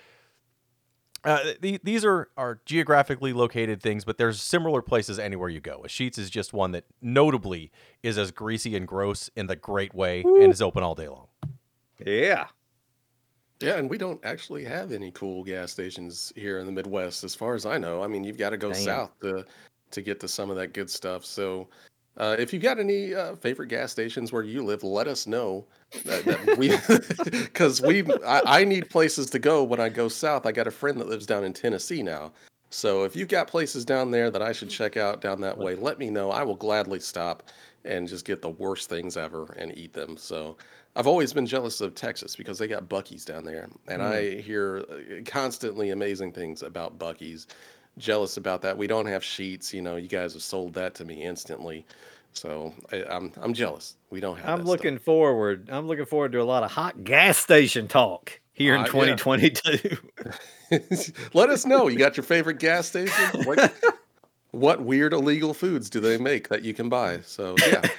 [1.23, 5.81] Uh, the, these are, are geographically located things, but there's similar places anywhere you go.
[5.83, 7.71] A Sheetz is just one that notably
[8.01, 11.27] is as greasy and gross in the great way and is open all day long.
[12.03, 12.47] Yeah.
[13.61, 17.35] Yeah, and we don't actually have any cool gas stations here in the Midwest, as
[17.35, 18.01] far as I know.
[18.01, 18.81] I mean, you've got to go Damn.
[18.81, 19.45] south to
[19.91, 21.25] to get to some of that good stuff.
[21.25, 21.67] So,
[22.17, 25.65] uh, if you've got any uh, favorite gas stations where you live, let us know.
[26.05, 26.71] That, that we,
[27.43, 30.45] because we, I, I need places to go when I go south.
[30.45, 32.31] I got a friend that lives down in Tennessee now.
[32.69, 35.75] So if you've got places down there that I should check out down that way,
[35.75, 36.31] let me know.
[36.31, 37.43] I will gladly stop
[37.83, 40.15] and just get the worst things ever and eat them.
[40.15, 40.57] So
[40.95, 44.85] I've always been jealous of Texas because they got Buc-ee's down there, and I hear
[44.89, 47.47] uh, constantly amazing things about Buc-ee's.
[47.97, 48.77] Jealous about that.
[48.77, 49.73] We don't have Sheetz.
[49.73, 51.85] You know, you guys have sold that to me instantly.
[52.33, 53.95] So I, I'm I'm jealous.
[54.09, 54.59] We don't have.
[54.59, 55.69] I'm looking forward.
[55.71, 59.15] I'm looking forward to a lot of hot gas station talk here in Uh, yeah.
[59.15, 59.97] 2022.
[60.69, 61.29] stuff.
[61.33, 61.87] Let us know.
[61.89, 63.43] You got your favorite gas station?
[63.43, 63.73] What,
[64.51, 67.19] what weird illegal foods do they make that you can buy?
[67.21, 67.81] So yeah.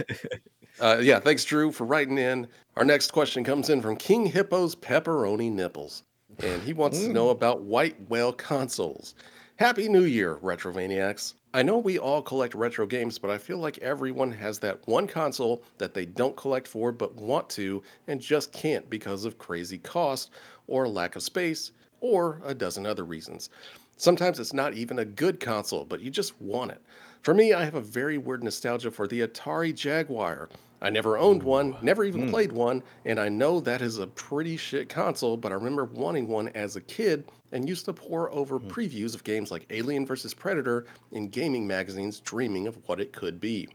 [0.80, 2.48] Uh, yeah, thanks, Drew, for writing in.
[2.76, 6.02] Our next question comes in from King Hippo's Pepperoni Nipples,
[6.42, 9.14] and he wants to know about White Whale consoles.
[9.56, 11.34] Happy New Year, Retrovaniacs.
[11.52, 15.06] I know we all collect retro games, but I feel like everyone has that one
[15.06, 19.76] console that they don't collect for but want to and just can't because of crazy
[19.76, 20.30] cost
[20.68, 23.50] or lack of space or a dozen other reasons.
[23.98, 26.80] Sometimes it's not even a good console, but you just want it.
[27.20, 30.48] For me, I have a very weird nostalgia for the Atari Jaguar.
[30.82, 32.30] I never owned one, never even Mm.
[32.30, 36.26] played one, and I know that is a pretty shit console, but I remember wanting
[36.26, 38.68] one as a kid and used to pore over Mm.
[38.68, 40.34] previews of games like Alien vs.
[40.34, 43.68] Predator in gaming magazines, dreaming of what it could be.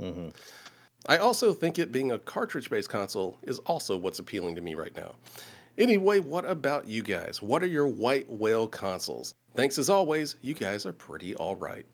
[0.00, 0.32] Mhm.
[1.06, 4.76] I also think it being a cartridge based console is also what's appealing to me
[4.76, 5.16] right now.
[5.78, 7.42] Anyway, what about you guys?
[7.42, 9.34] What are your white whale consoles?
[9.56, 11.86] Thanks as always, you guys are pretty alright.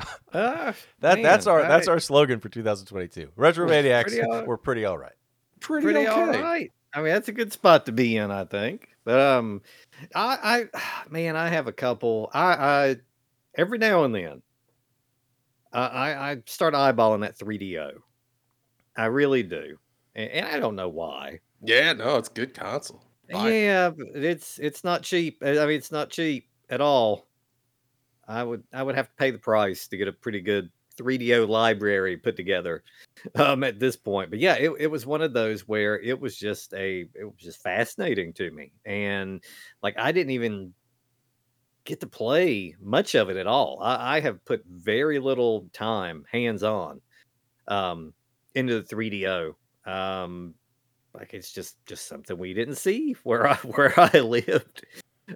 [0.32, 3.30] Ah, That that's man, our that's our slogan for 2022.
[3.36, 5.12] Retromaniacs, Pretty all- we're pretty all right.
[5.60, 6.10] Pretty, pretty okay.
[6.10, 6.70] all right.
[6.94, 8.88] I mean, that's a good spot to be in, I think.
[9.04, 9.62] But um,
[10.14, 12.30] I, I, man, I have a couple.
[12.32, 12.96] I, I
[13.56, 14.42] every now and then,
[15.72, 17.92] I, I, I start eyeballing that 3DO.
[18.96, 19.76] I really do,
[20.14, 21.40] and, and I don't know why.
[21.62, 23.04] Yeah, no, it's a good console.
[23.30, 23.50] Buy.
[23.52, 25.42] Yeah, but it's it's not cheap.
[25.44, 27.26] I mean, it's not cheap at all.
[28.30, 31.48] I would I would have to pay the price to get a pretty good 3DO
[31.48, 32.82] library put together
[33.34, 34.30] um, at this point.
[34.30, 37.38] But yeah, it, it was one of those where it was just a it was
[37.38, 39.42] just fascinating to me, and
[39.82, 40.72] like I didn't even
[41.84, 43.80] get to play much of it at all.
[43.82, 47.00] I, I have put very little time hands on
[47.68, 48.12] um,
[48.54, 49.54] into the 3DO.
[49.90, 50.54] Um,
[51.14, 54.86] like it's just just something we didn't see where I where I lived.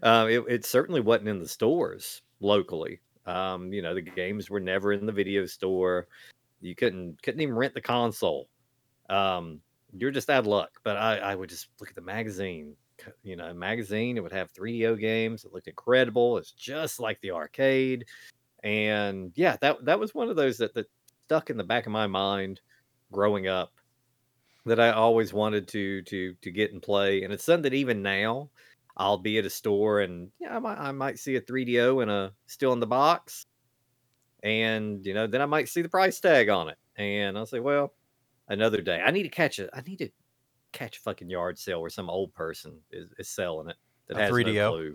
[0.02, 3.00] Um, it, it certainly wasn't in the stores locally.
[3.26, 6.08] Um, you know, the games were never in the video store.
[6.60, 8.48] You couldn't couldn't even rent the console.
[9.08, 9.60] Um,
[9.96, 10.80] you're just out of luck.
[10.82, 12.74] But I, I would just look at the magazine.
[13.22, 14.16] You know, magazine.
[14.16, 15.44] It would have 3DO games.
[15.44, 16.38] It looked incredible.
[16.38, 18.04] It's just like the arcade.
[18.62, 20.86] And yeah, that that was one of those that that
[21.26, 22.60] stuck in the back of my mind
[23.12, 23.72] growing up
[24.66, 28.02] that I always wanted to to to get and play, and it's something that even
[28.02, 28.50] now
[28.96, 32.08] I'll be at a store and yeah, I might I might see a 3DO in
[32.08, 33.46] a still in the box,
[34.42, 37.60] and you know then I might see the price tag on it, and I'll say,
[37.60, 37.92] well,
[38.48, 39.00] another day.
[39.04, 39.70] I need to catch it.
[39.72, 40.08] I need to
[40.72, 43.76] catch a fucking yard sale where some old person is, is selling it
[44.08, 44.54] that A has 3DO?
[44.54, 44.94] no clue.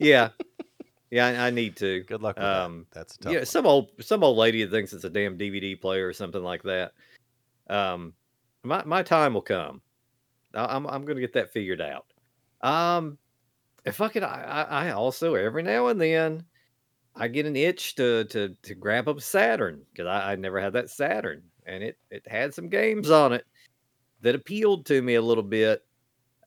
[0.00, 0.28] yeah,
[1.10, 2.02] yeah, I, I need to.
[2.04, 2.98] Good luck with Um, that.
[3.00, 3.32] That's a tough.
[3.32, 3.46] Yeah, one.
[3.46, 6.62] some old some old lady that thinks it's a damn DVD player or something like
[6.64, 6.92] that.
[7.68, 8.12] Um,
[8.62, 9.80] my my time will come.
[10.54, 12.04] I, I'm I'm gonna get that figured out.
[12.60, 13.18] Um,
[13.84, 16.44] if I could, I, I also every now and then
[17.14, 20.74] I get an itch to to to grab up Saturn because I, I never had
[20.74, 23.44] that Saturn and it it had some games on it
[24.20, 25.84] that appealed to me a little bit.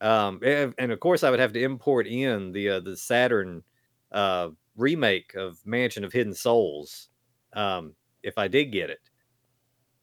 [0.01, 3.63] Um, and, and of course I would have to import in the uh, the Saturn
[4.11, 7.09] uh remake of Mansion of Hidden Souls
[7.53, 8.99] um, if I did get it.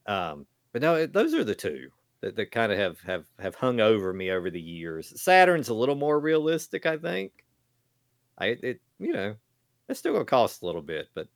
[0.06, 1.88] Um, but no, it, those are the two
[2.26, 5.20] that, that kind of have, have have hung over me over the years.
[5.20, 7.32] Saturn's a little more realistic, I think.
[8.38, 9.36] I it you know
[9.88, 11.28] it's still gonna cost a little bit, but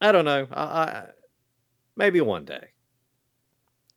[0.00, 0.48] I don't know.
[0.50, 1.06] I, I
[1.96, 2.68] maybe one day.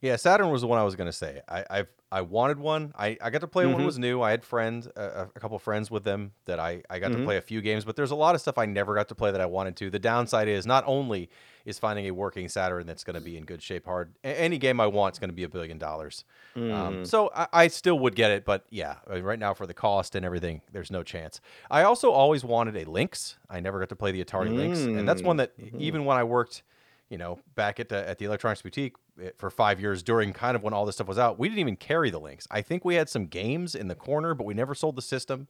[0.02, 1.42] Yeah, Saturn was the one I was gonna say.
[1.48, 2.92] I I've I wanted one.
[2.98, 3.86] I, I got to play it Mhm.
[3.86, 4.22] was new.
[4.22, 7.24] I had friends, uh, a couple friends with them that I I got to Mhm.
[7.24, 7.86] play a few games.
[7.86, 9.90] But there's a lot of stuff I never got to play that I wanted to.
[9.90, 11.30] The downside is not only
[11.64, 14.14] is finding a working Saturn that's going to be in good shape hard.
[14.26, 16.26] a- Any game I want is going to be a billion dollars.
[16.56, 17.08] Um, Mhm.
[17.08, 19.74] so I, I still would get it, but yeah, I mean, right now for the
[19.74, 21.40] cost and everything, there's no chance.
[21.70, 23.38] I also always wanted a Lynx.
[23.50, 25.80] I never got to play the Atari Lynx, and that's one that Mm, mhm.
[25.80, 26.64] even when I worked,
[27.12, 30.56] you know, back at the at the Electronics Boutique eh, for five years during kind
[30.56, 32.48] of when all this stuff was out, we didn't even carry the Lynx.
[32.50, 35.48] I think we had some games in the corner, but we never sold the system.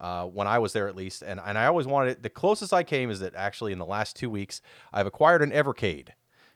[0.00, 2.22] Uh, when I was there, at least, and and I always wanted it.
[2.24, 4.60] The closest I came is that actually in the last two weeks,
[4.92, 6.08] I've acquired an Evercade,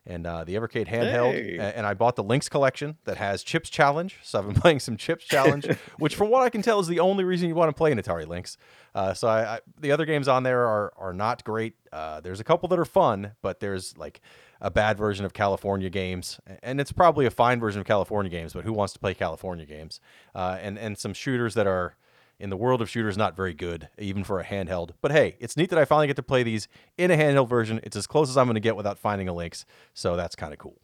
[0.09, 1.73] and uh, the Evercade handheld, Hey.
[1.77, 4.17] and I bought the Lynx collection that has Chips Challenge.
[4.23, 5.67] So I've been playing some Chips Challenge,
[5.99, 7.99] which, from what I can tell, is the only reason you want to play an
[7.99, 8.57] Atari Lynx.
[8.95, 11.75] Uh, so I, I, the other games on there are are not great.
[11.93, 14.21] Uh, there's a couple that are fun, but there's like
[14.61, 18.55] a bad version of California games, and it's probably a fine version of California games.
[18.55, 20.01] But who wants to play California games?
[20.35, 21.95] Uh, and and some shooters that are
[22.41, 24.91] in the world of shooters not very good, even for a handheld.
[25.01, 27.81] But hey, it's neat that I finally get to play these in a handheld version.
[27.83, 30.53] It's as close as I'm going to get without finding a Lynx, so that's kind
[30.53, 30.77] of cool.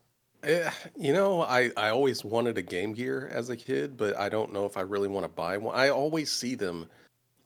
[0.42, 4.28] Eh, you know, I, I always wanted a Game Gear as a kid, but I
[4.28, 5.74] don't know if I really want to buy one.
[5.74, 6.86] I always see them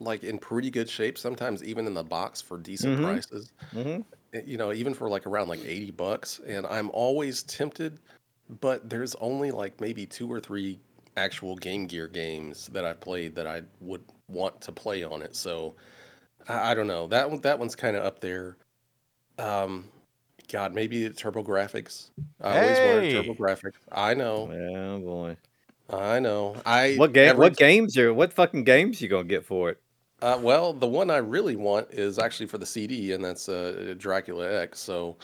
[0.01, 3.03] like in pretty good shape, sometimes even in the box for decent Mhm.
[3.03, 3.51] prices.
[3.73, 4.03] Mhm.
[4.33, 6.39] eh, You know, even for like around like 80 bucks.
[6.47, 7.99] And I'm always tempted,
[8.61, 10.79] but there's only like maybe two or three
[11.19, 15.35] actual Game Gear games that I played that I would want to play on it.
[15.35, 15.75] So
[16.47, 17.07] I, I don't know.
[17.07, 18.57] That one that one's kind of up there.
[19.37, 19.85] Um
[20.51, 22.09] God, maybe TurboGrafx.
[22.41, 23.73] I always wanted TurboGrafx.
[23.91, 25.37] I know, Oh boy.
[25.91, 26.55] I know.
[26.65, 27.37] I What game?
[27.37, 28.13] What games are?
[28.13, 29.79] What fucking games you gonna get for it?
[30.21, 33.95] Uh, well, the one I really want is actually for the CD, and that's uh,
[33.97, 34.79] Dracula X.
[34.79, 35.15] So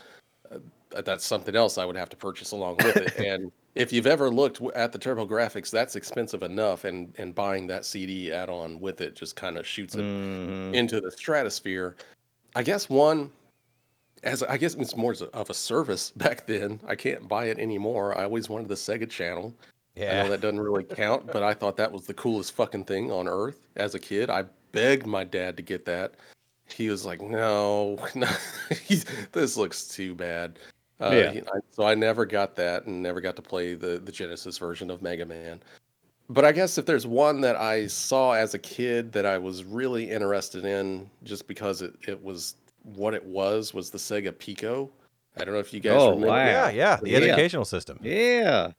[0.51, 3.15] uh, that's something else I would have to purchase along with it.
[3.25, 7.85] and if you've ever looked at the TurboGrafx, that's expensive enough, and and buying that
[7.85, 10.73] CD add-on with it just kind of shoots it Mhm.
[10.73, 11.95] into the stratosphere.
[12.55, 13.31] I guess one,
[14.23, 16.79] as I guess it's more of a service back then.
[16.87, 18.17] I can't buy it anymore.
[18.17, 19.53] I always wanted the Sega Channel.
[19.97, 20.23] I Yeah.
[20.23, 23.27] know that doesn't really count, but I thought that was the coolest fucking thing on
[23.27, 24.29] earth as a kid.
[24.29, 26.15] I begged my dad to get that.
[26.67, 28.27] He was like, "No, no
[29.31, 30.59] this looks too bad."
[31.01, 31.31] Uh, Yeah.
[31.31, 34.57] he- I- so I never got that and never got to play the the Genesis
[34.57, 35.61] version of Mega Man.
[36.29, 39.63] But I guess if there's one that I saw as a kid that I was
[39.63, 44.89] really interested in, just because it, it was what it was, was the Sega Pico.
[45.37, 46.27] I don't know if you guys Oh, remember.
[46.27, 46.45] wow.
[46.45, 46.95] Yeah, yeah.
[46.95, 47.17] The Yeah.
[47.17, 47.99] educational system.
[48.01, 48.71] Yeah.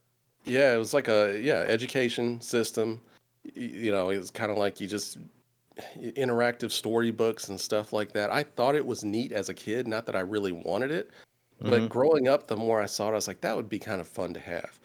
[0.44, 3.00] Yeah, it was like a yeah education system.
[3.44, 5.18] Y- You know, it was kind of like you just
[5.98, 8.30] interactive storybooks and stuff like that.
[8.32, 11.10] I thought it was neat as a kid, not that I really wanted it,
[11.60, 11.88] but Mhm.
[11.88, 14.08] growing up, the more I saw it, I was like, that would be kind of
[14.08, 14.78] fun to have.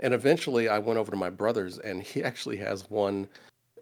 [0.00, 3.28] And eventually, I went over to my brother's, and he actually has one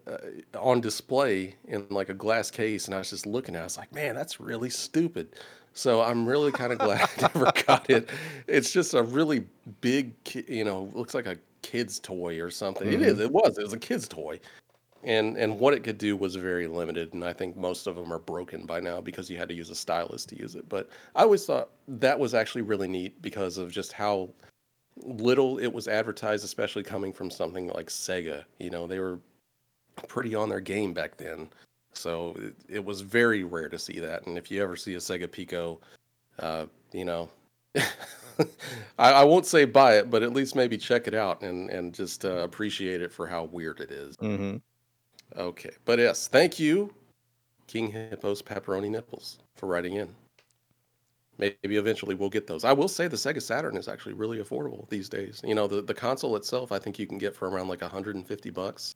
[0.07, 0.17] uh,
[0.59, 3.59] on display in like a glass case, and I was just looking at.
[3.59, 3.61] it.
[3.61, 5.35] I was like, man, that's really stupid.
[5.73, 8.09] So I'm really kind of glad I never got it.
[8.47, 9.45] It's just a really
[9.81, 10.13] big,
[10.47, 12.87] you know, looks like a kid's toy or something.
[12.87, 13.19] It is.
[13.19, 13.57] It was.
[13.57, 14.39] It was a kid's toy,
[15.05, 17.13] and and what it could do was very limited.
[17.13, 19.69] And I think most of them are broken by now because you had to use
[19.69, 20.67] a stylus to use it.
[20.67, 24.29] But I always thought that was actually really neat because of just how
[24.97, 28.43] little it was advertised, especially coming from something like Sega.
[28.59, 29.19] You know, they were
[30.07, 31.49] pretty on their game back then.
[31.93, 34.27] So it, it was very rare to see that.
[34.27, 35.79] And if you ever see a Sega Pico,
[36.39, 37.29] uh, you know,
[38.99, 41.93] I, I won't say buy it, but at least maybe check it out and, and
[41.93, 44.17] just uh, appreciate it for how weird it is.
[44.17, 44.61] Mhm.
[45.37, 45.71] Okay.
[45.85, 46.93] But yes, thank you,
[47.67, 50.09] King Hippos Pepperoni Nipples, for writing in.
[51.37, 52.63] Maybe eventually we'll get those.
[52.63, 55.41] I will say the Sega Saturn is actually really affordable these days.
[55.43, 58.49] You know, the, the console itself, I think you can get for around like 150
[58.51, 58.95] bucks.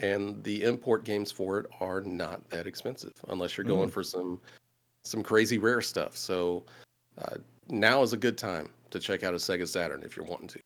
[0.00, 4.38] And the import games for it are not that expensive unless you're going for some
[5.04, 6.14] some crazy rare stuff.
[6.14, 6.66] So
[7.16, 7.36] uh,
[7.68, 10.60] now is a good time to check out a Sega Saturn if you're wanting to.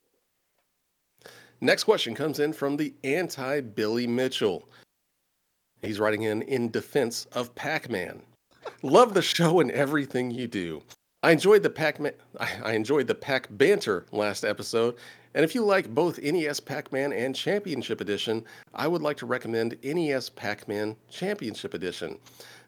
[1.65, 4.69] Next question comes in from the anti Billy Mitchell.
[5.81, 8.21] He's writing in in defense of Pac Man.
[8.83, 10.83] Love the show and everything you do.
[11.23, 12.15] I enjoyed the Pac Man.
[12.41, 14.97] I enjoyed the Pac banter last episode,
[15.35, 18.45] and if you like both NES Pac Man and Championship Edition,
[18.75, 22.19] I would like to recommend NES Pac Man Championship Edition.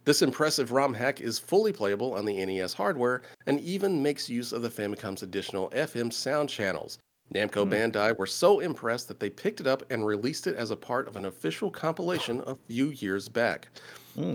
[0.04, 4.52] This impressive ROM hack is fully playable on the NES hardware and even makes use
[4.52, 7.00] of the Famicom's additional FM sound channels.
[7.32, 10.76] Namco Bandai were so impressed that they picked it up and released it as a
[10.76, 13.68] part of an official compilation a few years back.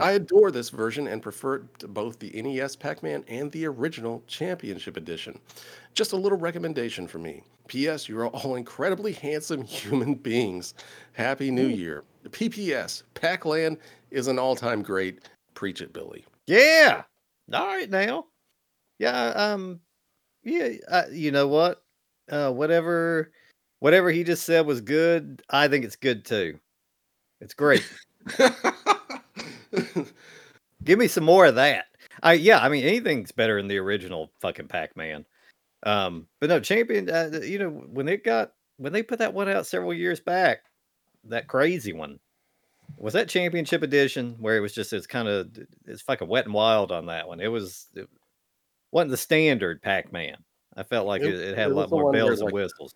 [0.01, 3.65] I adore this version and prefer it to both the NES Pac Man and the
[3.65, 5.39] original Championship Edition.
[5.93, 7.43] Just a little recommendation for me.
[7.67, 8.09] P.S.
[8.09, 10.73] You are all incredibly handsome human beings.
[11.13, 12.03] Happy New Year.
[12.31, 13.03] P.P.S.
[13.13, 13.77] Pac-Land
[14.11, 15.29] is an all-time great.
[15.53, 16.25] Preach it, Billy.
[16.45, 17.03] Yeah.
[17.53, 18.25] All right now.
[18.97, 19.29] Yeah.
[19.29, 19.79] Um.
[20.43, 20.71] Yeah.
[20.89, 21.83] Uh, you know what?
[22.29, 22.51] Uh.
[22.51, 23.31] Whatever.
[23.79, 25.41] Whatever he just said was good.
[25.49, 26.59] I think it's good too.
[27.41, 27.87] It's great.
[30.83, 31.85] Give me some more of that.
[32.23, 32.59] I yeah.
[32.59, 35.25] I mean, anything's better than the original fucking Pac Man.
[35.83, 36.27] Um.
[36.39, 37.09] But no, champion.
[37.09, 40.59] Uh, you know when it got when they put that one out several years back,
[41.25, 42.19] that crazy one.
[42.97, 45.49] Was that championship edition where it was just it's kind of
[45.85, 47.39] it's fucking wet and wild on that one?
[47.39, 48.09] It was it
[48.91, 50.37] wasn't the standard Pac Man.
[50.79, 52.95] I felt like It- it, it had it a lot more bells and like, whistles.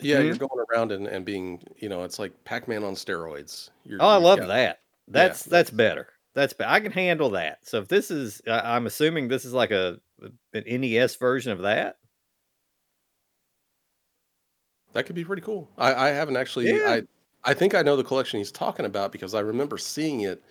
[0.00, 0.24] Yeah, Mhm.
[0.26, 3.68] you're going around and, and being, you know, it's like Pac-Man on steroids.
[3.84, 4.80] You're, Oh, I love got- that.
[5.08, 6.08] That's that's better.
[6.34, 7.58] That's be- I can handle that.
[7.66, 10.00] So if this is, I- I'm assuming this is like a
[10.54, 11.98] an NES version of that.
[14.94, 15.70] That could be pretty cool.
[15.76, 16.68] I, I haven't actually.
[16.70, 16.88] Yeah.
[16.88, 17.02] I
[17.44, 20.42] I think I know the collection he's talking about because I remember seeing it,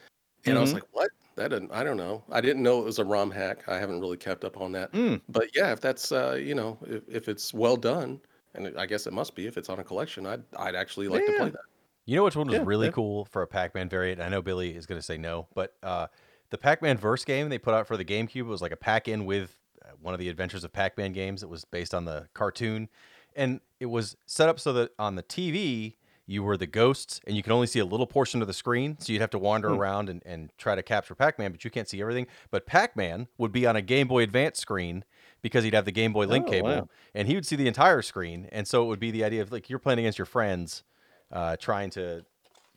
[0.45, 0.75] and I was Mhm.
[0.75, 1.09] like, "What?
[1.35, 2.23] That didn't, I don't know.
[2.31, 3.63] I didn't know it was a ROM hack.
[3.67, 4.91] I haven't really kept up on that.
[4.91, 5.21] Mm.
[5.29, 8.19] But yeah, if that's uh, you know, if, if it's well done,
[8.53, 11.25] and I guess it must be if it's on a collection, I'd I'd actually like
[11.25, 11.61] to play that.
[12.05, 12.91] You know which one was Yeah, really yeah.
[12.93, 14.21] cool for a Pac-Man variant?
[14.21, 16.07] I know Billy is going to say no, but uh,
[16.49, 19.55] the Pac-Man Verse game they put out for the GameCube was like a pack-in with
[19.85, 21.43] uh, one of the Adventures of Pac-Man games.
[21.43, 22.89] It was based on the cartoon,
[23.35, 25.95] and it was set up so that on the TV
[26.31, 28.97] you were the ghosts, and you could only see a little portion of the screen,
[28.99, 29.75] so you'd have to wander Hmm.
[29.79, 32.27] around and, and try to capture Pac-Man, but you can't see everything.
[32.49, 35.03] But Pac-Man would be on a Game Boy Advance screen
[35.41, 36.89] because he'd have the Game Boy Link Oh, cable, wow.
[37.13, 38.47] and he would see the entire screen.
[38.51, 40.83] And so it would be the idea of like you're playing against your friends,
[41.31, 42.23] uh, trying to,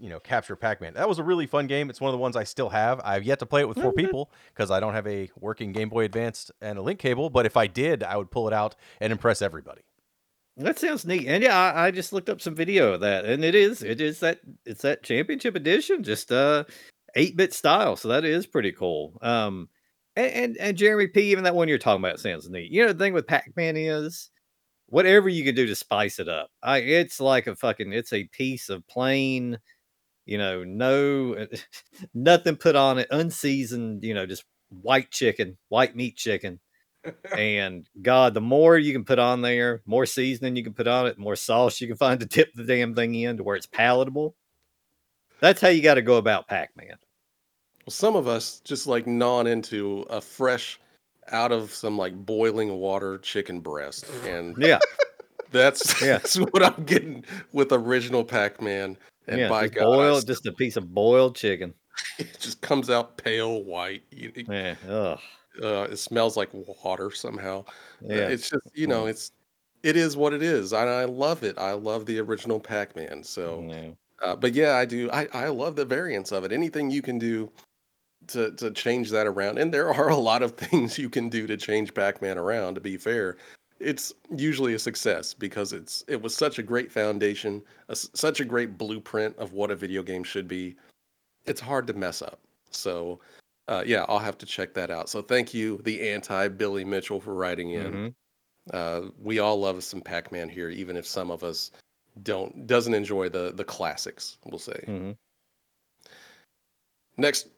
[0.00, 0.94] you know, capture Pac-Man.
[0.94, 1.88] That was a really fun game.
[1.90, 3.00] It's one of the ones I still have.
[3.04, 5.88] I've yet to play it with four people because I don't have a working Game
[5.90, 7.30] Boy Advanced and a link cable.
[7.30, 9.82] But if I did, I would pull it out and impress everybody.
[10.56, 11.26] That sounds neat.
[11.26, 14.00] And yeah, I, I just looked up some video of that, and it is it
[14.00, 16.64] is that it's that championship edition, just uh
[17.16, 17.96] eight bit style.
[17.96, 19.18] So that is pretty cool.
[19.20, 19.68] Um,
[20.16, 22.70] and, and and Jeremy P, even that one you're talking about sounds neat.
[22.70, 24.30] You know, the thing with Pac Man is
[24.86, 26.50] whatever you can do to spice it up.
[26.62, 29.58] I it's like a fucking it's a piece of plain,
[30.26, 31.48] you know, no
[32.14, 34.04] nothing put on it, unseasoned.
[34.04, 36.60] You know, just white chicken, white meat chicken
[37.36, 41.06] and God, the more you can put on there, more seasoning you can put on
[41.06, 43.66] it, more sauce you can find to dip the damn thing in to where it's
[43.66, 44.34] palatable.
[45.40, 46.96] That's how you got to go about Pac-Man.
[47.86, 50.80] Well, some of us just like gnawing into a fresh,
[51.32, 54.78] out of some like boiling water chicken breast, and Yeah,
[55.50, 56.18] that's Yeah.
[56.18, 58.96] that's what I'm getting with original Pac-Man.
[59.26, 59.48] And yeah.
[59.48, 61.72] by just God, boiled, still- just a piece of boiled chicken.
[62.18, 64.02] it just comes out pale white.
[64.10, 65.20] It- Yeah, ugh,
[65.62, 67.60] Uh, it smells like water somehow.
[68.02, 68.28] Uh, yeah.
[68.28, 69.32] It's just you know, it's
[69.82, 71.56] it is what it is, and I love it.
[71.58, 73.22] I love the original Pac-Man.
[73.22, 73.60] So,
[74.22, 75.10] uh, but yeah, I do.
[75.12, 76.52] I I love the variants of it.
[76.52, 77.50] Anything you can do
[78.28, 81.46] to to change that around, and there are a lot of things you can do
[81.46, 82.74] to change Pac-Man around.
[82.76, 83.36] To be fair,
[83.80, 88.40] it's usually a success because it's it was such a great foundation, a s such
[88.40, 90.76] a great blueprint of what a video game should be.
[91.46, 92.40] It's hard to mess up.
[92.70, 93.20] So.
[93.66, 95.08] Uh, yeah, I'll have to check that out.
[95.08, 97.92] So thank you, the anti Billy Mitchell, for writing in.
[97.92, 98.14] Mhm.
[98.74, 101.70] Uh, we all love some Pac-Man here, even if some of us
[102.22, 104.36] don't doesn't enjoy the the classics.
[104.44, 104.84] We'll say.
[104.86, 105.16] Mhm.
[107.16, 107.48] Next,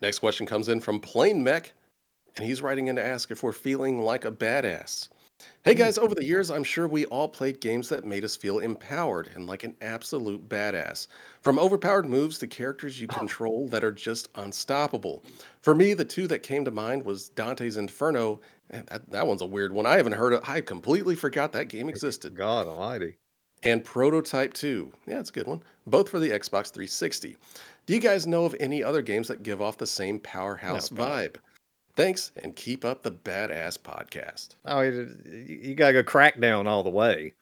[0.00, 1.74] next question comes in from Plain Mech,
[2.36, 5.10] and he's writing in to ask if we're feeling like a badass.
[5.66, 5.78] Hey mm.
[5.78, 9.30] guys, over the years, I'm sure we all played games that made us feel empowered
[9.34, 11.08] and like an absolute badass.
[11.40, 15.24] From overpowered moves to characters you control that are just unstoppable.
[15.62, 18.40] For me, the two that came to mind was Dante's Inferno.
[18.70, 19.86] And that, that one's a weird one.
[19.86, 20.48] I haven't heard of.
[20.48, 23.16] I completely forgot that game existed God Almighty.
[23.64, 24.92] and Prototype 2.
[25.08, 25.64] Yeah, it's a good one.
[25.88, 27.36] Both for the Xbox 360.
[27.86, 31.02] Do you guys know of any other games that give off the same powerhouse no.
[31.02, 31.36] vibe?
[31.96, 34.50] Thanks and keep up the badass podcast.
[34.66, 37.34] Oh, you, you gotta go crackdown all the way.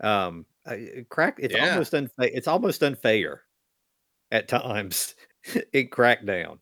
[0.00, 0.46] Um,
[1.08, 1.38] crack.
[1.40, 1.70] It's Yeah.
[1.72, 2.30] almost unfair.
[2.32, 3.42] It's almost unfair
[4.30, 5.14] at times
[5.72, 6.58] in crackdown.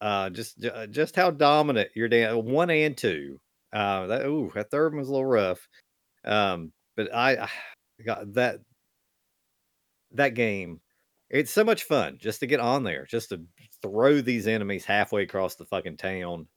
[0.00, 3.38] Uh, just uh, just how dominant you're down one and two.
[3.72, 5.68] Uh, that ooh, that third one was a little rough.
[6.24, 7.50] Um, but I, I
[8.04, 8.60] got that
[10.12, 10.80] that game.
[11.30, 13.40] It's so much fun just to get on there, just to
[13.82, 16.48] throw these enemies halfway across the fucking town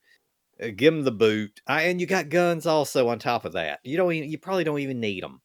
[0.60, 1.62] give them the boot.
[1.68, 3.80] I, and you got guns also on top of that.
[3.84, 5.42] You don't even, you probably don't even need them.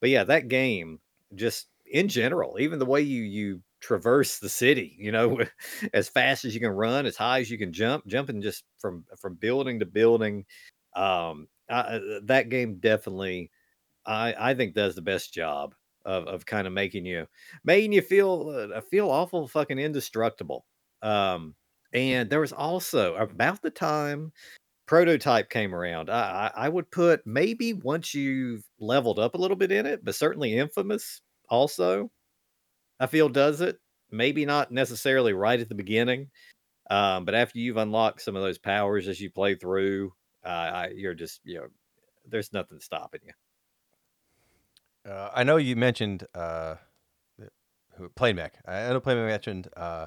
[0.00, 1.00] But yeah, that game
[1.34, 5.40] just in general, even the way you you traverse the city, you know,
[5.94, 9.04] as fast as you can run, as high as you can jump, jumping just from
[9.18, 10.46] from building to building.
[10.96, 13.50] Um, I, uh, that game definitely,
[14.06, 17.26] I I think does the best job of of kind of making you
[17.64, 20.66] making you feel uh, feel awful fucking indestructible.
[21.02, 21.54] Um,
[21.92, 24.32] and there was also about the time
[24.86, 29.70] prototype came around, I, I would put maybe once you've leveled up a little bit
[29.70, 32.10] in it, but certainly infamous also.
[32.98, 33.78] I feel does it.
[34.10, 36.30] Maybe not necessarily right at the beginning,
[36.90, 40.12] um, but after you've unlocked some of those powers as you play through,
[40.44, 41.66] uh, I, you're just you know,
[42.26, 45.12] there's nothing stopping you.
[45.12, 46.74] Uh, I know you mentioned uh,
[48.20, 48.58] Mech.
[48.66, 50.06] I know Mech mentioned uh,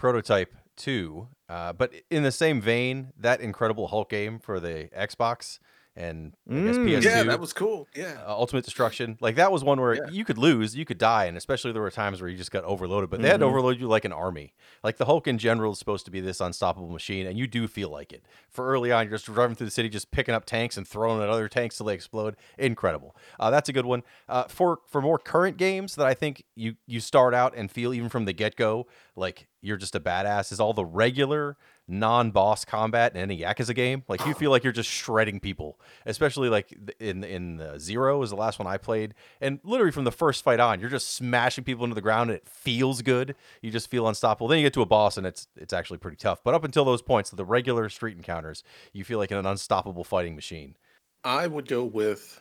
[0.00, 5.58] Prototype Two, uh, but in the same vein, that Incredible Hulk game for the Xbox
[6.00, 6.84] and I guess Mm.
[6.88, 7.02] PS2.
[7.04, 7.86] Yeah, that was cool.
[7.94, 8.16] Yeah.
[8.26, 9.18] uh, Ultimate Destruction.
[9.20, 10.10] Like that was one where Yeah.
[10.10, 12.64] you could lose, you could die, and especially there were times where you just got
[12.64, 13.10] overloaded.
[13.10, 13.50] But they had to Mhm.
[13.50, 14.54] overload you like an army.
[14.82, 17.68] Like the Hulk in general is supposed to be this unstoppable machine, and you do
[17.68, 18.24] feel like it.
[18.48, 21.22] For early on, you're just driving through the city, just picking up tanks and throwing
[21.22, 22.36] at other tanks till they explode.
[22.58, 23.14] Incredible.
[23.38, 24.02] Uh, that's a good one.
[24.28, 27.92] Uh, for for more current games that I think you you start out and feel
[27.92, 28.86] even from the get go
[29.16, 31.56] like you're just a badass is all the regular
[31.90, 34.04] non-boss combat in any Yakuza game.
[34.08, 38.36] Like you feel like you're just shredding people, especially like in in Zero is the
[38.36, 41.84] last one I played, and literally from the first fight on, you're just smashing people
[41.84, 43.34] into the ground, and it feels good.
[43.62, 44.48] You just feel unstoppable.
[44.48, 46.42] Then you get to a boss, and it's it's actually pretty tough.
[46.44, 48.62] But up until those points, the regular street encounters,
[48.92, 50.76] you feel like an unstoppable fighting machine.
[51.24, 52.40] I would go with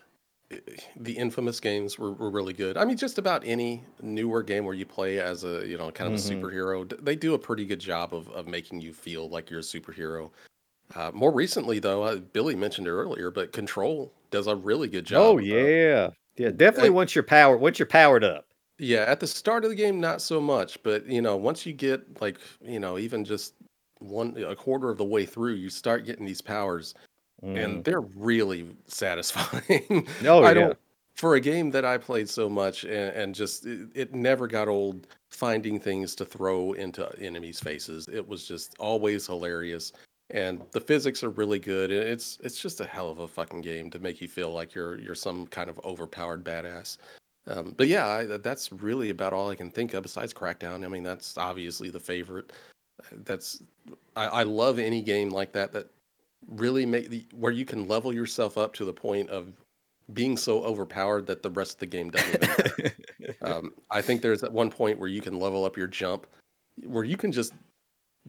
[0.96, 2.78] the infamous games were, were really good.
[2.78, 6.14] I mean, just about any newer game where you play as a you know kind
[6.14, 6.32] of Mhm.
[6.32, 9.60] a superhero, they do a pretty good job of of making you feel like you're
[9.60, 10.32] a superhero.
[10.96, 15.06] Uh, more recently, though, uh, Billy mentioned it earlier, but Control does a really good
[15.06, 15.36] job.
[15.36, 16.50] Oh of- yeah, yeah.
[16.50, 18.46] Definitely I- once you're powered, once you're powered up.
[18.80, 21.74] Yeah, at the start of the game, not so much, but you know, once you
[21.74, 23.56] get like, you know, even just
[24.00, 26.96] one a quarter of the way through, you start getting these powers,
[27.42, 29.84] and they're really satisfying.
[29.88, 30.08] Mm.
[30.28, 30.54] Oh, I yeah.
[30.54, 30.78] don't
[31.20, 34.70] for a game that I played so much and, and just it, it never got
[34.70, 38.08] old finding things to throw into enemies' faces.
[38.08, 39.92] It was just always hilarious.
[40.30, 41.92] And the physics are really good.
[41.92, 44.98] It's it's just a hell of a fucking game to make you feel like you're
[45.00, 46.98] you're some kind of overpowered badass.
[47.48, 50.86] Um, but yeah, I, that's really about all I can think of besides Crackdown.
[50.86, 52.54] I mean, that's obviously the favorite.
[53.26, 53.62] That's
[54.16, 55.88] I, I love any game like that that
[56.48, 59.52] really make the where you can level yourself up to the point of
[60.14, 62.42] being so overpowered that the rest of the game doesn't.
[62.42, 62.94] Matter.
[63.44, 66.26] um, I think there's at one point where you can level up your jump,
[66.84, 67.54] where you can just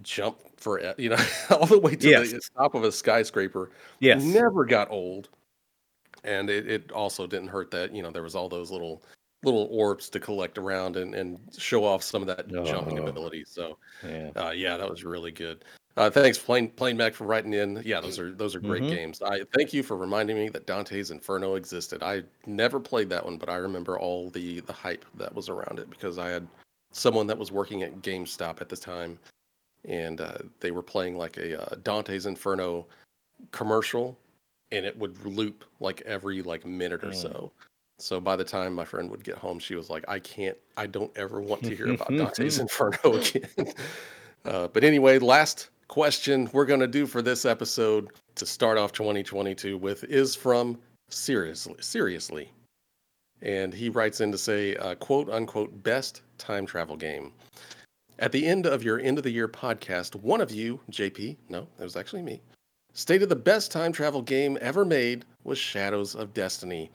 [0.03, 1.17] jump for you know
[1.51, 2.33] all the way to Yes.
[2.33, 3.71] the top of a skyscraper.
[4.01, 4.23] yes.
[4.23, 5.29] never got old,
[6.25, 9.03] and it, it also didn't hurt that you know there was all those little
[9.43, 13.07] little orbs to collect around and, and show off some of that jumping Oh.
[13.07, 13.45] ability.
[13.47, 14.31] So Yeah.
[14.37, 15.65] uh, yeah, that was really good.
[15.97, 17.83] Uh, thanks, Plain Plain Mac, for writing in.
[17.85, 18.91] Yeah, those are those are great Mhm.
[18.91, 19.23] games.
[19.23, 22.03] I thank you for reminding me that Dante's Inferno existed.
[22.03, 25.79] I never played that one, but I remember all the the hype that was around
[25.79, 26.47] it because I had
[26.93, 29.19] someone that was working at GameStop at the time,
[29.85, 32.87] and uh, they were playing like a uh, Dante's Inferno
[33.51, 34.17] commercial,
[34.71, 37.15] and it would loop like every like minute or Mm.
[37.23, 37.53] so.
[37.99, 40.57] So by the time my friend would get home, she was like, "I can't.
[40.77, 43.75] I don't ever want to hear about Dante's Inferno again."
[44.45, 48.93] Uh, but anyway, last question we're going to do for this episode to start off
[48.93, 52.53] 2022 with is from seriously seriously.
[53.43, 57.33] And he writes in to say uh, quote unquote best time travel game.
[58.21, 61.67] At the end of your end of the year podcast one of you jp no
[61.77, 62.41] that was actually me
[62.93, 66.89] stated the best time travel game ever made was shadows of destiny.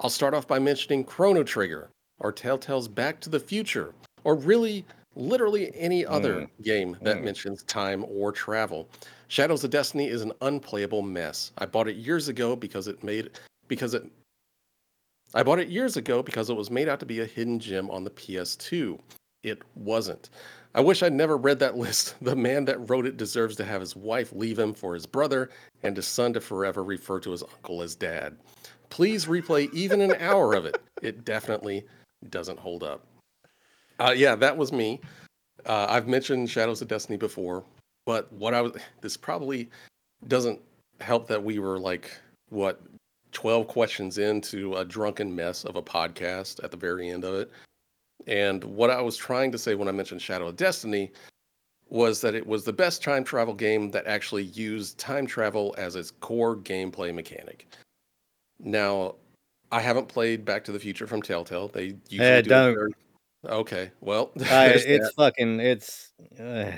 [0.00, 1.88] I'll start off by mentioning chrono trigger
[2.20, 3.94] or telltale's back to the future
[4.24, 4.84] or really
[5.18, 7.24] literally any other game that Mm.
[7.24, 8.88] mentions time or travel.
[9.28, 11.52] Shadows of Destiny is an unplayable mess.
[11.58, 13.30] I bought it years ago because it made
[13.68, 14.04] because it
[15.34, 17.90] I bought it years ago because it was made out to be a hidden gem
[17.90, 18.98] on the PS2.
[19.42, 20.30] It wasn't.
[20.74, 22.14] I wish I'd never read that list.
[22.22, 25.50] The man that wrote it deserves to have his wife leave him for his brother
[25.82, 28.38] and his son to forever refer to his uncle as dad.
[28.88, 30.80] Please replay even an hour of it.
[31.02, 31.84] It definitely
[32.30, 33.04] doesn't hold up.
[33.98, 35.00] Uh, yeah, that was me.
[35.66, 37.64] Uh, I've mentioned Shadows of Destiny before,
[38.06, 39.68] but what I was this probably
[40.28, 40.60] doesn't
[41.00, 42.10] help that we were like
[42.50, 42.80] what
[43.32, 47.50] 12 questions into a drunken mess of a podcast at the very end of it.
[48.26, 51.10] And what I was trying to say when I mentioned Shadow of Destiny
[51.90, 55.96] was that it was the best time travel game that actually used time travel as
[55.96, 57.66] its core gameplay mechanic.
[58.60, 59.14] Now,
[59.70, 61.68] I haven't played Back to the Future from Telltale.
[61.68, 62.74] They usually Eh, do don't.
[62.74, 62.92] very-
[63.48, 65.14] Okay, well, there's it's that.
[65.16, 65.60] fucking.
[65.60, 66.72] It's uh,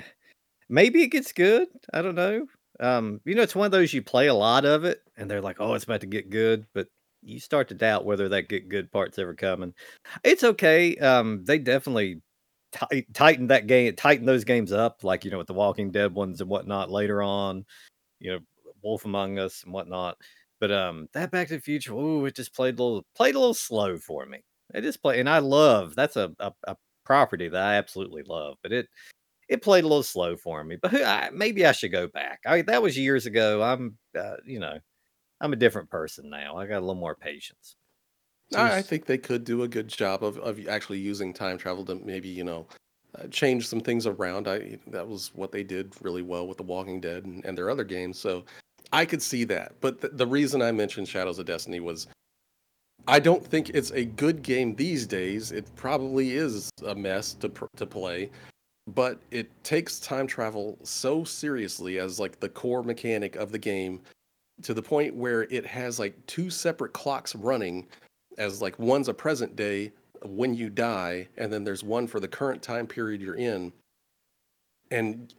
[0.69, 1.67] maybe it gets good.
[1.93, 2.47] I don't know.
[2.79, 5.41] Um, you know, it's one of those you play a lot of it, and they're
[5.41, 6.87] like, "Oh, it's about to get good," but
[7.23, 9.73] you start to doubt whether that get good part's ever coming.
[10.23, 10.95] It's okay.
[10.97, 12.21] Um, they definitely
[12.71, 16.13] ti- tighten that game, tighten those games up, like you know, with the Walking Dead
[16.13, 17.65] ones and whatnot later on.
[18.19, 18.39] You know,
[18.83, 20.17] Wolf Among Us and whatnot.
[20.59, 23.39] But um, that Back to the Future, ooh, it just played a little played a
[23.39, 24.43] little slow for me.
[24.73, 26.75] It just play, and I love that's a, a a
[27.05, 28.87] property that I absolutely love, but it
[29.49, 30.77] it played a little slow for me.
[30.81, 32.39] But who- I, maybe I should go back.
[32.45, 33.61] I that was years ago.
[33.61, 34.79] I'm uh, you know
[35.41, 36.57] I'm a different person now.
[36.57, 37.75] I got a little more patience.
[38.55, 41.85] I, I think they could do a good job of, of actually using time travel
[41.85, 42.67] to maybe you know
[43.17, 44.47] uh, change some things around.
[44.47, 47.69] I that was what they did really well with The Walking Dead and, and their
[47.69, 48.19] other games.
[48.19, 48.45] So
[48.93, 49.73] I could see that.
[49.81, 52.07] But th- the reason I mentioned Shadows of Destiny was
[53.07, 55.51] I don't think it's a good game these days.
[55.51, 58.29] It probably is a mess to pr- to play,
[58.87, 64.01] but it takes time travel so seriously as like the core mechanic of the game
[64.63, 67.87] to the point where it has like two separate clocks running
[68.37, 69.91] as like one's a present day
[70.23, 73.73] when you die and then there's one for the current time period you're in
[74.91, 75.33] and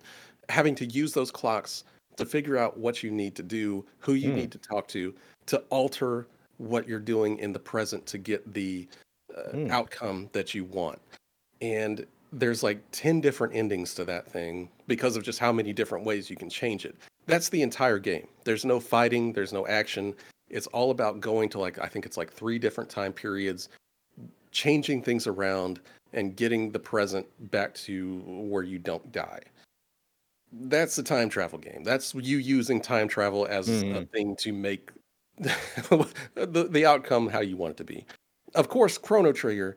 [0.49, 1.85] having to use those clocks
[2.17, 4.37] to figure out what you need to do who you Hmm.
[4.37, 5.15] need to talk to
[5.47, 6.27] to alter
[6.63, 8.89] what you're doing in the present to get the
[9.37, 9.71] uh, Hmm.
[9.71, 11.01] outcome that you want
[11.61, 16.05] and there's like 10 different endings to that thing because of just how many different
[16.05, 20.15] ways you can change it that's the entire game there's no fighting there's no action
[20.51, 23.69] it's all about going to like i think it's like three different time periods
[24.51, 25.81] changing things around
[26.13, 29.41] and getting the present back to where you don't die
[30.53, 31.83] that's the time travel game.
[31.83, 34.11] That's you using time travel as a Mhm.
[34.13, 34.91] thing to make
[36.35, 38.07] the the outcome how you want it to be.
[38.55, 39.77] Of course, Chrono Trigger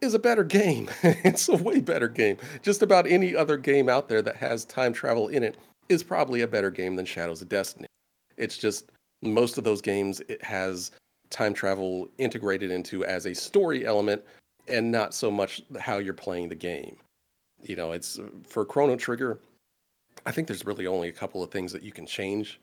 [0.00, 0.88] is a better game.
[1.02, 2.36] it's a way better game.
[2.62, 5.56] Just about any other game out there that has time travel in it
[5.88, 7.86] is probably a better game than Shadows of Destiny.
[8.36, 8.90] It's just
[9.22, 10.92] most of those games it has
[11.28, 14.22] time travel integrated into as a story element
[14.68, 16.96] and not so much how you're playing the game.
[17.62, 19.40] You know, it's uh, for Chrono Trigger,
[20.26, 22.60] I think there's really only a couple of things that you can change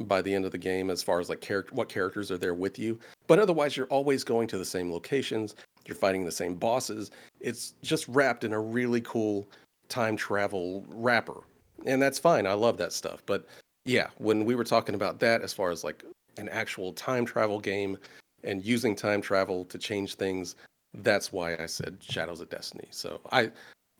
[0.00, 2.54] by the end of the game as far as like character what characters are there
[2.54, 2.98] with you.
[3.26, 5.54] But otherwise you're always going to the same locations,
[5.86, 7.10] you're fighting the same bosses.
[7.40, 9.48] It's just wrapped in a really cool
[9.88, 11.40] time travel wrapper.
[11.86, 12.46] And that's fine.
[12.46, 13.22] I love that stuff.
[13.26, 13.46] But
[13.84, 16.04] yeah, when we were talking about that as far as like
[16.36, 17.98] an actual time travel game
[18.44, 20.56] and using time travel to change things,
[20.94, 22.88] that's why I said Shadows of Destiny.
[22.90, 23.50] So I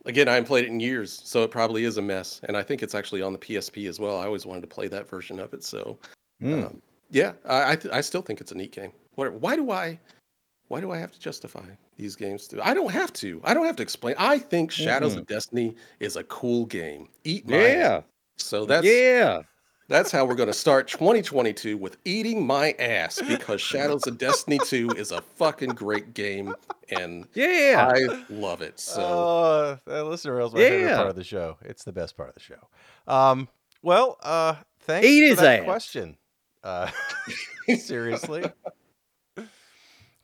[0.07, 2.41] again I haven't played it in years, so it probably is a mess.
[2.45, 4.19] And I think it's actually on the PSP as well.
[4.19, 5.65] I always wanted to play that version of it.
[5.65, 5.99] So
[6.43, 6.67] Mm.
[6.67, 8.93] um, yeah, I I, th- I still think it's a neat game.
[9.17, 9.99] What, why do I
[10.69, 11.67] why do I have to justify
[11.97, 12.47] these games?
[12.49, 13.41] To, I don't have to.
[13.45, 14.15] I don't have to explain.
[14.19, 17.09] I think Shadows of Destiny is a cool game.
[17.25, 17.63] Eat my ass.
[17.75, 18.01] yeah.
[18.39, 19.43] So that's yeah.
[19.91, 24.61] That's how we're going to start 2022 with eating my ass because Shadows of Destiny
[24.65, 26.55] 2 is a fucking great game
[26.97, 27.91] and Yeah.
[27.93, 28.79] I love it.
[28.79, 31.59] So uh, that listener rail's my favorite part of the show.
[31.63, 32.69] It's the best part of the show.
[33.13, 33.49] Um,
[33.83, 35.65] well, uh, thanks Eat for that ass.
[35.65, 36.17] question.
[36.63, 36.89] Uh,
[37.77, 38.45] seriously.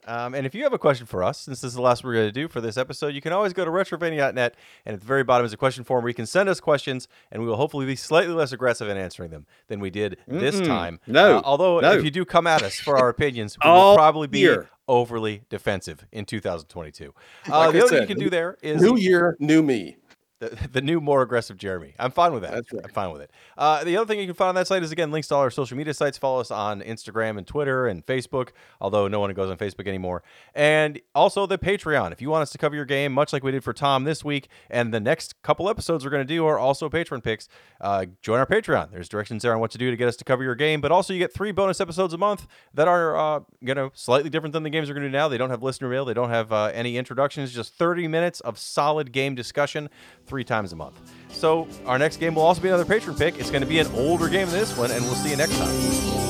[0.07, 2.15] Um, and if you have a question for us, since this is the last we're
[2.15, 4.55] going to do for this episode, you can always go to retrovania.net,
[4.85, 7.09] and at the very bottom is a question form where you can send us questions,
[7.33, 10.57] and we will hopefully be slightly less aggressive in answering them than we did this
[10.61, 10.67] Mm-mm.
[10.67, 11.01] time.
[11.07, 11.39] No.
[11.39, 11.93] Uh, although, No.
[11.93, 14.69] if you do come at us for our opinions, we will probably be year.
[14.87, 17.13] overly defensive in 2022.
[17.49, 19.97] Uh, Like the I other thing you can do there is new year, new me.
[20.39, 21.95] The, the new, more aggressive Jeremy.
[21.99, 22.53] I'm fine with that.
[22.53, 22.85] That's right.
[22.85, 23.31] I'm fine with it.
[23.57, 25.41] Uh, the other thing you can find on that site is again links to all
[25.43, 26.19] our social media sites.
[26.19, 28.51] Follow us on Instagram and Twitter and Facebook,
[28.81, 30.23] although no one goes on Facebook anymore.
[30.55, 32.13] And also the Patreon.
[32.13, 34.25] If you want us to cover your game, much like we did for Tom this
[34.25, 37.49] week, and the next couple episodes we're going to do are also patron picks.
[37.81, 38.91] Uh, join our Patreon.
[38.91, 40.93] There's directions there on what to do to get us to cover your game, but
[40.93, 44.53] also you get three bonus episodes a month that are uh, you know slightly different
[44.53, 45.29] than the games we're going to do now.
[45.29, 46.05] They don't have listener mail.
[46.05, 47.53] They don't have uh, any introductions.
[47.53, 49.89] Just 30 minutes of solid game discussion
[50.27, 51.01] three times a month.
[51.31, 53.39] So our next game will also be another patron pick.
[53.39, 55.57] It's going to be an older game than this one, and we'll see you next
[55.59, 56.26] time.